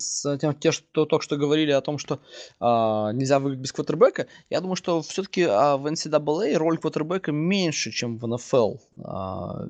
А, 0.00 0.02
с 0.02 0.38
тем, 0.38 0.54
те, 0.54 0.72
что 0.72 1.04
только 1.04 1.22
что 1.22 1.36
говорили 1.36 1.70
о 1.70 1.80
том, 1.80 1.98
что 1.98 2.20
а, 2.58 3.12
нельзя 3.12 3.38
выиграть 3.38 3.60
без 3.60 3.72
квотербека, 3.72 4.26
я 4.48 4.60
думаю, 4.60 4.76
что 4.76 5.02
все-таки 5.02 5.42
а, 5.42 5.76
в 5.76 5.86
NCAA 5.86 6.56
роль 6.56 6.78
квотербека 6.78 7.32
меньше, 7.32 7.90
чем 7.90 8.18
в 8.18 8.24
NFL, 8.24 8.80
а, 9.04 9.66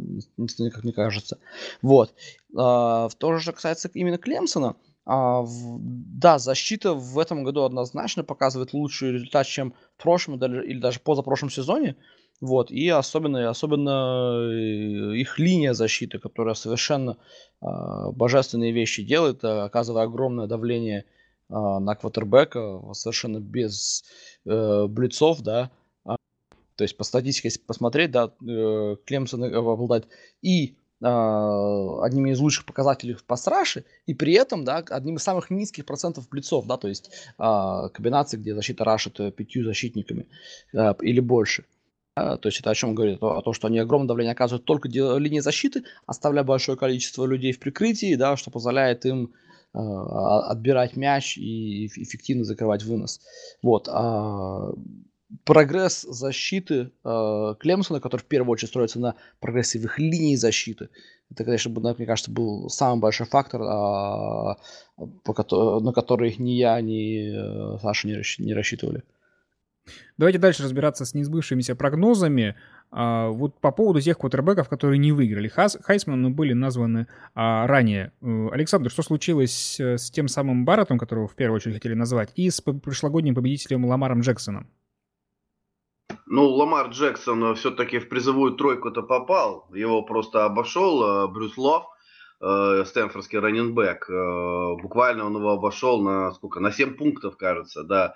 как 0.72 0.84
мне 0.84 0.92
кажется. 0.92 1.38
Вот. 1.82 2.14
А, 2.56 3.08
то 3.18 3.34
же, 3.34 3.40
что 3.40 3.52
касается 3.52 3.90
именно 3.92 4.18
Клемсона, 4.18 4.76
а, 5.04 5.42
в, 5.42 5.78
да, 5.80 6.38
защита 6.38 6.94
в 6.94 7.18
этом 7.18 7.44
году 7.44 7.62
однозначно 7.62 8.22
показывает 8.22 8.72
лучший 8.72 9.12
результат, 9.12 9.46
чем 9.46 9.74
в 9.96 10.02
прошлом 10.02 10.36
или 10.42 10.78
даже 10.78 11.00
позапрошлом 11.00 11.50
сезоне. 11.50 11.96
Вот, 12.40 12.70
и 12.70 12.88
особенно, 12.88 13.50
особенно 13.50 14.50
э, 14.50 15.16
их 15.16 15.38
линия 15.38 15.74
защиты, 15.74 16.18
которая 16.18 16.54
совершенно 16.54 17.18
э, 17.60 17.66
божественные 18.12 18.72
вещи 18.72 19.02
делает, 19.02 19.44
э, 19.44 19.60
оказывая 19.60 20.04
огромное 20.04 20.46
давление 20.46 21.00
э, 21.00 21.54
на 21.54 21.94
квотербека, 21.94 22.80
совершенно 22.94 23.40
без 23.40 24.04
э, 24.46 24.86
блицов, 24.86 25.42
да. 25.42 25.70
А, 26.06 26.16
то 26.76 26.84
есть 26.84 26.96
по 26.96 27.04
статистике, 27.04 27.48
если 27.48 27.60
посмотреть, 27.60 28.10
да, 28.10 28.32
э, 28.42 28.96
Клемсон 29.04 29.44
обладает 29.44 30.08
и 30.40 30.78
а, 31.02 32.04
одними 32.04 32.30
из 32.30 32.40
лучших 32.40 32.64
показателей 32.64 33.12
в 33.12 33.24
пасраше, 33.24 33.84
и 34.06 34.14
при 34.14 34.32
этом, 34.32 34.64
да, 34.64 34.78
одним 34.78 35.16
из 35.16 35.22
самых 35.22 35.50
низких 35.50 35.84
процентов 35.84 36.26
блицов, 36.30 36.66
да, 36.66 36.78
то 36.78 36.88
есть 36.88 37.10
э, 37.38 37.88
комбинации, 37.92 38.38
где 38.38 38.54
защита 38.54 38.84
рашит 38.84 39.16
пятью 39.36 39.64
защитниками 39.64 40.26
э, 40.72 40.94
или 41.02 41.20
больше. 41.20 41.62
Э, 41.62 41.79
то 42.14 42.40
есть 42.44 42.60
это 42.60 42.70
о 42.70 42.74
чем 42.74 42.94
говорит? 42.94 43.18
О, 43.22 43.40
том, 43.42 43.52
что 43.52 43.68
они 43.68 43.78
огромное 43.78 44.08
давление 44.08 44.32
оказывают 44.32 44.64
только 44.64 44.88
линии 44.88 45.40
защиты, 45.40 45.84
оставляя 46.06 46.44
большое 46.44 46.76
количество 46.76 47.24
людей 47.24 47.52
в 47.52 47.60
прикрытии, 47.60 48.14
да, 48.14 48.36
что 48.36 48.50
позволяет 48.50 49.06
им 49.06 49.32
э, 49.74 49.78
отбирать 49.78 50.96
мяч 50.96 51.38
и 51.38 51.86
эффективно 51.86 52.44
закрывать 52.44 52.82
вынос. 52.82 53.20
Вот. 53.62 53.88
А 53.88 54.72
прогресс 55.44 56.02
защиты 56.02 56.90
э, 57.04 57.54
Клемсона, 57.60 58.00
который 58.00 58.22
в 58.22 58.26
первую 58.26 58.52
очередь 58.52 58.70
строится 58.70 58.98
на 58.98 59.14
прогрессе 59.38 59.78
в 59.78 59.84
их 59.84 59.98
линии 59.98 60.36
защиты, 60.36 60.88
это, 61.30 61.44
конечно, 61.44 61.70
мне 61.70 62.06
кажется, 62.06 62.30
был 62.30 62.68
самый 62.68 63.00
большой 63.00 63.26
фактор, 63.26 63.62
э, 63.62 63.64
по, 65.24 65.80
на 65.80 65.92
который 65.92 66.34
ни 66.38 66.52
я, 66.52 66.80
ни 66.80 67.76
э, 67.76 67.78
Саша 67.80 68.08
не 68.08 68.54
рассчитывали. 68.54 69.02
Давайте 70.18 70.38
дальше 70.38 70.62
разбираться 70.62 71.04
с 71.04 71.14
несбывшимися 71.14 71.74
прогнозами. 71.74 72.54
А, 72.90 73.28
вот 73.28 73.60
по 73.60 73.70
поводу 73.70 74.00
тех 74.00 74.18
квотербеков, 74.18 74.68
которые 74.68 74.98
не 74.98 75.12
выиграли 75.12 75.48
Хас, 75.48 75.78
Хайсман, 75.82 76.32
были 76.34 76.52
названы 76.52 77.06
а, 77.34 77.66
ранее. 77.66 78.12
Э, 78.20 78.48
Александр, 78.52 78.90
что 78.90 79.02
случилось 79.02 79.78
э, 79.78 79.96
с 79.96 80.10
тем 80.10 80.28
самым 80.28 80.64
Барреттом, 80.64 80.98
которого 80.98 81.28
в 81.28 81.34
первую 81.36 81.56
очередь 81.56 81.76
хотели 81.76 81.94
назвать, 81.94 82.32
и 82.34 82.50
с 82.50 82.60
прошлогодним 82.60 83.34
победителем 83.34 83.84
Ламаром 83.84 84.20
Джексоном? 84.20 84.66
Ну, 86.26 86.48
Ламар 86.48 86.90
Джексон 86.90 87.54
все-таки 87.54 87.98
в 87.98 88.08
призовую 88.08 88.52
тройку-то 88.52 89.02
попал. 89.02 89.66
Его 89.74 90.02
просто 90.02 90.44
обошел 90.44 91.02
э, 91.02 91.28
Брюс 91.28 91.56
Лов, 91.56 91.86
э, 92.40 92.84
стэнфордский 92.86 93.38
раненбэк. 93.38 94.08
Э, 94.08 94.76
буквально 94.80 95.26
он 95.26 95.36
его 95.36 95.50
обошел 95.50 96.00
на 96.00 96.32
сколько? 96.32 96.60
На 96.60 96.70
7 96.70 96.94
пунктов, 96.94 97.36
кажется, 97.36 97.82
да. 97.82 98.14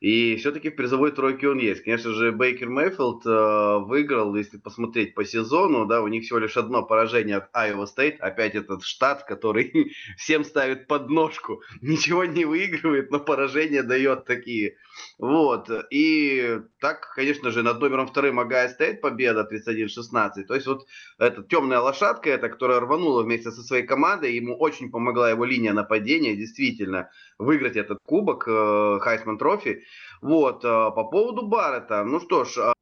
И 0.00 0.36
все-таки 0.36 0.70
в 0.70 0.76
призовой 0.76 1.10
тройке 1.12 1.48
он 1.48 1.58
есть. 1.58 1.84
Конечно 1.84 2.12
же, 2.12 2.32
Бейкер 2.32 2.68
Мейфилд 2.68 3.24
э, 3.26 3.78
выиграл, 3.84 4.34
если 4.34 4.58
посмотреть 4.58 5.14
по 5.14 5.24
сезону, 5.24 5.86
да, 5.86 6.02
у 6.02 6.08
них 6.08 6.24
всего 6.24 6.38
лишь 6.38 6.56
одно 6.56 6.82
поражение 6.82 7.36
от 7.36 7.50
Iowa 7.54 7.86
State. 7.86 8.18
Опять 8.18 8.54
этот 8.54 8.82
штат, 8.82 9.24
который 9.24 9.92
всем 10.16 10.44
ставит 10.44 10.86
подножку, 10.86 11.62
ничего 11.80 12.24
не 12.24 12.44
выигрывает, 12.44 13.10
но 13.10 13.20
поражение 13.20 13.82
дает 13.82 14.24
такие. 14.24 14.76
Вот. 15.18 15.70
И 15.90 16.60
так, 16.80 17.12
конечно 17.14 17.50
же, 17.50 17.62
над 17.62 17.80
номером 17.80 18.06
вторым 18.06 18.38
Огайо 18.38 18.68
Стейт 18.68 19.00
победа 19.00 19.48
31-16. 19.50 20.44
То 20.44 20.54
есть 20.54 20.66
вот 20.66 20.86
эта 21.18 21.42
темная 21.42 21.80
лошадка, 21.80 22.30
эта, 22.30 22.48
которая 22.48 22.80
рванула 22.80 23.22
вместе 23.22 23.50
со 23.50 23.62
своей 23.62 23.86
командой, 23.86 24.34
ему 24.34 24.56
очень 24.56 24.90
помогла 24.90 25.30
его 25.30 25.44
линия 25.44 25.72
нападения, 25.72 26.36
действительно, 26.36 27.10
выиграть 27.38 27.76
этот 27.76 27.98
кубок 28.04 28.44
Хайсман 28.44 29.36
э, 29.36 29.38
Трофи. 29.38 29.84
Вот, 30.22 30.64
э, 30.64 30.68
по 30.68 31.04
поводу 31.04 31.46
Баррета, 31.46 32.04
ну 32.04 32.20
что 32.20 32.44
ж, 32.44 32.72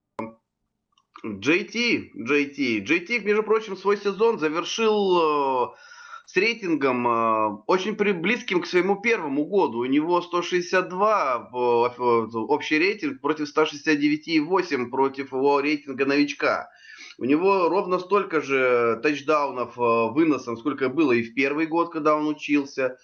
JT, 1.25 2.11
JT, 2.17 2.85
JT, 2.85 3.21
между 3.21 3.43
прочим, 3.43 3.77
свой 3.77 3.97
сезон 3.97 4.39
завершил 4.39 5.73
э, 5.73 5.75
с 6.27 6.37
рейтингом 6.37 7.09
э, 7.09 7.63
очень 7.67 7.95
близким 7.95 8.61
к 8.61 8.67
своему 8.67 9.01
первому 9.01 9.47
году. 9.47 9.79
У 9.79 9.87
него 9.87 10.21
162 10.21 11.51
общий 11.53 12.79
рейтинг 12.79 13.21
против 13.21 13.49
169,8 13.57 14.91
против 14.91 15.33
его 15.33 15.61
рейтинга 15.61 16.07
новичка. 16.07 16.71
У 17.19 17.25
него 17.25 17.69
ровно 17.69 17.99
столько 17.99 18.41
же 18.41 19.01
тачдаунов 19.03 19.77
выносом, 19.77 20.57
сколько 20.57 20.89
было 20.89 21.13
и 21.13 21.23
в 21.23 21.35
первый 21.35 21.67
год, 21.67 21.93
когда 21.93 22.17
он 22.17 22.27
учился. 22.27 22.99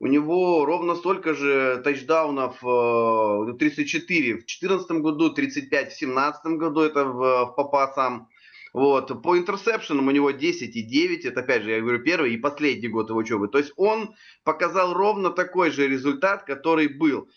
У 0.00 0.06
него 0.06 0.64
ровно 0.64 0.94
столько 0.96 1.34
же 1.34 1.80
тачдаунов, 1.84 2.58
34 2.60 4.30
э, 4.30 4.34
в 4.34 4.38
2014 4.38 4.90
году, 4.90 5.30
35 5.30 5.70
в 5.70 5.98
2017 5.98 6.46
году, 6.58 6.80
это 6.80 7.04
в, 7.04 7.46
в 7.46 7.54
попасам. 7.56 8.28
Вот. 8.72 9.22
По 9.22 9.38
интерсепшенам 9.38 10.08
у 10.08 10.10
него 10.10 10.32
10 10.32 10.74
и 10.74 10.82
9, 10.82 11.24
это 11.24 11.40
опять 11.40 11.62
же, 11.62 11.70
я 11.70 11.80
говорю, 11.80 12.00
первый 12.00 12.34
и 12.34 12.36
последний 12.36 12.88
год 12.88 13.08
его 13.08 13.20
учебы. 13.20 13.46
То 13.48 13.58
есть 13.58 13.72
он 13.76 14.14
показал 14.42 14.94
ровно 14.94 15.30
такой 15.30 15.70
же 15.70 15.86
результат, 15.86 16.42
который 16.42 16.88
был. 16.88 17.28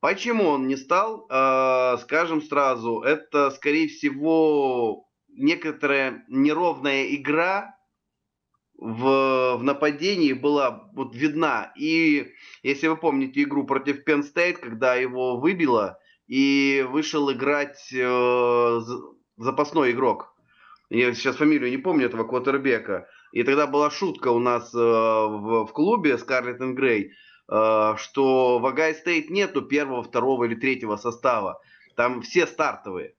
Почему 0.00 0.48
он 0.48 0.66
не 0.66 0.76
стал, 0.76 1.26
э, 1.28 1.98
скажем 2.00 2.40
сразу, 2.40 3.00
это 3.00 3.50
скорее 3.50 3.88
всего 3.88 5.06
некоторая 5.28 6.24
неровная 6.28 7.14
игра 7.14 7.75
в, 8.78 9.56
в 9.56 9.62
нападении 9.62 10.32
была 10.32 10.88
вот 10.92 11.14
видна. 11.14 11.72
И 11.76 12.32
если 12.62 12.88
вы 12.88 12.96
помните 12.96 13.42
игру 13.42 13.64
против 13.64 14.06
Penn 14.06 14.22
State, 14.22 14.58
когда 14.58 14.94
его 14.94 15.38
выбило 15.38 15.98
и 16.26 16.84
вышел 16.88 17.32
играть 17.32 17.88
э, 17.92 18.80
запасной 19.36 19.92
игрок. 19.92 20.34
Я 20.88 21.12
сейчас 21.14 21.36
фамилию 21.36 21.70
не 21.70 21.78
помню 21.78 22.06
этого 22.06 22.24
квотербека. 22.24 23.08
И 23.32 23.42
тогда 23.42 23.66
была 23.66 23.90
шутка 23.90 24.28
у 24.28 24.38
нас 24.38 24.72
э, 24.74 24.78
в, 24.78 25.66
в 25.66 25.72
клубе 25.72 26.18
Скарлетт 26.18 26.60
и 26.60 26.72
Грей, 26.72 27.12
э, 27.50 27.94
что 27.96 28.58
в 28.58 28.66
Агай 28.66 28.94
Стейт 28.94 29.30
нету 29.30 29.62
первого, 29.62 30.02
второго 30.02 30.44
или 30.44 30.54
третьего 30.54 30.96
состава. 30.96 31.60
Там 31.96 32.22
все 32.22 32.46
стартовые. 32.46 33.15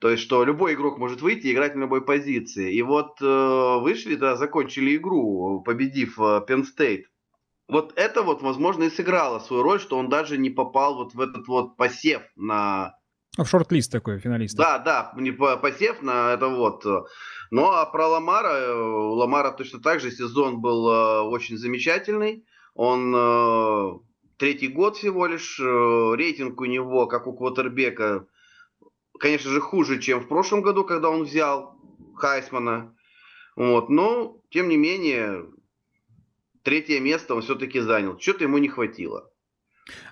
То 0.00 0.10
есть, 0.10 0.22
что 0.22 0.44
любой 0.44 0.74
игрок 0.74 0.98
может 0.98 1.22
выйти 1.22 1.48
и 1.48 1.52
играть 1.52 1.74
на 1.74 1.80
любой 1.80 2.04
позиции. 2.04 2.72
И 2.72 2.82
вот 2.82 3.20
э, 3.20 3.78
вышли, 3.80 4.14
да, 4.14 4.36
закончили 4.36 4.96
игру, 4.96 5.60
победив 5.64 6.18
э, 6.20 6.44
Penn 6.48 6.64
State. 6.64 7.04
Вот 7.68 7.92
это 7.96 8.22
вот, 8.22 8.40
возможно, 8.42 8.84
и 8.84 8.90
сыграло 8.90 9.40
свою 9.40 9.62
роль, 9.62 9.80
что 9.80 9.98
он 9.98 10.08
даже 10.08 10.38
не 10.38 10.50
попал 10.50 10.96
вот 10.96 11.14
в 11.14 11.20
этот 11.20 11.48
вот 11.48 11.76
посев 11.76 12.22
на... 12.36 12.94
В 13.36 13.44
шорт-лист 13.44 13.92
такой, 13.92 14.18
финалист. 14.18 14.56
Да, 14.56 14.78
да, 14.78 15.12
не 15.16 15.32
посев 15.32 16.00
на 16.00 16.32
это 16.32 16.48
вот. 16.48 16.84
Ну, 17.50 17.70
а 17.70 17.84
про 17.86 18.06
Ламара, 18.06 18.52
э, 18.52 18.74
у 18.74 19.14
Ламара 19.14 19.50
точно 19.50 19.80
так 19.80 20.00
же 20.00 20.10
сезон 20.10 20.60
был 20.60 20.88
э, 20.88 21.20
очень 21.22 21.56
замечательный. 21.56 22.44
Он 22.74 23.12
э, 23.14 23.98
третий 24.36 24.68
год 24.68 24.96
всего 24.96 25.26
лишь, 25.26 25.58
э, 25.58 25.64
рейтинг 26.14 26.60
у 26.60 26.66
него, 26.66 27.06
как 27.06 27.26
у 27.26 27.32
Квотербека, 27.32 28.26
конечно 29.18 29.50
же, 29.50 29.60
хуже, 29.60 30.00
чем 30.00 30.20
в 30.20 30.28
прошлом 30.28 30.62
году, 30.62 30.84
когда 30.84 31.10
он 31.10 31.24
взял 31.24 31.76
Хайсмана. 32.16 32.94
Вот, 33.56 33.88
но, 33.88 34.40
тем 34.50 34.68
не 34.68 34.76
менее, 34.76 35.46
третье 36.62 37.00
место 37.00 37.34
он 37.34 37.42
все-таки 37.42 37.80
занял. 37.80 38.18
Что-то 38.18 38.44
ему 38.44 38.58
не 38.58 38.68
хватило. 38.68 39.27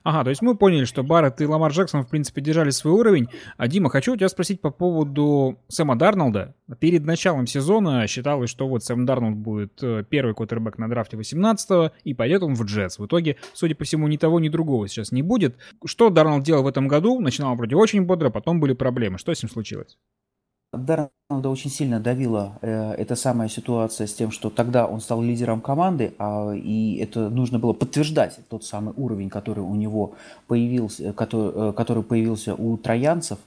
Ага, 0.02 0.24
то 0.24 0.30
есть 0.30 0.42
мы 0.42 0.56
поняли, 0.56 0.84
что 0.84 1.02
Барретт 1.02 1.40
и 1.40 1.46
Ламар 1.46 1.72
Джексон, 1.72 2.02
в 2.02 2.08
принципе, 2.08 2.40
держали 2.40 2.70
свой 2.70 2.94
уровень. 2.94 3.28
А, 3.56 3.68
Дима, 3.68 3.90
хочу 3.90 4.14
у 4.14 4.16
тебя 4.16 4.28
спросить 4.28 4.60
по 4.60 4.70
поводу 4.70 5.58
Сэма 5.68 5.96
Дарнолда. 5.96 6.54
Перед 6.78 7.04
началом 7.04 7.46
сезона 7.46 8.06
считалось, 8.06 8.50
что 8.50 8.68
вот 8.68 8.84
Сэм 8.84 9.06
Дарнолд 9.06 9.36
будет 9.36 9.82
э, 9.82 10.04
первый 10.08 10.34
квотербек 10.34 10.78
на 10.78 10.88
драфте 10.88 11.16
18-го, 11.16 11.92
и 12.04 12.14
пойдет 12.14 12.42
он 12.42 12.54
в 12.54 12.64
Джетс. 12.64 12.98
В 12.98 13.06
итоге, 13.06 13.36
судя 13.52 13.74
по 13.74 13.84
всему, 13.84 14.08
ни 14.08 14.16
того, 14.16 14.40
ни 14.40 14.48
другого 14.48 14.88
сейчас 14.88 15.12
не 15.12 15.22
будет. 15.22 15.56
Что 15.84 16.10
Дарнолд 16.10 16.42
делал 16.42 16.62
в 16.62 16.68
этом 16.68 16.88
году? 16.88 17.20
Начинал 17.20 17.54
вроде 17.56 17.76
очень 17.76 18.02
бодро, 18.02 18.30
потом 18.30 18.60
были 18.60 18.72
проблемы. 18.72 19.18
Что 19.18 19.34
с 19.34 19.42
ним 19.42 19.50
случилось? 19.50 19.96
Дарнолда 21.28 21.48
очень 21.48 21.70
сильно 21.72 21.98
давила 21.98 22.56
э, 22.62 22.92
эта 22.92 23.16
самая 23.16 23.48
ситуация 23.48 24.06
с 24.06 24.14
тем, 24.14 24.30
что 24.30 24.48
тогда 24.48 24.86
он 24.86 25.00
стал 25.00 25.20
лидером 25.20 25.60
команды, 25.60 26.14
а, 26.18 26.52
и 26.52 26.98
это 26.98 27.30
нужно 27.30 27.58
было 27.58 27.72
подтверждать 27.72 28.38
тот 28.48 28.64
самый 28.64 28.94
уровень, 28.96 29.28
который 29.28 29.64
у 29.64 29.74
него 29.74 30.12
появился, 30.46 31.12
который, 31.12 31.70
э, 31.70 31.72
который 31.72 32.04
появился 32.04 32.54
у 32.54 32.76
троянцев. 32.76 33.38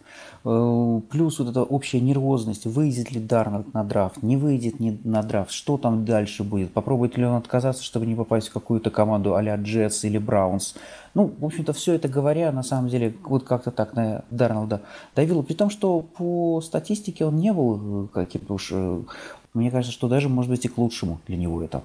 Э, 0.44 1.02
плюс 1.10 1.40
вот 1.40 1.52
эта 1.52 1.64
общая 1.64 2.02
нервозность, 2.02 2.66
выйдет 2.66 3.12
ли 3.12 3.22
Дарнольд 3.22 3.74
на 3.74 3.86
драфт, 3.86 4.24
не 4.24 4.36
выйдет 4.36 4.82
не 4.82 5.00
на 5.06 5.24
драфт, 5.24 5.52
что 5.52 5.78
там 5.78 6.04
дальше 6.04 6.44
будет, 6.44 6.74
попробует 6.74 7.18
ли 7.18 7.24
он 7.24 7.36
отказаться, 7.36 7.82
чтобы 7.82 8.06
не 8.08 8.16
попасть 8.16 8.50
в 8.50 8.54
какую-то 8.54 8.90
команду 8.90 9.36
а-ля 9.36 9.56
Джетс 9.56 10.04
или 10.04 10.18
Браунс. 10.18 10.76
Ну, 11.14 11.34
в 11.40 11.46
общем-то, 11.46 11.74
все 11.74 11.94
это 11.94 12.08
говоря, 12.08 12.52
на 12.52 12.64
самом 12.64 12.90
деле, 12.90 13.16
вот 13.24 13.44
как-то 13.44 13.72
так 13.72 13.94
на 13.94 14.24
Дарнолда 14.30 14.82
давило. 15.16 15.42
При 15.42 15.54
том, 15.54 15.70
что 15.70 16.02
по 16.02 16.62
статистике 16.62 17.26
он 17.26 17.38
не 17.38 17.52
был 17.52 17.69
каким-то 18.14 18.54
уж... 18.54 18.72
Э, 18.72 19.02
мне 19.54 19.72
кажется, 19.72 19.94
что 19.94 20.08
даже, 20.08 20.30
может 20.30 20.52
быть, 20.52 20.66
и 20.66 20.70
к 20.70 20.78
лучшему 20.78 21.20
для 21.28 21.38
него 21.38 21.62
это. 21.64 21.84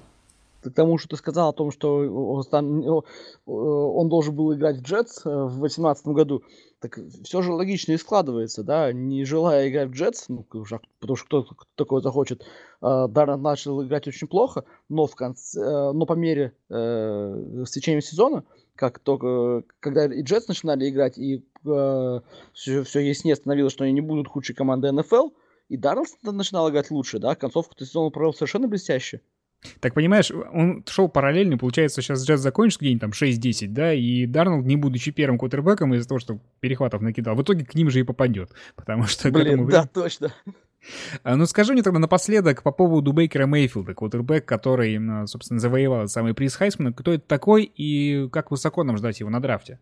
К 0.61 0.69
тому, 0.71 0.97
что 0.97 1.09
ты 1.09 1.17
сказал 1.17 1.49
о 1.49 1.53
том, 1.53 1.71
что 1.71 1.97
он 3.45 4.09
должен 4.09 4.35
был 4.35 4.53
играть 4.53 4.77
в 4.77 4.81
Джетс 4.81 5.25
э, 5.25 5.29
в 5.29 5.59
2018 5.59 6.07
году, 6.07 6.43
так 6.79 6.99
все 7.23 7.41
же 7.41 7.51
логично 7.51 7.93
и 7.93 7.97
складывается, 7.97 8.63
да, 8.63 8.91
не 8.91 9.25
желая 9.25 9.69
играть 9.69 9.89
в 9.89 9.93
Джетс, 9.93 10.25
ну, 10.27 10.43
потому 10.43 11.15
что 11.15 11.23
кто, 11.25 11.43
кто 11.43 11.65
такое 11.75 12.01
захочет, 12.01 12.43
э, 12.81 13.07
Даррен 13.09 13.41
начал 13.41 13.83
играть 13.83 14.07
очень 14.07 14.27
плохо, 14.27 14.65
но, 14.89 15.05
в 15.05 15.15
конце, 15.15 15.91
но 15.91 16.05
по 16.05 16.13
мере 16.13 16.53
э, 16.69 17.63
с 17.65 17.71
течением 17.71 18.01
сезона 18.01 18.43
как 18.75 18.99
только, 18.99 19.63
когда 19.79 20.05
и 20.05 20.21
Джетс 20.21 20.47
начинали 20.47 20.89
играть, 20.89 21.17
и 21.17 21.45
э, 21.65 22.19
все, 22.53 22.83
все 22.83 22.99
яснее 22.99 23.35
становилось, 23.35 23.73
что 23.73 23.85
они 23.85 23.93
не 23.93 24.01
будут 24.01 24.27
худшей 24.27 24.55
командой 24.55 24.91
НФЛ, 24.91 25.29
и 25.69 25.77
Дарнелл 25.77 26.05
начинал 26.23 26.69
играть 26.69 26.91
лучше, 26.91 27.19
да, 27.19 27.35
концовку 27.35 27.75
сезона 27.77 28.09
провел 28.09 28.33
совершенно 28.33 28.67
блестяще. 28.67 29.21
Так 29.79 29.95
понимаешь, 29.95 30.31
он 30.31 30.83
шел 30.87 31.09
параллельно, 31.09 31.57
получается, 31.57 32.01
сейчас 32.01 32.23
джаз 32.23 32.39
закончится 32.39 32.81
где-нибудь 32.81 33.01
там 33.01 33.11
6-10, 33.11 33.67
да, 33.69 33.93
и 33.93 34.27
Дарнолд, 34.27 34.65
не 34.65 34.75
будучи 34.75 35.11
первым 35.11 35.39
квотербеком 35.39 35.93
из-за 35.95 36.07
того, 36.07 36.19
что 36.19 36.39
перехватов 36.59 37.01
накидал, 37.01 37.35
в 37.35 37.41
итоге 37.41 37.65
к 37.65 37.73
ним 37.73 37.89
же 37.89 37.99
и 37.99 38.03
попадет, 38.03 38.51
потому 38.75 39.03
что... 39.03 39.31
Блин, 39.31 39.67
да, 39.67 39.87
точно. 39.87 40.33
А, 41.23 41.35
ну 41.35 41.47
скажи 41.47 41.73
мне 41.73 41.81
тогда 41.81 41.97
напоследок 41.97 42.61
по 42.61 42.71
поводу 42.71 43.11
Бейкера 43.11 43.47
Мейфилда, 43.47 43.95
квотербек, 43.95 44.45
который, 44.45 44.99
собственно, 45.25 45.59
завоевал 45.59 46.07
самый 46.07 46.35
приз 46.35 46.55
Хайсмана. 46.55 46.93
Кто 46.93 47.13
это 47.13 47.25
такой 47.25 47.63
и 47.63 48.29
как 48.29 48.51
высоко 48.51 48.83
нам 48.83 48.97
ждать 48.97 49.19
его 49.19 49.31
на 49.31 49.39
драфте? 49.39 49.79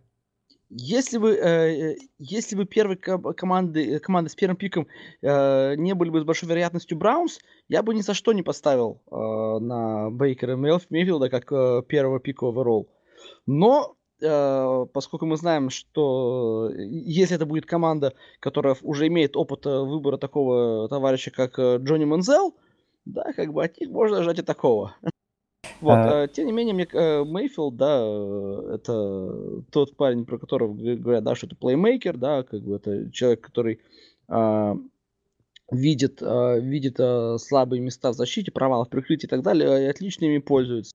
Если 0.75 1.19
бы, 1.19 1.35
э, 1.35 1.97
если 2.17 2.55
бы 2.55 2.65
первой 2.65 2.95
команды, 2.95 3.99
команды 3.99 4.31
с 4.31 4.35
первым 4.35 4.57
пиком 4.57 4.87
э, 5.21 5.75
не 5.75 5.93
были 5.93 6.09
бы 6.09 6.19
с 6.19 6.23
большой 6.23 6.49
вероятностью 6.49 6.97
Браунс, 6.97 7.39
я 7.69 7.83
бы 7.83 7.93
ни 7.93 8.01
за 8.01 8.15
что 8.15 8.33
не 8.33 8.41
поставил 8.41 8.99
э, 9.11 9.15
на 9.15 10.09
Бейкера 10.09 10.55
Мейфилда 10.55 11.29
как 11.29 11.51
э, 11.51 11.83
первого 11.87 12.19
пика 12.19 12.47
оверолл. 12.47 12.89
Но 13.45 13.95
э, 14.19 14.85
поскольку 14.91 15.27
мы 15.27 15.37
знаем, 15.37 15.69
что 15.69 16.71
если 16.75 17.35
это 17.35 17.45
будет 17.45 17.67
команда, 17.67 18.15
которая 18.39 18.75
уже 18.81 19.05
имеет 19.07 19.37
опыт 19.37 19.65
выбора 19.65 20.17
такого 20.17 20.89
товарища, 20.89 21.29
как 21.29 21.59
э, 21.59 21.77
Джонни 21.77 22.05
Манзел, 22.05 22.55
да, 23.05 23.31
как 23.33 23.53
бы 23.53 23.63
от 23.63 23.79
них 23.79 23.91
можно 23.91 24.23
ждать 24.23 24.39
и 24.39 24.41
такого. 24.41 24.95
Вот, 25.83 25.97
а... 25.97 26.27
Тем 26.27 26.45
не 26.45 26.53
менее, 26.53 26.73
мне 26.73 26.87
э, 26.91 27.25
Мейфилд, 27.25 27.75
да, 27.75 27.99
э, 28.01 28.75
это 28.75 29.63
тот 29.69 29.97
парень, 29.97 30.25
про 30.25 30.37
которого 30.37 30.73
говорят, 30.73 31.25
да, 31.25 31.35
что 31.35 31.47
это 31.47 31.57
плеймейкер, 31.57 32.17
да, 32.17 32.43
как 32.43 32.61
бы 32.61 32.77
это 32.77 33.11
человек, 33.11 33.41
который 33.41 33.81
а, 34.29 34.75
видит, 35.69 36.19
а, 36.21 36.57
видит 36.57 36.95
а, 36.99 37.37
слабые 37.37 37.81
места 37.81 38.11
в 38.11 38.15
защите, 38.15 38.51
провал 38.51 38.85
в 38.85 38.89
прикрытии 38.89 39.25
и 39.25 39.29
так 39.29 39.41
далее, 39.41 39.83
и 39.83 39.87
отлично 39.87 40.23
ими 40.23 40.37
пользуется. 40.37 40.93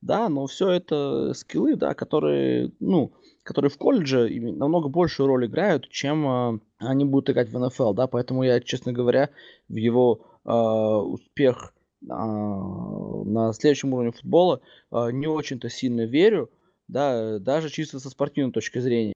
Да, 0.00 0.28
но 0.28 0.46
все 0.46 0.70
это 0.70 1.34
скиллы, 1.34 1.74
да, 1.74 1.94
которые, 1.94 2.70
ну, 2.78 3.12
которые 3.42 3.70
в 3.70 3.78
колледже 3.78 4.30
намного 4.30 4.88
большую 4.88 5.26
роль 5.26 5.46
играют, 5.46 5.88
чем 5.88 6.26
а, 6.28 6.60
они 6.78 7.04
будут 7.04 7.30
играть 7.30 7.48
в 7.48 7.58
НФЛ, 7.58 7.94
да, 7.94 8.06
поэтому 8.06 8.44
я, 8.44 8.60
честно 8.60 8.92
говоря, 8.92 9.30
в 9.68 9.74
его 9.74 10.20
а, 10.44 11.00
успех 11.00 11.74
на 12.02 13.52
следующем 13.52 13.92
уровне 13.92 14.12
футбола 14.12 14.60
а, 14.90 15.10
не 15.10 15.26
очень-то 15.26 15.68
сильно 15.68 16.02
верю, 16.02 16.50
да, 16.88 17.38
даже 17.38 17.68
чисто 17.68 18.00
со 18.00 18.10
спортивной 18.10 18.52
точки 18.52 18.78
зрения. 18.78 19.12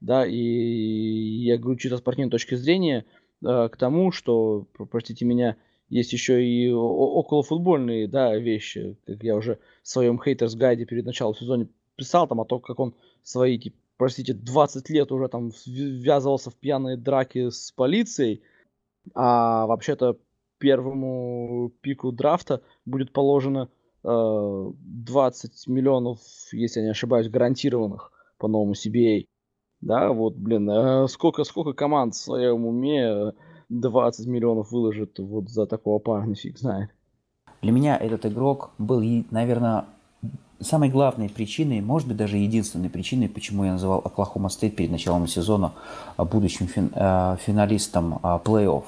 Да, 0.00 0.26
и 0.26 0.36
я 0.36 1.58
говорю 1.58 1.78
чисто 1.78 1.98
с 1.98 2.00
спортивной 2.00 2.30
точки 2.30 2.54
зрения 2.54 3.04
а, 3.44 3.68
к 3.68 3.76
тому, 3.76 4.12
что, 4.12 4.66
простите 4.90 5.24
меня, 5.24 5.56
есть 5.88 6.12
еще 6.12 6.44
и 6.44 6.70
околофутбольные, 6.70 8.06
да, 8.06 8.36
вещи, 8.36 8.96
как 9.06 9.22
я 9.24 9.36
уже 9.36 9.58
в 9.82 9.88
своем 9.88 10.22
хейтерс 10.22 10.54
гайде 10.54 10.86
перед 10.86 11.04
началом 11.04 11.34
сезона 11.34 11.68
писал 11.96 12.28
там 12.28 12.40
о 12.40 12.44
том, 12.44 12.60
как 12.60 12.78
он 12.78 12.94
свои, 13.22 13.58
типа, 13.58 13.76
простите, 13.96 14.32
20 14.32 14.88
лет 14.88 15.10
уже 15.12 15.28
там 15.28 15.50
ввязывался 15.66 16.50
в 16.50 16.54
пьяные 16.54 16.96
драки 16.96 17.50
с 17.50 17.72
полицией, 17.72 18.42
а 19.14 19.66
вообще-то 19.66 20.18
первому 20.60 21.72
пику 21.80 22.12
драфта 22.12 22.62
будет 22.84 23.12
положено 23.12 23.68
э, 24.04 24.72
20 24.72 25.66
миллионов, 25.66 26.20
если 26.52 26.80
я 26.80 26.86
не 26.86 26.90
ошибаюсь, 26.92 27.28
гарантированных 27.28 28.12
по 28.38 28.46
новому 28.46 28.74
CBA. 28.74 29.24
Да, 29.80 30.12
вот, 30.12 30.36
блин, 30.36 30.70
э, 30.70 31.08
сколько, 31.08 31.42
сколько 31.44 31.72
команд 31.72 32.14
в 32.14 32.18
своем 32.18 32.66
уме 32.66 33.32
20 33.70 34.26
миллионов 34.26 34.70
выложит 34.70 35.18
вот 35.18 35.48
за 35.48 35.66
такого 35.66 35.98
парня, 35.98 36.34
фиг 36.34 36.58
знает. 36.58 36.90
Для 37.62 37.72
меня 37.72 37.96
этот 37.96 38.26
игрок 38.26 38.70
был, 38.78 39.02
наверное, 39.30 39.86
самой 40.60 40.90
главной 40.90 41.28
причиной, 41.28 41.80
может 41.80 42.08
быть, 42.08 42.16
даже 42.16 42.36
единственной 42.36 42.90
причиной, 42.90 43.28
почему 43.28 43.64
я 43.64 43.72
называл 43.72 44.00
Оклахома 44.04 44.48
Стейт 44.50 44.76
перед 44.76 44.90
началом 44.90 45.26
сезона 45.26 45.72
будущим 46.18 46.66
фин, 46.66 46.90
э, 46.94 47.36
финалистом 47.40 48.14
э, 48.22 48.38
плей-офф. 48.44 48.84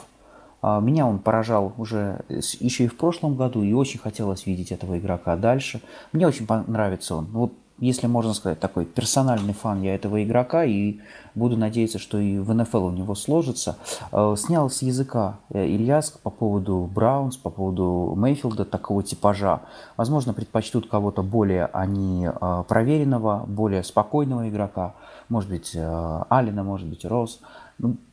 А, 0.62 0.80
меня 0.80 1.06
он 1.06 1.18
поражал 1.18 1.74
уже 1.76 2.20
еще 2.28 2.84
и 2.84 2.88
в 2.88 2.96
прошлом 2.96 3.36
году, 3.36 3.62
и 3.62 3.72
очень 3.72 3.98
хотелось 3.98 4.46
видеть 4.46 4.70
этого 4.72 4.98
игрока 4.98 5.36
дальше. 5.36 5.82
Мне 6.12 6.26
очень 6.26 6.46
нравится 6.68 7.16
он. 7.16 7.26
Вот, 7.26 7.52
если 7.78 8.06
можно 8.06 8.32
сказать, 8.32 8.60
такой 8.60 8.84
персональный 8.84 9.54
фан 9.54 9.82
я 9.82 9.96
этого 9.96 10.22
игрока, 10.22 10.64
и 10.64 11.00
буду 11.34 11.56
надеяться, 11.56 11.98
что 11.98 12.16
и 12.18 12.38
в 12.38 12.54
НФЛ 12.54 12.84
у 12.84 12.90
него 12.92 13.16
сложится. 13.16 13.76
А, 14.12 14.36
снял 14.36 14.70
с 14.70 14.82
языка 14.82 15.40
э, 15.50 15.66
Ильяс 15.66 16.12
по 16.12 16.30
поводу 16.30 16.88
Браунс, 16.94 17.36
по 17.36 17.50
поводу 17.50 18.14
Мейфилда, 18.16 18.64
такого 18.64 19.02
типажа. 19.02 19.62
Возможно, 19.96 20.32
предпочтут 20.32 20.88
кого-то 20.88 21.24
более 21.24 21.66
они 21.66 22.28
а, 22.28 22.62
проверенного, 22.62 23.44
более 23.48 23.82
спокойного 23.82 24.48
игрока. 24.48 24.94
Может 25.28 25.50
быть, 25.50 25.74
Алина, 25.74 26.62
может 26.62 26.86
быть, 26.86 27.04
Рос. 27.04 27.40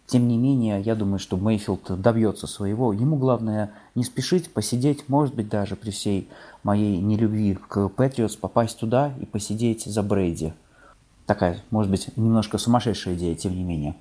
Тем 0.09 0.27
не 0.27 0.37
менее, 0.37 0.81
я 0.81 0.95
думаю, 0.95 1.19
что 1.19 1.37
Мейфилд 1.37 2.01
добьется 2.01 2.47
своего. 2.47 2.93
Ему 2.93 3.15
главное 3.15 3.73
не 3.93 4.03
спешить, 4.03 4.51
посидеть, 4.51 5.07
может 5.07 5.35
быть, 5.35 5.49
даже 5.49 5.75
при 5.75 5.91
всей 5.91 6.27
моей 6.63 6.97
нелюбви 6.97 7.53
к 7.53 7.89
Патриотс, 7.89 8.35
попасть 8.35 8.79
туда 8.79 9.13
и 9.21 9.27
посидеть 9.27 9.85
за 9.85 10.01
Брейди. 10.01 10.53
Такая, 11.27 11.61
может 11.69 11.91
быть, 11.91 12.09
немножко 12.17 12.57
сумасшедшая 12.57 13.13
идея, 13.13 13.35
тем 13.35 13.55
не 13.55 13.61
менее. 13.61 13.95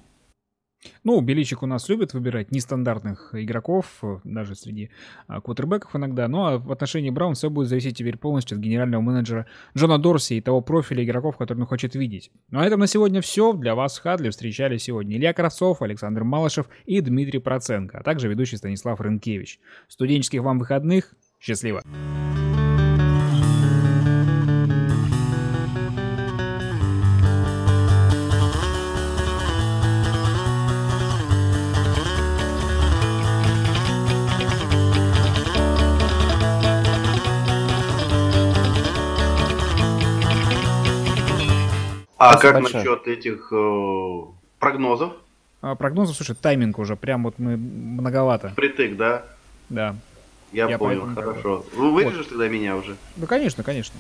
Ну, 1.05 1.21
Беличик 1.21 1.63
у 1.63 1.67
нас 1.67 1.89
любит 1.89 2.15
выбирать 2.15 2.53
нестандартных 2.53 3.35
игроков, 3.35 4.01
даже 4.25 4.55
среди 4.55 4.91
а, 5.27 5.41
квотербеков 5.41 5.95
иногда. 5.97 6.29
Ну, 6.29 6.47
а 6.47 6.59
в 6.59 6.71
отношении 6.71 7.11
Браун 7.11 7.35
все 7.35 7.51
будет 7.51 7.69
зависеть 7.69 7.97
теперь 7.97 8.17
полностью 8.17 8.57
от 8.57 8.63
генерального 8.63 9.01
менеджера 9.01 9.47
Джона 9.77 9.99
Дорси 9.99 10.35
и 10.35 10.41
того 10.41 10.61
профиля 10.61 11.05
игроков, 11.05 11.37
который 11.37 11.61
он 11.61 11.67
хочет 11.67 11.95
видеть. 11.95 12.31
Ну, 12.51 12.61
а 12.61 12.65
это 12.65 12.77
на 12.77 12.87
сегодня 12.87 13.21
все. 13.21 13.53
Для 13.53 13.75
вас 13.75 13.99
в 13.99 14.03
Хадле 14.03 14.31
встречали 14.31 14.77
сегодня 14.77 15.17
Илья 15.17 15.33
Кравцов, 15.33 15.83
Александр 15.83 16.25
Малышев 16.25 16.69
и 16.87 17.01
Дмитрий 17.01 17.41
Проценко, 17.41 17.99
а 17.99 18.03
также 18.03 18.29
ведущий 18.29 18.57
Станислав 18.57 19.01
Рынкевич. 19.01 19.61
Студенческих 19.89 20.43
вам 20.43 20.59
выходных. 20.59 21.15
Счастливо! 21.41 21.83
А 42.19 42.33
Спасибо 42.33 42.53
как 42.53 42.63
большое. 42.63 42.85
насчет 42.85 43.07
этих 43.07 43.49
э, 43.53 44.21
прогнозов? 44.59 45.13
А, 45.61 45.75
прогнозов, 45.77 46.17
слушай, 46.17 46.35
тайминг 46.35 46.79
уже, 46.79 46.97
прям 46.97 47.23
вот 47.25 47.39
мы 47.39 47.57
многовато. 47.57 48.53
Притык, 48.57 48.97
да? 48.97 49.25
Да. 49.69 49.95
Я, 50.53 50.69
Я 50.69 50.79
понял, 50.79 51.15
хорошо. 51.15 51.65
Вы 51.75 51.93
вырежешь 51.93 52.17
вот. 52.19 52.29
тогда 52.31 52.49
меня 52.49 52.77
уже? 52.77 52.97
Ну, 53.17 53.27
конечно, 53.27 53.63
конечно. 53.63 53.99